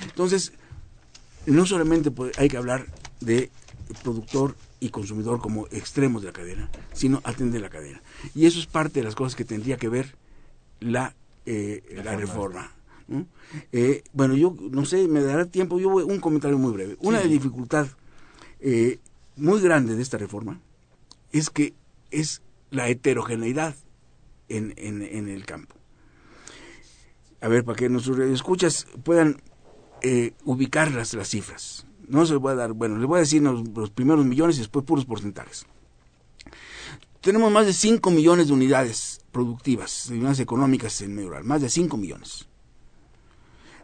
Entonces, 0.04 0.52
no 1.46 1.66
solamente 1.66 2.12
hay 2.36 2.48
que 2.48 2.56
hablar 2.56 2.86
de 3.20 3.50
productor 4.02 4.54
y 4.80 4.90
consumidor 4.90 5.40
como 5.40 5.66
extremos 5.68 6.22
de 6.22 6.28
la 6.28 6.32
cadena, 6.32 6.70
sino 6.92 7.20
atender 7.24 7.60
la 7.60 7.70
cadena. 7.70 8.02
Y 8.34 8.46
eso 8.46 8.60
es 8.60 8.66
parte 8.66 9.00
de 9.00 9.04
las 9.04 9.14
cosas 9.14 9.34
que 9.34 9.44
tendría 9.44 9.76
que 9.76 9.88
ver 9.88 10.14
la, 10.80 11.14
eh, 11.46 11.82
la 12.04 12.16
reforma. 12.16 12.72
Eh, 13.72 14.04
bueno, 14.12 14.36
yo 14.36 14.54
no 14.70 14.84
sé, 14.84 15.08
me 15.08 15.22
dará 15.22 15.46
tiempo, 15.46 15.80
yo 15.80 15.88
voy, 15.88 16.04
un 16.04 16.20
comentario 16.20 16.58
muy 16.58 16.72
breve. 16.72 16.96
Una 17.00 17.20
dificultad 17.20 17.88
eh, 18.60 18.98
muy 19.38 19.60
grande 19.60 19.94
de 19.96 20.02
esta 20.02 20.18
reforma 20.18 20.60
es 21.32 21.50
que 21.50 21.74
es 22.10 22.42
la 22.70 22.88
heterogeneidad 22.88 23.74
en, 24.48 24.74
en, 24.76 25.28
el 25.28 25.44
campo. 25.44 25.74
A 27.40 27.48
ver, 27.48 27.64
para 27.64 27.76
que 27.76 27.88
nuestros 27.88 28.18
escuchas 28.18 28.86
puedan 29.04 29.40
eh, 30.02 30.32
ubicar 30.44 30.92
las, 30.92 31.14
las 31.14 31.28
cifras. 31.28 31.86
No 32.06 32.24
se 32.24 32.36
voy 32.36 32.52
a 32.52 32.56
dar, 32.56 32.72
bueno, 32.72 32.96
les 32.96 33.06
voy 33.06 33.18
a 33.18 33.20
decir 33.20 33.42
los, 33.42 33.90
primeros 33.90 34.24
millones 34.24 34.56
y 34.56 34.60
después 34.60 34.84
puros 34.84 35.04
porcentajes. 35.04 35.66
Tenemos 37.20 37.52
más 37.52 37.66
de 37.66 37.72
5 37.72 38.10
millones 38.10 38.48
de 38.48 38.54
unidades 38.54 39.20
productivas, 39.32 40.06
de 40.08 40.14
unidades 40.14 40.40
económicas 40.40 41.00
en 41.02 41.14
medio 41.14 41.28
rural, 41.28 41.44
más 41.44 41.60
de 41.60 41.68
5 41.68 41.96
millones. 41.96 42.48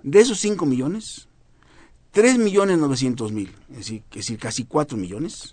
De 0.03 0.21
esos 0.21 0.39
5 0.39 0.65
millones, 0.65 1.29
3 2.15 2.39
millones 2.39 2.79
900 2.79 3.33
mil, 3.33 3.53
es 3.77 3.91
decir, 4.13 4.39
casi 4.39 4.65
4 4.65 4.97
millones, 4.97 5.53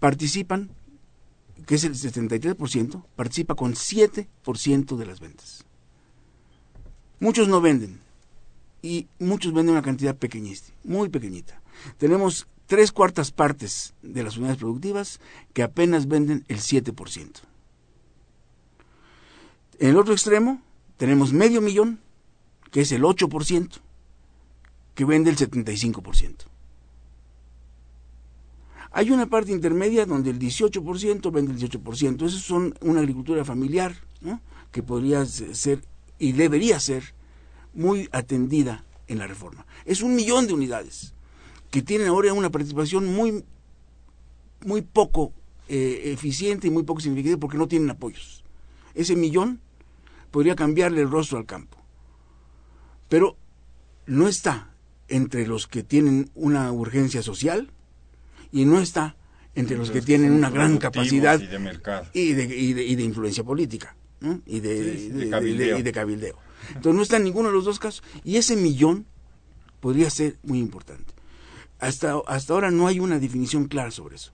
participan, 0.00 0.70
que 1.66 1.76
es 1.76 1.84
el 1.84 1.94
73%, 1.94 3.04
participa 3.14 3.54
con 3.54 3.74
7% 3.74 4.96
de 4.96 5.06
las 5.06 5.20
ventas. 5.20 5.64
Muchos 7.20 7.46
no 7.46 7.60
venden, 7.60 8.00
y 8.82 9.06
muchos 9.20 9.54
venden 9.54 9.74
una 9.74 9.82
cantidad 9.82 10.16
pequeñita, 10.16 10.66
muy 10.82 11.08
pequeñita. 11.08 11.62
Tenemos 11.96 12.48
tres 12.66 12.90
cuartas 12.90 13.30
partes 13.30 13.94
de 14.02 14.24
las 14.24 14.36
unidades 14.36 14.58
productivas 14.58 15.20
que 15.52 15.62
apenas 15.62 16.08
venden 16.08 16.44
el 16.48 16.58
7%. 16.58 17.40
En 19.78 19.90
el 19.90 19.96
otro 19.96 20.12
extremo 20.12 20.60
tenemos 20.96 21.32
medio 21.32 21.60
millón, 21.60 22.00
que 22.72 22.80
es 22.80 22.90
el 22.90 23.02
8%, 23.04 23.80
que 24.94 25.04
vende 25.04 25.30
el 25.30 25.36
75%. 25.36 26.44
Hay 28.96 29.10
una 29.10 29.26
parte 29.26 29.50
intermedia 29.50 30.06
donde 30.06 30.30
el 30.30 30.38
18% 30.38 31.32
vende 31.32 31.52
el 31.52 31.58
18%. 31.58 32.26
Eso 32.26 32.38
son 32.38 32.74
una 32.80 33.00
agricultura 33.00 33.44
familiar, 33.44 33.96
que 34.70 34.82
podría 34.82 35.26
ser 35.26 35.82
y 36.18 36.32
debería 36.32 36.78
ser 36.78 37.14
muy 37.74 38.08
atendida 38.12 38.84
en 39.08 39.18
la 39.18 39.26
reforma. 39.26 39.66
Es 39.84 40.00
un 40.00 40.14
millón 40.14 40.46
de 40.46 40.54
unidades 40.54 41.12
que 41.70 41.82
tienen 41.82 42.06
ahora 42.06 42.32
una 42.32 42.50
participación 42.50 43.12
muy, 43.12 43.44
muy 44.64 44.82
poco 44.82 45.32
eh, 45.68 46.12
eficiente 46.12 46.68
y 46.68 46.70
muy 46.70 46.84
poco 46.84 47.00
significativa 47.00 47.40
porque 47.40 47.58
no 47.58 47.66
tienen 47.66 47.90
apoyos. 47.90 48.44
Ese 48.94 49.16
millón 49.16 49.60
podría 50.30 50.54
cambiarle 50.54 51.00
el 51.00 51.10
rostro 51.10 51.38
al 51.38 51.46
campo. 51.46 51.78
Pero 53.08 53.36
no 54.06 54.28
está 54.28 54.73
entre 55.08 55.46
los 55.46 55.66
que 55.66 55.82
tienen 55.82 56.30
una 56.34 56.70
urgencia 56.72 57.22
social 57.22 57.70
y 58.52 58.64
no 58.64 58.80
está 58.80 59.16
entre 59.54 59.76
los, 59.76 59.90
que 59.90 60.02
tienen 60.02 60.32
una 60.32 60.50
gran 60.50 60.78
capacidad 60.78 61.40
y 62.12 62.32
de, 62.32 62.44
y 62.56 62.94
de, 62.94 63.02
influencia 63.02 63.44
política 63.44 63.96
y, 64.46 64.60
de, 64.60 65.92
cabildeo. 65.92 66.38
Entonces 66.68 66.94
no 66.94 67.02
está 67.02 67.18
en 67.18 67.24
ninguno 67.24 67.48
de 67.48 67.54
los 67.54 67.64
dos 67.64 67.78
casos. 67.78 68.02
Y 68.24 68.36
ese 68.36 68.56
millón 68.56 69.06
podría 69.80 70.10
ser 70.10 70.38
muy 70.42 70.58
importante. 70.58 71.14
Hasta, 71.78 72.14
hasta 72.26 72.52
ahora 72.54 72.70
no 72.70 72.86
hay 72.86 73.00
una 73.00 73.18
definición 73.18 73.66
clara 73.68 73.90
sobre 73.90 74.16
eso. 74.16 74.32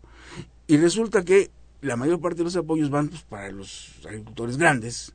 Y 0.67 0.77
resulta 0.77 1.25
que 1.25 1.51
la 1.81 1.97
mayor 1.97 2.21
parte 2.21 2.39
de 2.39 2.45
los 2.45 2.57
apoyos 2.57 2.91
van 2.91 3.09
pues, 3.09 3.23
para 3.23 3.51
los 3.51 3.93
agricultores 4.07 4.57
grandes, 4.57 5.13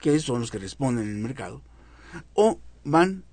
que 0.00 0.18
son 0.20 0.40
los 0.40 0.50
que 0.50 0.58
responden 0.58 1.04
en 1.04 1.16
el 1.16 1.22
mercado, 1.22 1.62
o 2.34 2.58
van 2.84 3.24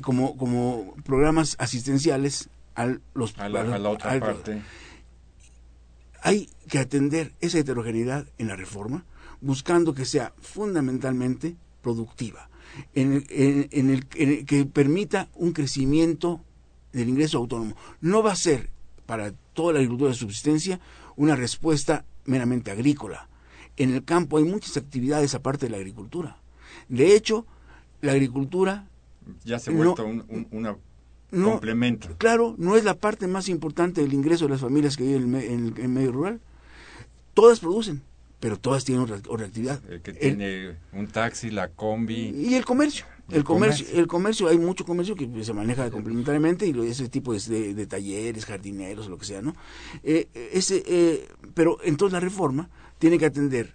como, 0.00 0.36
como 0.36 0.94
programas 1.04 1.56
asistenciales 1.58 2.48
a, 2.74 2.86
los, 3.14 3.38
a 3.38 3.48
la, 3.48 3.90
otra 3.90 4.18
parte. 4.20 4.62
Hay 6.22 6.48
que 6.68 6.78
atender 6.78 7.32
esa 7.40 7.58
heterogeneidad 7.58 8.26
en 8.38 8.48
la 8.48 8.56
reforma, 8.56 9.04
buscando 9.40 9.94
que 9.94 10.04
sea 10.04 10.32
fundamentalmente 10.40 11.56
productiva 11.82 12.48
en 12.94 13.90
el, 13.90 14.06
que 14.06 14.64
permita 14.66 15.28
un 15.34 15.52
crecimiento 15.52 16.40
del 16.92 17.08
ingreso 17.08 17.38
autónomo. 17.38 17.76
No 18.00 18.22
va 18.22 18.32
a 18.32 18.36
ser 18.36 18.70
para 19.06 19.32
toda 19.54 19.72
la 19.72 19.78
agricultura 19.78 20.10
de 20.10 20.16
subsistencia 20.16 20.80
una 21.16 21.36
respuesta 21.36 22.04
meramente 22.24 22.70
agrícola. 22.70 23.28
En 23.76 23.94
el 23.94 24.04
campo 24.04 24.38
hay 24.38 24.44
muchas 24.44 24.76
actividades 24.76 25.34
aparte 25.34 25.66
de 25.66 25.70
la 25.70 25.78
agricultura. 25.78 26.38
De 26.88 27.14
hecho, 27.14 27.46
la 28.00 28.12
agricultura... 28.12 28.88
Ya 29.44 29.58
se 29.58 29.70
ha 29.70 29.74
vuelto 29.74 30.04
un, 30.06 30.78
complemento. 31.30 32.08
Claro, 32.18 32.54
no 32.58 32.76
es 32.76 32.84
la 32.84 32.94
parte 32.94 33.26
más 33.26 33.48
importante 33.48 34.00
del 34.00 34.12
ingreso 34.12 34.46
de 34.46 34.50
las 34.50 34.60
familias 34.60 34.96
que 34.96 35.04
viven 35.04 35.34
en 35.34 35.74
el 35.76 35.88
medio 35.88 36.12
rural. 36.12 36.40
Todas 37.34 37.60
producen 37.60 38.02
pero 38.40 38.56
todas 38.56 38.84
tienen 38.84 39.02
otra, 39.02 39.16
actividad. 39.16 39.80
El 39.88 40.00
que 40.00 40.12
tiene 40.12 40.76
un 40.92 41.08
taxi, 41.08 41.50
la 41.50 41.68
combi. 41.68 42.30
Y 42.30 42.54
el 42.54 42.64
comercio. 42.64 43.04
El, 43.30 43.44
comercio, 43.44 43.86
el 43.92 44.06
comercio, 44.06 44.48
hay 44.48 44.58
mucho 44.58 44.86
comercio 44.86 45.14
que 45.14 45.28
se 45.44 45.52
maneja 45.52 45.90
complementariamente 45.90 46.66
y 46.66 46.88
ese 46.88 47.08
tipo 47.10 47.34
de, 47.34 47.74
de, 47.74 47.86
talleres, 47.86 48.46
jardineros, 48.46 49.08
lo 49.08 49.18
que 49.18 49.26
sea, 49.26 49.42
¿no? 49.42 49.54
Eh, 50.02 50.28
ese, 50.52 50.82
eh, 50.86 51.28
pero 51.52 51.78
entonces 51.84 52.14
la 52.14 52.20
reforma 52.20 52.70
tiene 52.98 53.18
que 53.18 53.26
atender 53.26 53.74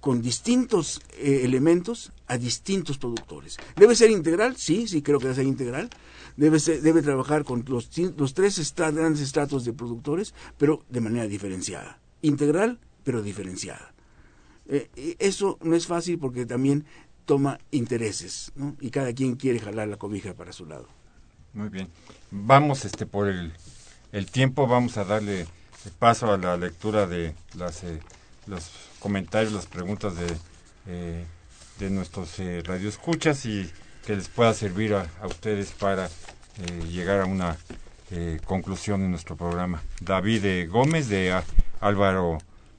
con 0.00 0.22
distintos 0.22 1.02
eh, 1.18 1.40
elementos 1.42 2.12
a 2.26 2.38
distintos 2.38 2.98
productores. 2.98 3.56
¿Debe 3.76 3.94
ser 3.94 4.10
integral? 4.10 4.56
Sí, 4.56 4.88
sí 4.88 5.02
creo 5.02 5.18
que 5.18 5.24
debe 5.24 5.36
ser 5.36 5.46
integral. 5.46 5.90
Debe, 6.36 6.58
debe 6.58 7.02
trabajar 7.02 7.44
con 7.44 7.64
los, 7.66 7.90
los 8.16 8.34
tres 8.34 8.74
grandes 8.76 9.20
estratos 9.20 9.64
de 9.64 9.72
productores, 9.72 10.34
pero 10.58 10.84
de 10.88 11.00
manera 11.00 11.26
diferenciada. 11.26 11.98
Integral, 12.22 12.78
pero 13.04 13.22
diferenciada. 13.22 13.94
Eh, 14.68 15.16
eso 15.18 15.58
no 15.62 15.76
es 15.76 15.86
fácil 15.86 16.18
porque 16.18 16.44
también 16.44 16.84
toma 17.24 17.58
intereses, 17.70 18.52
¿no? 18.54 18.76
Y 18.80 18.90
cada 18.90 19.12
quien 19.12 19.36
quiere 19.36 19.58
jalar 19.58 19.88
la 19.88 19.96
cobija 19.96 20.34
para 20.34 20.52
su 20.52 20.66
lado. 20.66 20.88
Muy 21.52 21.68
bien. 21.68 21.88
Vamos 22.30 22.84
este 22.84 23.06
por 23.06 23.28
el, 23.28 23.52
el 24.12 24.26
tiempo, 24.30 24.66
vamos 24.66 24.96
a 24.96 25.04
darle 25.04 25.46
paso 25.98 26.32
a 26.32 26.36
la 26.36 26.56
lectura 26.56 27.06
de 27.06 27.34
las, 27.54 27.84
eh, 27.84 28.00
los 28.46 28.70
comentarios, 28.98 29.52
las 29.52 29.66
preguntas 29.66 30.16
de, 30.16 30.26
eh, 30.86 31.26
de 31.78 31.90
nuestros 31.90 32.38
eh, 32.38 32.62
radioescuchas 32.64 33.46
y 33.46 33.70
que 34.06 34.16
les 34.16 34.28
pueda 34.28 34.54
servir 34.54 34.94
a, 34.94 35.08
ustedes 35.26 35.72
para 35.72 36.08
llegar 36.88 37.20
a 37.20 37.26
una 37.26 37.58
conclusión 38.46 39.02
en 39.02 39.10
nuestro 39.10 39.36
programa. 39.36 39.82
David 40.00 40.70
Gómez 40.70 41.08
de 41.08 41.38
Álvaro 41.80 42.38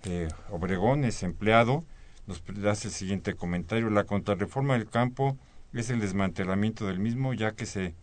eh, 0.09 0.29
Obregón 0.51 1.03
es 1.03 1.23
empleado, 1.23 1.83
nos 2.27 2.41
hace 2.65 2.87
el 2.87 2.93
siguiente 2.93 3.35
comentario. 3.35 3.89
La 3.89 4.05
contrarreforma 4.05 4.73
del 4.75 4.87
campo 4.87 5.37
es 5.73 5.89
el 5.89 5.99
desmantelamiento 5.99 6.87
del 6.87 6.99
mismo, 6.99 7.33
ya 7.33 7.51
que 7.51 7.65
se 7.65 7.93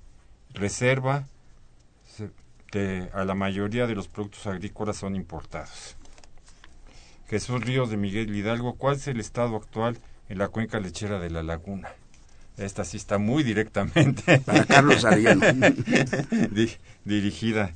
reserva 0.53 1.27
de, 2.73 3.11
a 3.15 3.25
la 3.25 3.35
mayoría 3.35 3.87
de 3.87 3.95
los 3.95 4.09
productos 4.09 4.47
agrícolas 4.47 4.97
son 4.97 5.17
importados. 5.17 5.97
Jesús 7.27 7.61
Ríos 7.63 7.91
de 7.91 7.97
Miguel 7.97 8.35
Hidalgo, 8.35 8.75
¿cuál 8.75 8.97
es 8.97 9.09
el 9.09 9.19
estado 9.19 9.57
actual 9.57 9.99
en 10.29 10.39
la 10.39 10.49
cuenca 10.49 10.81
lechera 10.81 11.18
de 11.18 11.31
la 11.31 11.43
laguna? 11.43 11.89
Esta 12.57 12.85
sí 12.85 12.97
está 12.97 13.18
muy 13.18 13.43
directamente. 13.43 14.39
Para 14.45 14.64
Carlos 14.64 15.05
Arellano. 15.05 15.45
dirigida, 17.05 17.72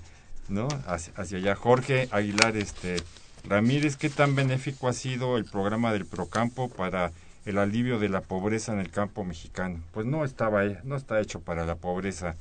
¿no? 0.49 0.69
Hacia, 0.87 1.13
hacia, 1.17 1.39
allá. 1.39 1.55
Jorge 1.55 2.09
Aguilar 2.11 2.57
este, 2.57 3.03
Ramírez, 3.45 3.97
¿qué 3.97 4.09
tan 4.09 4.35
benéfico 4.35 4.89
ha 4.89 4.93
sido 4.93 5.37
el 5.37 5.45
programa 5.45 5.93
del 5.93 6.07
Procampo 6.07 6.69
para 6.69 7.13
el 7.45 7.59
alivio 7.59 7.99
de 7.99 8.09
la 8.09 8.21
pobreza 8.21 8.73
en 8.73 8.79
el 8.79 8.91
campo 8.91 9.25
mexicano? 9.25 9.81
Pues 9.93 10.07
no 10.07 10.25
estaba, 10.25 10.65
no 10.85 10.97
está 10.97 11.21
hecho 11.21 11.41
para 11.41 11.67
la 11.67 11.75
pobreza. 11.75 12.37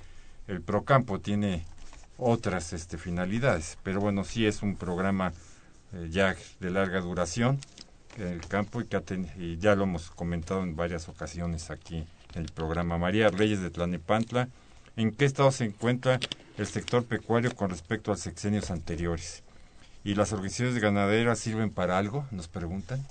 El 0.48 0.62
Procampo 0.62 1.20
tiene 1.20 1.66
otras 2.18 2.74
este, 2.74 2.98
finalidades, 2.98 3.78
pero 3.84 4.00
bueno, 4.00 4.24
sí 4.24 4.46
es 4.46 4.62
un 4.62 4.76
programa 4.76 5.34
eh, 5.94 6.08
ya 6.12 6.36
de 6.60 6.70
larga 6.70 7.00
duración 7.02 7.60
en 8.18 8.28
el 8.28 8.42
campo 8.48 8.82
y, 8.82 8.86
que 8.86 9.58
ya 9.60 9.76
lo 9.76 9.84
hemos 9.84 10.10
comentado 10.12 10.64
en 10.64 10.76
varias 10.76 11.08
ocasiones 11.10 11.70
aquí 11.70 12.06
en 12.34 12.42
el 12.42 12.52
programa. 12.52 12.98
María 12.98 13.30
Reyes 13.30 13.62
de 13.62 13.70
Tlanepantla, 13.70 14.50
¿en 14.96 15.12
qué 15.12 15.26
estado 15.26 15.52
se 15.52 15.66
encuentra 15.66 16.20
el 16.58 16.66
sector 16.66 17.06
pecuario 17.06 17.56
con 17.56 17.70
respecto 17.70 18.12
a 18.12 18.18
sexenios 18.18 18.72
anteriores? 18.72 19.44
¿Y 20.04 20.16
las 20.16 20.32
organizaciones 20.34 20.82
ganaderas 20.82 21.40
sirven 21.40 21.70
para 21.70 21.98
algo? 21.98 22.26
Nos 22.32 22.48
preguntan. 22.48 23.06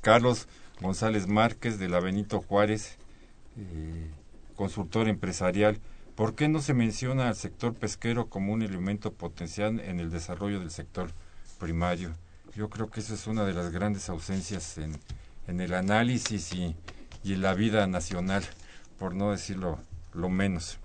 Carlos 0.00 0.48
González 0.80 1.26
Márquez 1.26 1.78
de 1.78 1.88
la 1.88 2.00
Benito 2.00 2.40
Juárez, 2.40 2.96
eh, 3.56 4.10
consultor 4.56 5.08
empresarial. 5.08 5.78
¿Por 6.14 6.34
qué 6.34 6.48
no 6.48 6.60
se 6.60 6.74
menciona 6.74 7.28
al 7.28 7.36
sector 7.36 7.74
pesquero 7.74 8.28
como 8.28 8.52
un 8.52 8.62
elemento 8.62 9.12
potencial 9.12 9.80
en 9.80 10.00
el 10.00 10.10
desarrollo 10.10 10.60
del 10.60 10.70
sector 10.70 11.12
primario? 11.58 12.14
Yo 12.54 12.68
creo 12.68 12.90
que 12.90 13.00
esa 13.00 13.14
es 13.14 13.26
una 13.26 13.44
de 13.44 13.54
las 13.54 13.70
grandes 13.70 14.08
ausencias 14.08 14.78
en, 14.78 14.98
en 15.46 15.60
el 15.60 15.72
análisis 15.74 16.52
y, 16.52 16.74
y, 17.22 17.34
en 17.34 17.42
la 17.42 17.54
vida 17.54 17.86
nacional, 17.86 18.42
por 18.98 19.14
no 19.14 19.30
decirlo 19.30 19.78
lo 20.12 20.28
menos. 20.28 20.78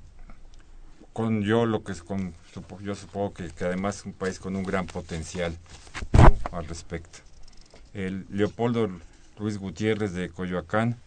Con 1.14 1.42
yo 1.42 1.66
lo 1.66 1.84
que 1.84 1.94
es 1.94 2.04
con 2.04 2.34
yo 2.82 2.96
supongo 2.96 3.34
que, 3.34 3.50
que 3.50 3.66
además 3.66 3.98
es 3.98 4.06
un 4.06 4.14
país 4.14 4.40
con 4.40 4.56
un 4.56 4.64
gran 4.64 4.86
potencial 4.86 5.58
al 6.52 6.68
respecto. 6.68 7.20
El 7.94 8.26
Leopoldo 8.30 8.90
Luis 9.40 9.58
Gutiérrez 9.58 10.14
de 10.14 10.30
Coyoacán, 10.30 10.98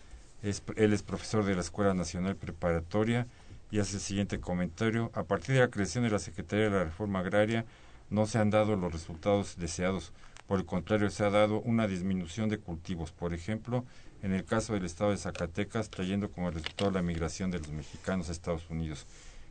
es, 0.42 0.62
él 0.76 0.92
es 0.92 1.02
profesor 1.02 1.44
de 1.44 1.54
la 1.54 1.60
Escuela 1.60 1.94
Nacional 1.94 2.36
Preparatoria 2.36 3.26
y 3.70 3.78
hace 3.78 3.96
el 3.96 4.00
siguiente 4.00 4.40
comentario. 4.40 5.10
A 5.14 5.24
partir 5.24 5.54
de 5.54 5.60
la 5.60 5.68
creación 5.68 6.04
de 6.04 6.10
la 6.10 6.18
Secretaría 6.18 6.66
de 6.66 6.70
la 6.70 6.84
Reforma 6.84 7.20
Agraria 7.20 7.64
no 8.10 8.26
se 8.26 8.38
han 8.38 8.50
dado 8.50 8.76
los 8.76 8.92
resultados 8.92 9.56
deseados. 9.56 10.12
Por 10.48 10.58
el 10.58 10.64
contrario, 10.64 11.10
se 11.10 11.24
ha 11.24 11.30
dado 11.30 11.60
una 11.60 11.86
disminución 11.86 12.48
de 12.48 12.58
cultivos. 12.58 13.12
Por 13.12 13.34
ejemplo, 13.34 13.84
en 14.22 14.32
el 14.32 14.46
caso 14.46 14.72
del 14.72 14.86
estado 14.86 15.10
de 15.10 15.18
Zacatecas, 15.18 15.90
trayendo 15.90 16.30
como 16.30 16.50
resultado 16.50 16.90
la 16.90 17.02
migración 17.02 17.50
de 17.50 17.58
los 17.58 17.68
mexicanos 17.68 18.30
a 18.30 18.32
Estados 18.32 18.68
Unidos. 18.70 19.06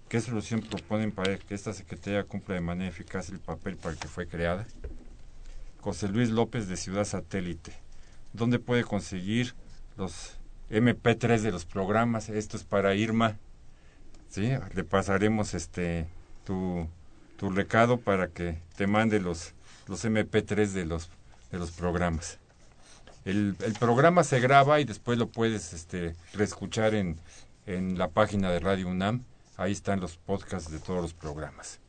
¿Qué 0.09 0.19
solución 0.19 0.61
proponen 0.61 1.11
para 1.11 1.37
que 1.37 1.53
esta 1.53 1.71
Secretaría 1.71 2.23
cumpla 2.23 2.55
de 2.55 2.61
manera 2.61 2.89
eficaz 2.89 3.29
el 3.29 3.39
papel 3.39 3.77
para 3.77 3.93
el 3.93 3.99
que 3.99 4.07
fue 4.07 4.27
creada? 4.27 4.65
José 5.81 6.07
Luis 6.07 6.31
López 6.31 6.67
de 6.67 6.77
Ciudad 6.77 7.05
Satélite. 7.05 7.73
¿Dónde 8.33 8.57
puede 8.57 8.83
conseguir 8.83 9.53
los 9.97 10.37
MP3 10.71 11.41
de 11.41 11.51
los 11.51 11.65
programas? 11.65 12.27
Esto 12.29 12.57
es 12.57 12.63
para 12.63 12.95
Irma. 12.95 13.37
¿sí? 14.29 14.49
Le 14.73 14.83
pasaremos 14.83 15.53
este 15.53 16.07
tu, 16.43 16.87
tu 17.37 17.51
recado 17.51 17.99
para 17.99 18.29
que 18.29 18.57
te 18.75 18.87
mande 18.87 19.19
los, 19.19 19.53
los 19.87 20.05
MP3 20.05 20.67
de 20.71 20.85
los, 20.85 21.09
de 21.51 21.59
los 21.59 21.71
programas. 21.71 22.39
El, 23.25 23.55
el, 23.59 23.73
programa 23.73 24.23
se 24.23 24.39
graba 24.39 24.79
y 24.79 24.85
después 24.85 25.17
lo 25.17 25.27
puedes 25.27 25.73
este, 25.73 26.15
reescuchar 26.33 26.93
en, 26.93 27.19
en 27.65 27.97
la 27.97 28.09
página 28.09 28.49
de 28.51 28.59
Radio 28.59 28.87
UNAM. 28.87 29.23
Ahí 29.57 29.71
están 29.71 29.99
los 29.99 30.17
podcasts 30.17 30.71
de 30.71 30.79
todos 30.79 31.01
los 31.01 31.13
programas. 31.13 31.79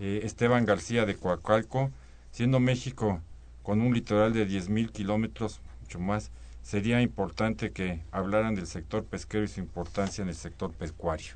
Eh, 0.00 0.20
Esteban 0.24 0.66
García 0.66 1.06
de 1.06 1.16
Coacalco, 1.16 1.90
siendo 2.30 2.60
México 2.60 3.20
con 3.62 3.80
un 3.80 3.94
litoral 3.94 4.32
de 4.32 4.46
10.000 4.46 4.90
kilómetros, 4.90 5.60
mucho 5.80 5.98
más, 5.98 6.30
sería 6.62 7.00
importante 7.00 7.72
que 7.72 8.02
hablaran 8.10 8.54
del 8.54 8.66
sector 8.66 9.04
pesquero 9.04 9.44
y 9.44 9.48
su 9.48 9.60
importancia 9.60 10.22
en 10.22 10.28
el 10.28 10.34
sector 10.34 10.72
pecuario. 10.72 11.34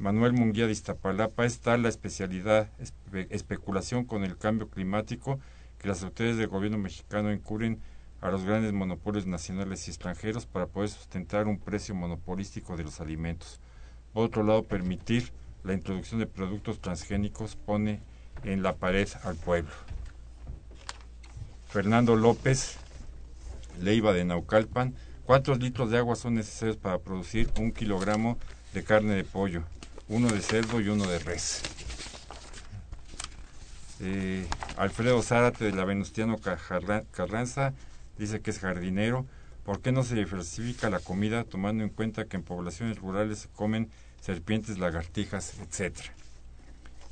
Manuel 0.00 0.32
Munguía 0.32 0.64
de 0.64 0.72
Iztapalapa, 0.72 1.44
es 1.44 1.60
tal 1.60 1.82
la 1.82 1.90
especialidad, 1.90 2.70
especulación 3.28 4.06
con 4.06 4.24
el 4.24 4.38
cambio 4.38 4.70
climático, 4.70 5.38
que 5.76 5.88
las 5.88 6.02
autoridades 6.02 6.38
del 6.38 6.48
gobierno 6.48 6.78
mexicano 6.78 7.30
incurren 7.30 7.82
a 8.22 8.30
los 8.30 8.44
grandes 8.44 8.72
monopolios 8.72 9.26
nacionales 9.26 9.86
y 9.86 9.90
extranjeros 9.90 10.46
para 10.46 10.66
poder 10.66 10.88
sustentar 10.88 11.48
un 11.48 11.58
precio 11.58 11.94
monopolístico 11.94 12.78
de 12.78 12.84
los 12.84 13.02
alimentos. 13.02 13.60
Por 14.14 14.24
otro 14.24 14.42
lado, 14.42 14.62
permitir 14.62 15.32
la 15.64 15.74
introducción 15.74 16.18
de 16.18 16.26
productos 16.26 16.80
transgénicos 16.80 17.56
pone 17.56 18.00
en 18.42 18.62
la 18.62 18.76
pared 18.76 19.08
al 19.24 19.36
pueblo. 19.36 19.72
Fernando 21.68 22.16
López, 22.16 22.78
Leiva 23.78 24.14
de 24.14 24.24
Naucalpan, 24.24 24.94
¿cuántos 25.26 25.58
litros 25.58 25.90
de 25.90 25.98
agua 25.98 26.16
son 26.16 26.36
necesarios 26.36 26.78
para 26.78 27.00
producir 27.00 27.50
un 27.58 27.70
kilogramo 27.70 28.38
de 28.72 28.82
carne 28.82 29.14
de 29.14 29.24
pollo? 29.24 29.62
Uno 30.10 30.28
de 30.28 30.42
cerdo 30.42 30.80
y 30.80 30.88
uno 30.88 31.06
de 31.06 31.20
res. 31.20 31.62
Eh, 34.00 34.44
Alfredo 34.76 35.22
Zárate 35.22 35.66
de 35.66 35.72
la 35.72 35.84
Venustiano 35.84 36.38
Carranza 36.38 37.72
dice 38.18 38.40
que 38.40 38.50
es 38.50 38.58
jardinero. 38.58 39.24
¿Por 39.64 39.80
qué 39.80 39.92
no 39.92 40.02
se 40.02 40.16
diversifica 40.16 40.90
la 40.90 40.98
comida 40.98 41.44
tomando 41.44 41.84
en 41.84 41.90
cuenta 41.90 42.24
que 42.24 42.36
en 42.36 42.42
poblaciones 42.42 42.98
rurales 42.98 43.38
se 43.38 43.48
comen 43.48 43.88
serpientes, 44.20 44.78
lagartijas, 44.78 45.54
etcétera? 45.60 46.12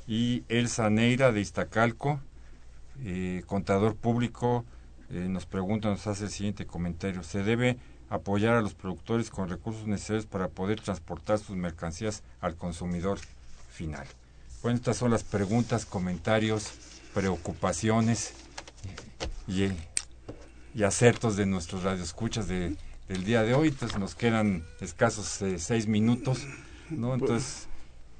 Y 0.05 0.43
Elsa 0.49 0.89
Neira 0.89 1.31
de 1.31 1.39
Iztacalco, 1.39 2.19
eh, 3.05 3.43
contador 3.45 3.95
público, 3.95 4.65
eh, 5.09 5.27
nos 5.29 5.45
pregunta, 5.45 5.87
nos 5.87 6.05
hace 6.05 6.25
el 6.25 6.31
siguiente 6.31 6.65
comentario. 6.65 7.23
¿Se 7.23 7.43
debe 7.43 7.77
apoyar 8.09 8.55
a 8.55 8.61
los 8.61 8.73
productores 8.73 9.29
con 9.29 9.49
recursos 9.49 9.87
necesarios 9.87 10.25
para 10.25 10.47
poder 10.47 10.81
transportar 10.81 11.39
sus 11.39 11.55
mercancías 11.55 12.23
al 12.41 12.55
consumidor 12.55 13.19
final. 13.71 14.07
Bueno, 14.61 14.77
estas 14.77 14.97
son 14.97 15.11
las 15.11 15.23
preguntas, 15.23 15.85
comentarios, 15.85 16.73
preocupaciones 17.13 18.33
y, 19.47 19.69
y 20.73 20.83
acertos 20.83 21.37
de 21.37 21.45
nuestros 21.45 21.83
radioescuchas 21.83 22.47
de, 22.47 22.75
del 23.07 23.23
día 23.23 23.43
de 23.43 23.53
hoy. 23.53 23.69
Entonces 23.69 23.97
nos 23.99 24.15
quedan 24.15 24.65
escasos 24.81 25.41
eh, 25.41 25.59
seis 25.59 25.87
minutos, 25.87 26.45
¿no? 26.89 27.13
Entonces, 27.13 27.67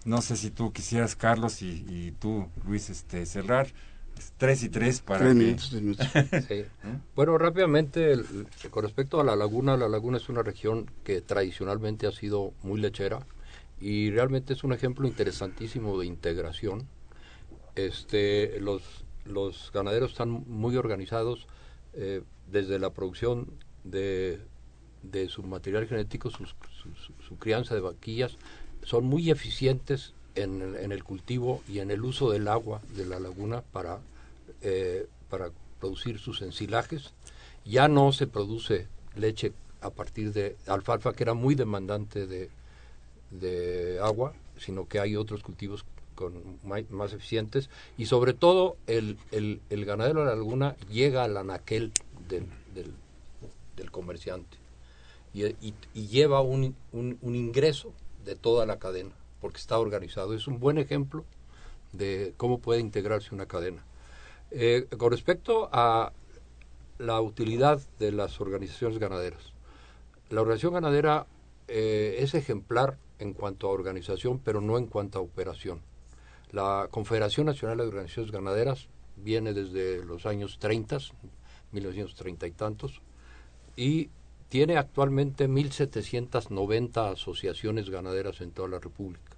no 0.06 0.22
sé 0.22 0.38
si 0.38 0.50
tú 0.50 0.72
quisieras, 0.72 1.16
Carlos, 1.16 1.62
y, 1.62 1.86
y 1.90 2.16
tú, 2.20 2.48
Luis, 2.66 2.90
este, 2.90 3.26
cerrar 3.26 3.68
tres 4.38 4.64
y 4.64 4.70
tres 4.70 5.02
para 5.02 5.20
tres 5.20 5.36
minutos, 5.36 6.10
¿Eh? 6.50 6.68
Bueno, 7.16 7.38
rápidamente, 7.38 8.16
con 8.70 8.84
respecto 8.84 9.20
a 9.20 9.24
la 9.24 9.36
laguna, 9.36 9.78
la 9.78 9.90
laguna 9.90 10.18
es 10.18 10.30
una 10.30 10.44
región 10.44 10.90
que 11.04 11.22
tradicionalmente 11.22 12.08
ha 12.08 12.12
sido 12.12 12.54
muy 12.64 12.80
lechera 12.80 13.26
y 13.82 14.12
realmente 14.12 14.54
es 14.54 14.64
un 14.64 14.74
ejemplo 14.74 15.08
interesantísimo 15.08 16.00
de 16.00 16.06
integración. 16.06 16.88
Este, 17.76 18.60
los, 18.60 18.84
los 19.26 19.72
ganaderos 19.74 20.12
están 20.12 20.30
muy 20.30 20.76
organizados 20.76 21.48
eh, 21.94 22.22
desde 22.52 22.80
la 22.80 22.94
producción 22.94 23.48
de, 23.84 24.40
de 25.04 25.30
su 25.30 25.44
material 25.44 25.88
genético, 25.88 26.30
su, 26.30 26.46
su, 26.46 27.38
crianza 27.38 27.76
de 27.76 27.82
vaquillas, 27.82 28.38
son 28.84 29.06
muy 29.06 29.30
eficientes 29.30 30.14
en, 30.42 30.76
en, 30.76 30.92
el 30.92 31.04
cultivo 31.04 31.62
y 31.68 31.80
en 31.80 31.92
el 31.92 32.04
uso 32.04 32.30
del 32.32 32.48
agua 32.48 32.82
de 32.96 33.06
la 33.06 33.20
laguna 33.20 33.62
para 33.62 34.00
eh, 34.62 35.08
para 35.30 35.52
producir 35.80 36.20
sus 36.20 36.42
ensilajes. 36.42 37.14
Ya 37.66 37.88
no 37.88 38.12
se 38.12 38.28
produce 38.28 38.88
leche 39.16 39.54
a 39.82 39.92
partir 39.92 40.34
de 40.34 40.58
alfalfa, 40.68 41.14
que 41.14 41.24
era 41.24 41.34
muy 41.34 41.56
demandante 41.56 42.26
de, 42.26 42.50
de 43.32 44.00
agua, 44.02 44.34
sino 44.58 44.88
que 44.88 45.00
hay 45.00 45.16
otros 45.16 45.44
cultivos 45.44 45.86
con 46.16 46.34
más, 46.64 47.14
eficientes. 47.14 47.70
Y 47.98 48.08
sobre 48.08 48.34
todo, 48.34 48.76
el, 48.88 49.18
el, 49.32 49.86
ganadero 49.86 50.22
de 50.22 50.26
la 50.26 50.36
laguna 50.36 50.76
llega 50.92 51.24
al 51.24 51.38
anaquel 51.38 51.94
del, 52.28 52.48
del, 52.74 53.92
comerciante 53.92 54.58
y, 55.34 55.74
lleva 55.94 56.42
un, 56.42 56.76
un 56.92 57.36
ingreso 57.36 57.94
de 58.26 58.36
toda 58.36 58.66
la 58.66 58.78
cadena, 58.78 59.12
porque 59.42 59.58
está 59.58 59.80
organizado. 59.80 60.34
Es 60.34 60.48
un 60.48 60.60
buen 60.60 60.78
ejemplo 60.78 61.26
de 61.92 62.34
cómo 62.38 62.60
puede 62.60 62.80
integrarse 62.80 63.34
una 63.34 63.46
cadena. 63.46 63.86
Eh, 64.52 64.88
con 64.98 65.12
respecto 65.12 65.70
a 65.72 66.12
la 66.98 67.22
utilidad 67.22 67.82
de 68.00 68.12
las 68.12 68.42
organizaciones 68.42 68.98
ganaderas, 68.98 69.54
la 70.30 70.42
organización 70.42 70.74
ganadera 70.74 71.28
eh, 71.68 72.18
es 72.20 72.34
ejemplar 72.34 72.98
en 73.20 73.34
cuanto 73.34 73.68
a 73.68 73.72
organización, 73.72 74.40
pero 74.40 74.62
no 74.62 74.78
en 74.78 74.88
cuanto 74.88 75.20
a 75.20 75.22
operación. 75.22 75.82
La 76.52 76.88
Confederación 76.90 77.46
Nacional 77.46 77.78
de 77.78 77.84
Organizaciones 77.84 78.32
Ganaderas 78.32 78.88
viene 79.18 79.54
desde 79.54 80.04
los 80.04 80.26
años 80.26 80.58
30, 80.60 80.98
1930 81.72 82.48
y 82.48 82.52
tantos, 82.52 83.02
y 83.76 84.10
tiene 84.50 84.78
actualmente 84.78 85.48
1.790 85.48 87.14
asociaciones 87.14 87.90
ganaderas 87.90 88.42
en 88.42 88.52
toda 88.52 88.68
la 88.68 88.80
República. 88.80 89.29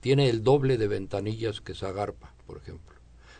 Tiene 0.00 0.28
el 0.28 0.42
doble 0.42 0.78
de 0.78 0.88
ventanillas 0.88 1.60
que 1.60 1.74
Zagarpa, 1.74 2.34
por 2.46 2.58
ejemplo. 2.58 2.96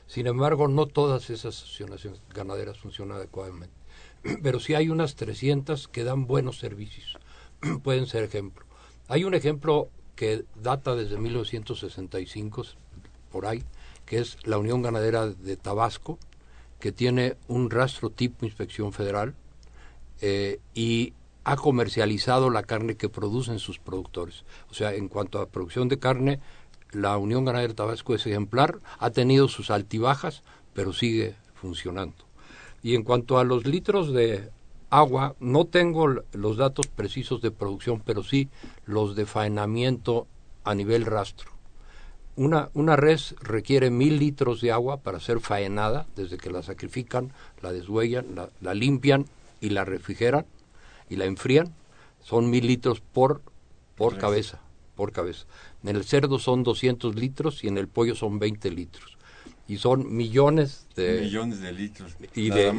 Sin 0.06 0.26
embargo, 0.26 0.68
no 0.68 0.86
todas 0.86 1.30
esas 1.30 1.62
asociaciones 1.62 2.20
ganaderas 2.34 2.78
funcionan 2.78 3.18
adecuadamente. 3.18 3.76
Pero 4.42 4.58
sí 4.58 4.74
hay 4.74 4.88
unas 4.88 5.14
300 5.14 5.88
que 5.88 6.04
dan 6.04 6.26
buenos 6.26 6.58
servicios. 6.58 7.18
Pueden 7.82 8.06
ser 8.06 8.24
ejemplo. 8.24 8.64
Hay 9.08 9.24
un 9.24 9.34
ejemplo 9.34 9.90
que 10.16 10.44
data 10.56 10.96
desde 10.96 11.16
1965, 11.18 12.64
por 13.30 13.46
ahí, 13.46 13.62
que 14.04 14.18
es 14.18 14.38
la 14.44 14.58
Unión 14.58 14.82
Ganadera 14.82 15.28
de 15.28 15.56
Tabasco, 15.56 16.18
que 16.80 16.90
tiene 16.92 17.36
un 17.46 17.70
rastro 17.70 18.10
tipo 18.10 18.44
inspección 18.44 18.92
federal 18.92 19.34
eh, 20.20 20.60
y 20.74 21.12
ha 21.48 21.56
comercializado 21.56 22.50
la 22.50 22.62
carne 22.62 22.98
que 22.98 23.08
producen 23.08 23.58
sus 23.58 23.78
productores. 23.78 24.44
O 24.70 24.74
sea, 24.74 24.92
en 24.92 25.08
cuanto 25.08 25.40
a 25.40 25.46
producción 25.46 25.88
de 25.88 25.98
carne, 25.98 26.40
la 26.92 27.16
Unión 27.16 27.46
Ganadera 27.46 27.68
de 27.68 27.74
Tabasco 27.74 28.14
es 28.14 28.26
ejemplar, 28.26 28.80
ha 28.98 29.08
tenido 29.12 29.48
sus 29.48 29.70
altibajas, 29.70 30.42
pero 30.74 30.92
sigue 30.92 31.36
funcionando. 31.54 32.26
Y 32.82 32.94
en 32.94 33.02
cuanto 33.02 33.38
a 33.38 33.44
los 33.44 33.66
litros 33.66 34.12
de 34.12 34.50
agua, 34.90 35.36
no 35.40 35.64
tengo 35.64 36.06
los 36.32 36.58
datos 36.58 36.86
precisos 36.86 37.40
de 37.40 37.50
producción, 37.50 38.02
pero 38.04 38.22
sí 38.22 38.50
los 38.84 39.16
de 39.16 39.24
faenamiento 39.24 40.26
a 40.64 40.74
nivel 40.74 41.06
rastro. 41.06 41.50
Una, 42.36 42.68
una 42.74 42.94
res 42.94 43.36
requiere 43.40 43.88
mil 43.88 44.18
litros 44.18 44.60
de 44.60 44.70
agua 44.70 44.98
para 44.98 45.18
ser 45.18 45.40
faenada, 45.40 46.06
desde 46.14 46.36
que 46.36 46.50
la 46.50 46.62
sacrifican, 46.62 47.32
la 47.62 47.72
deshuellan, 47.72 48.26
la, 48.60 48.74
limpian 48.74 49.24
y 49.62 49.70
la 49.70 49.86
refrigeran 49.86 50.44
y 51.08 51.16
la 51.16 51.24
enfrían. 51.24 51.74
Son 52.20 52.50
mil 52.50 52.66
litros 52.66 53.00
por, 53.00 53.42
por 53.96 54.18
cabeza, 54.18 54.60
por 54.94 55.12
cabeza. 55.12 55.46
En 55.82 55.96
el 55.96 56.04
cerdo 56.04 56.38
son 56.38 56.62
200 56.62 57.14
litros 57.14 57.64
y 57.64 57.68
en 57.68 57.78
el 57.78 57.88
pollo 57.88 58.14
son 58.14 58.38
20 58.38 58.70
litros. 58.70 59.18
Y 59.66 59.76
son 59.76 60.16
millones 60.16 60.86
de 60.96 61.20
millones 61.20 61.60
de 61.60 61.72
litros. 61.72 62.16
y 62.34 62.48
de, 62.48 62.74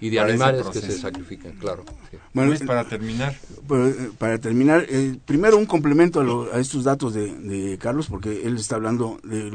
y, 0.00 0.10
de, 0.10 0.20
animales 0.20 0.66
que 0.68 0.80
se 0.80 0.96
sacrifican 0.96 1.56
claro 1.56 1.84
bueno 2.32 2.52
es 2.52 2.62
para 2.62 2.84
terminar. 2.84 3.34
Pues, 3.66 3.96
eh, 3.96 4.10
para 4.16 4.38
terminar 4.38 4.86
eh, 4.88 5.16
primero 5.26 5.58
un 5.58 5.66
complemento 5.66 6.48
a, 6.52 6.60
estos 6.60 6.84
datos 6.84 7.14
de, 7.14 7.76
Carlos 7.80 8.06
porque 8.06 8.46
él 8.46 8.54
está 8.56 8.76
hablando 8.76 9.18
de 9.24 9.50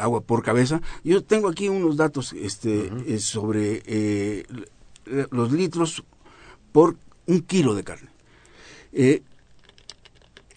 agua 0.00 0.22
por 0.22 0.42
cabeza. 0.42 0.80
Yo 1.04 1.22
tengo 1.22 1.50
aquí 1.50 1.68
unos 1.68 1.98
datos 1.98 2.32
este 2.32 2.90
eh, 3.06 3.18
sobre 3.18 4.46
los 5.30 5.52
litros 5.52 6.04
por 6.72 6.96
un 7.26 7.40
kilo 7.40 7.74
de 7.74 7.84
carne 7.84 8.10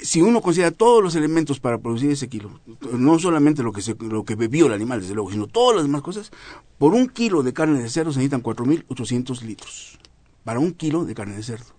si 0.05 0.21
uno 0.21 0.41
considera 0.41 0.71
todos 0.71 1.03
los 1.03 1.15
elementos 1.15 1.59
para 1.59 1.77
producir 1.77 2.11
ese 2.11 2.27
kilo, 2.27 2.59
no 2.91 3.17
solamente 3.17 3.63
lo 3.63 3.71
que, 3.71 3.81
se, 3.81 3.95
lo 3.99 4.23
que 4.23 4.35
bebió 4.35 4.67
el 4.67 4.73
animal, 4.73 5.01
desde 5.01 5.15
luego, 5.15 5.31
sino 5.31 5.47
todas 5.47 5.75
las 5.75 5.85
demás 5.85 6.01
cosas, 6.01 6.31
por 6.77 6.93
un 6.93 7.07
kilo 7.07 7.43
de 7.43 7.53
carne 7.53 7.81
de 7.81 7.89
cerdo 7.89 8.11
se 8.11 8.19
necesitan 8.19 8.43
4.800 8.43 9.41
litros. 9.41 9.99
Para 10.43 10.59
un 10.59 10.73
kilo 10.73 11.05
de 11.05 11.15
carne 11.15 11.35
de 11.35 11.43
cerdo. 11.43 11.73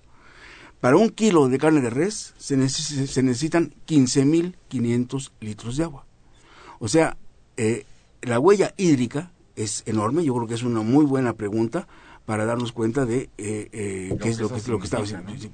Para 0.80 0.96
un 0.96 1.10
kilo 1.10 1.48
de 1.48 1.58
carne 1.58 1.80
de 1.80 1.90
res 1.90 2.34
se, 2.36 2.56
necesitan 2.56 3.72
15.500 3.86 5.30
litros 5.40 5.76
de 5.76 5.84
agua. 5.84 6.04
O 6.78 6.88
sea, 6.88 7.16
eh, 7.56 7.86
la 8.22 8.40
huella 8.40 8.74
hídrica 8.76 9.30
es 9.54 9.82
enorme, 9.86 10.24
yo 10.24 10.34
creo 10.34 10.48
que 10.48 10.54
es 10.54 10.62
una 10.62 10.82
muy 10.82 11.04
buena 11.04 11.34
pregunta 11.34 11.86
para 12.26 12.44
darnos 12.44 12.72
cuenta 12.72 13.06
de 13.06 13.30
eh, 13.38 13.68
eh, 13.72 14.18
qué 14.20 14.28
es 14.28 14.40
lo 14.40 14.48
que, 14.48 14.60
lo 14.68 14.78
que 14.78 14.84
estaba 14.84 15.04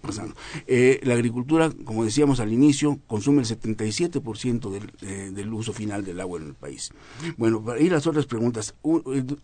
pasando. 0.00 0.34
Eh, 0.66 1.00
la 1.02 1.12
agricultura, 1.14 1.70
como 1.84 2.04
decíamos 2.04 2.40
al 2.40 2.50
inicio, 2.50 2.98
consume 3.06 3.42
el 3.42 3.46
77% 3.46 4.70
del, 4.70 5.34
del 5.34 5.52
uso 5.52 5.74
final 5.74 6.02
del 6.02 6.18
agua 6.18 6.40
en 6.40 6.46
el 6.48 6.54
país. 6.54 6.90
Bueno, 7.36 7.62
para 7.62 7.78
ir 7.78 7.92
a 7.92 7.96
las 7.96 8.06
otras 8.06 8.24
preguntas, 8.24 8.74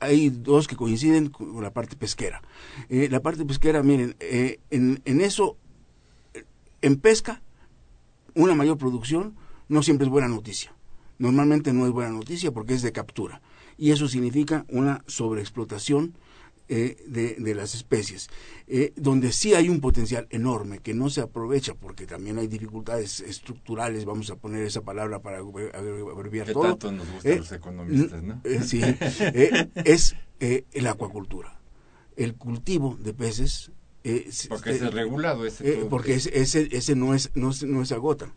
hay 0.01 0.31
dos 0.31 0.67
que 0.67 0.75
coinciden 0.75 1.29
con 1.29 1.63
la 1.63 1.71
parte 1.71 1.97
pesquera. 1.97 2.43
la 2.89 3.21
parte 3.21 3.45
pesquera, 3.45 3.83
miren, 3.83 4.17
en, 4.21 5.03
en 5.05 5.21
eso, 5.21 5.59
en 6.81 6.97
pesca, 6.97 7.43
una 8.35 8.55
mayor 8.55 8.79
producción 8.79 9.35
no 9.69 9.83
siempre 9.83 10.07
es 10.07 10.11
buena 10.11 10.29
noticia. 10.29 10.75
Normalmente 11.19 11.75
no 11.75 11.85
es 11.85 11.93
buena 11.93 12.11
noticia 12.11 12.53
porque 12.53 12.73
es 12.73 12.81
de 12.81 12.93
captura. 12.93 13.43
Y 13.77 13.91
eso 13.91 14.09
significa 14.09 14.65
una 14.69 15.05
sobreexplotación 15.07 16.15
eh, 16.71 17.03
de, 17.07 17.55
las 17.55 17.75
especies, 17.75 18.29
eh, 18.67 18.93
donde 18.95 19.33
sí 19.33 19.55
hay 19.55 19.71
un 19.71 19.81
potencial 19.81 20.27
enorme 20.29 20.81
que 20.81 20.93
no 20.93 21.09
se 21.09 21.23
aprovecha 21.23 21.75
porque 21.75 22.07
también 22.07 22.37
hay 22.37 22.47
dificultades 22.47 23.21
estructurales, 23.21 24.05
vamos 24.05 24.31
a 24.31 24.37
poner 24.37 24.65
esa 24.65 24.83
palabra 24.83 25.21
para 25.21 25.39
abreviar 25.39 26.53
todo. 26.53 26.65
tanto 26.65 26.93
nos 26.93 27.11
gustan 27.11 27.33
eh, 27.33 27.37
los 27.37 27.53
economistas, 27.53 28.23
¿no? 28.23 28.43
sí, 28.63 28.83
es 29.85 30.15
la 30.75 30.91
acuacultura, 30.91 31.59
el 32.17 32.35
cultivo 32.35 32.99
de 33.01 33.15
peces. 33.15 33.73
Porque 34.49 34.71
es 34.71 34.93
regulado 34.93 35.47
ese. 35.47 35.87
porque 35.91 36.15
ese, 36.15 36.69
ese, 36.71 36.95
no 36.95 37.15
es 37.15 37.31
no, 37.35 37.51
no 37.67 37.85
se 37.85 37.95
agota. 37.95 38.33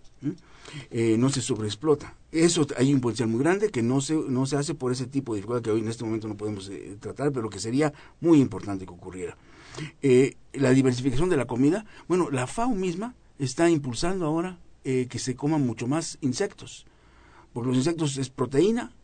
Eh, 0.90 1.18
no 1.18 1.30
se 1.30 1.42
sobreexplota. 1.42 2.16
Eso 2.32 2.66
hay 2.78 2.94
un 2.94 3.02
potencial 3.02 3.28
muy 3.28 3.40
grande 3.42 3.70
que 3.72 3.82
no 3.82 4.00
se, 4.00 4.14
no 4.14 4.46
se 4.46 4.56
hace 4.56 4.74
por 4.74 4.92
ese 4.92 5.06
tipo 5.06 5.34
de 5.34 5.40
dificultad 5.40 5.64
que 5.64 5.72
hoy 5.72 5.82
en 5.82 5.90
este 5.90 6.06
momento 6.06 6.28
no 6.28 6.38
podemos 6.38 6.70
eh, 6.70 6.96
tratar, 7.00 7.32
pero 7.32 7.50
que 7.50 7.60
sería 7.60 7.92
muy 8.22 8.40
importante 8.40 8.86
que 8.86 8.94
ocurriera. 8.94 9.36
Eh, 10.02 10.36
la 10.54 10.72
diversificación 10.72 11.30
de 11.30 11.38
la 11.38 11.46
comida, 11.46 11.86
bueno, 12.08 12.30
la 12.30 12.48
FAO 12.48 12.70
misma 12.70 13.16
está 13.40 13.70
impulsando 13.70 14.26
ahora 14.26 14.60
que 14.84 15.20
se 15.20 15.36
coman 15.36 15.64
mucho 15.64 15.86
más 15.86 16.18
insectos, 16.22 16.88
porque 17.54 17.68
los 17.68 17.78
insectos 17.78 18.18
es 18.18 18.32
proteína 18.32 18.96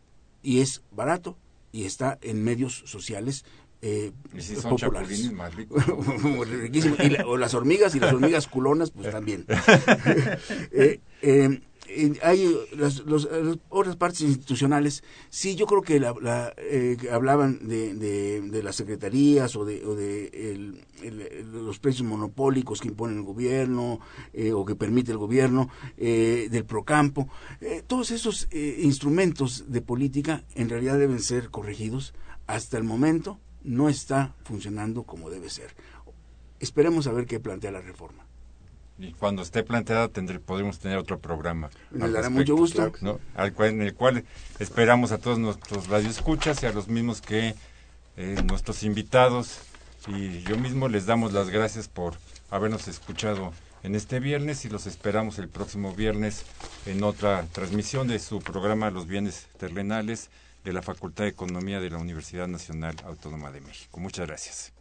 y 0.42 0.62
es 0.62 0.82
barato 0.92 1.38
y 1.72 1.84
está 1.84 2.18
en 2.24 2.44
medios 2.44 2.82
sociales 2.88 3.46
eh, 3.82 4.12
¿Y 4.34 4.42
si 4.42 4.56
son 4.56 4.72
populares. 4.72 5.32
más 5.34 5.54
ricos. 5.56 5.84
o 7.26 7.38
las 7.38 7.54
hormigas 7.54 7.96
y 7.96 8.00
las 8.00 8.14
hormigas 8.14 8.48
culonas, 8.48 8.92
pues 8.92 9.12
también. 9.12 9.46
eh, 10.72 11.00
eh, 11.22 11.62
hay 12.22 12.56
las, 12.76 13.04
otras 13.70 13.96
partes 13.96 14.22
institucionales, 14.22 15.04
sí, 15.30 15.56
yo 15.56 15.66
creo 15.66 15.82
que 15.82 16.00
la, 16.00 16.54
eh, 16.58 16.98
hablaban 17.12 17.68
de, 17.68 17.94
de, 17.94 18.64
las 18.64 18.76
secretarías 18.76 19.56
o 19.56 19.66
de, 19.66 19.86
o 19.86 19.96
de 19.96 20.74
los 21.54 21.80
precios 21.80 22.08
monopólicos 22.08 22.82
que 22.82 22.90
impone 22.90 23.16
el 23.16 23.24
gobierno 23.24 24.00
eh, 24.34 24.52
o 24.52 24.66
que 24.66 24.76
permite 24.76 25.12
el 25.12 25.18
gobierno, 25.18 25.70
eh, 25.98 26.48
del 26.52 26.66
procampo. 26.66 27.30
todos 27.88 28.12
esos 28.12 28.48
instrumentos 28.52 29.66
de 29.68 29.82
política 29.82 30.44
en 30.56 30.70
realidad 30.70 30.98
deben 30.98 31.20
ser 31.20 31.50
corregidos. 31.50 32.14
Hasta 32.48 32.78
el 32.78 32.86
momento 32.86 33.40
no 33.68 33.90
está 33.90 34.34
funcionando 34.44 35.04
como 35.04 35.30
debe 35.30 35.50
ser. 35.50 35.76
Esperemos 36.60 37.06
a 37.06 37.12
ver 37.12 37.26
qué 37.26 37.40
plantea 37.40 37.70
la 37.70 37.82
reforma. 37.82 38.26
Y 38.98 39.12
cuando 39.12 39.44
esté 39.44 39.62
planteada 39.62 40.08
tendré, 40.08 40.40
podremos 40.40 40.80
tener 40.80 40.98
otro 40.98 41.20
programa. 41.20 41.70
Me 41.92 42.10
dará 42.10 42.30
mucho 42.30 42.56
gusto. 42.56 42.92
en 42.96 43.82
el 43.82 43.94
cual 43.94 44.24
esperamos 44.58 45.12
a 45.12 45.20
todos 45.20 45.38
nuestros 45.38 45.88
radioescuchas 45.88 46.64
y 46.64 46.66
a 46.66 46.72
los 46.72 46.88
mismos 46.88 47.22
que 47.22 47.54
eh, 48.16 48.42
nuestros 48.46 48.82
invitados 48.84 49.60
y 50.08 50.42
yo 50.44 50.58
mismo 50.58 50.88
les 50.88 51.06
damos 51.06 51.34
las 51.34 51.50
gracias 51.50 51.90
por 51.90 52.16
habernos 52.50 52.88
escuchado 52.88 53.52
en 53.84 53.94
este 53.94 54.20
viernes 54.20 54.64
y 54.66 54.70
los 54.70 54.88
esperamos 54.88 55.38
el 55.38 55.50
próximo 55.50 55.94
viernes 55.94 56.44
en 56.86 57.04
otra 57.04 57.46
transmisión 57.52 58.08
de 58.08 58.18
su 58.18 58.40
programa 58.40 58.90
Los 58.90 59.06
bienes 59.06 59.48
terrenales 59.60 60.30
de 60.68 60.74
la 60.74 60.82
Facultad 60.82 61.24
de 61.24 61.30
Economía 61.30 61.80
de 61.80 61.90
la 61.90 61.98
Universidad 61.98 62.46
Nacional 62.46 62.94
Autónoma 63.06 63.52
de 63.52 63.62
México. 63.62 64.02
Muchas 64.02 64.28
gracias. 64.28 64.74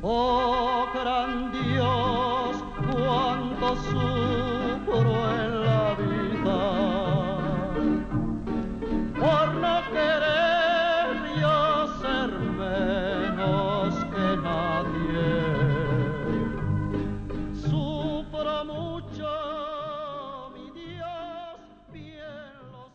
Oh 0.00 0.88
gran 0.94 1.52
Dios, 1.52 2.64
cuánto 2.90 3.76
sufro 3.76 4.53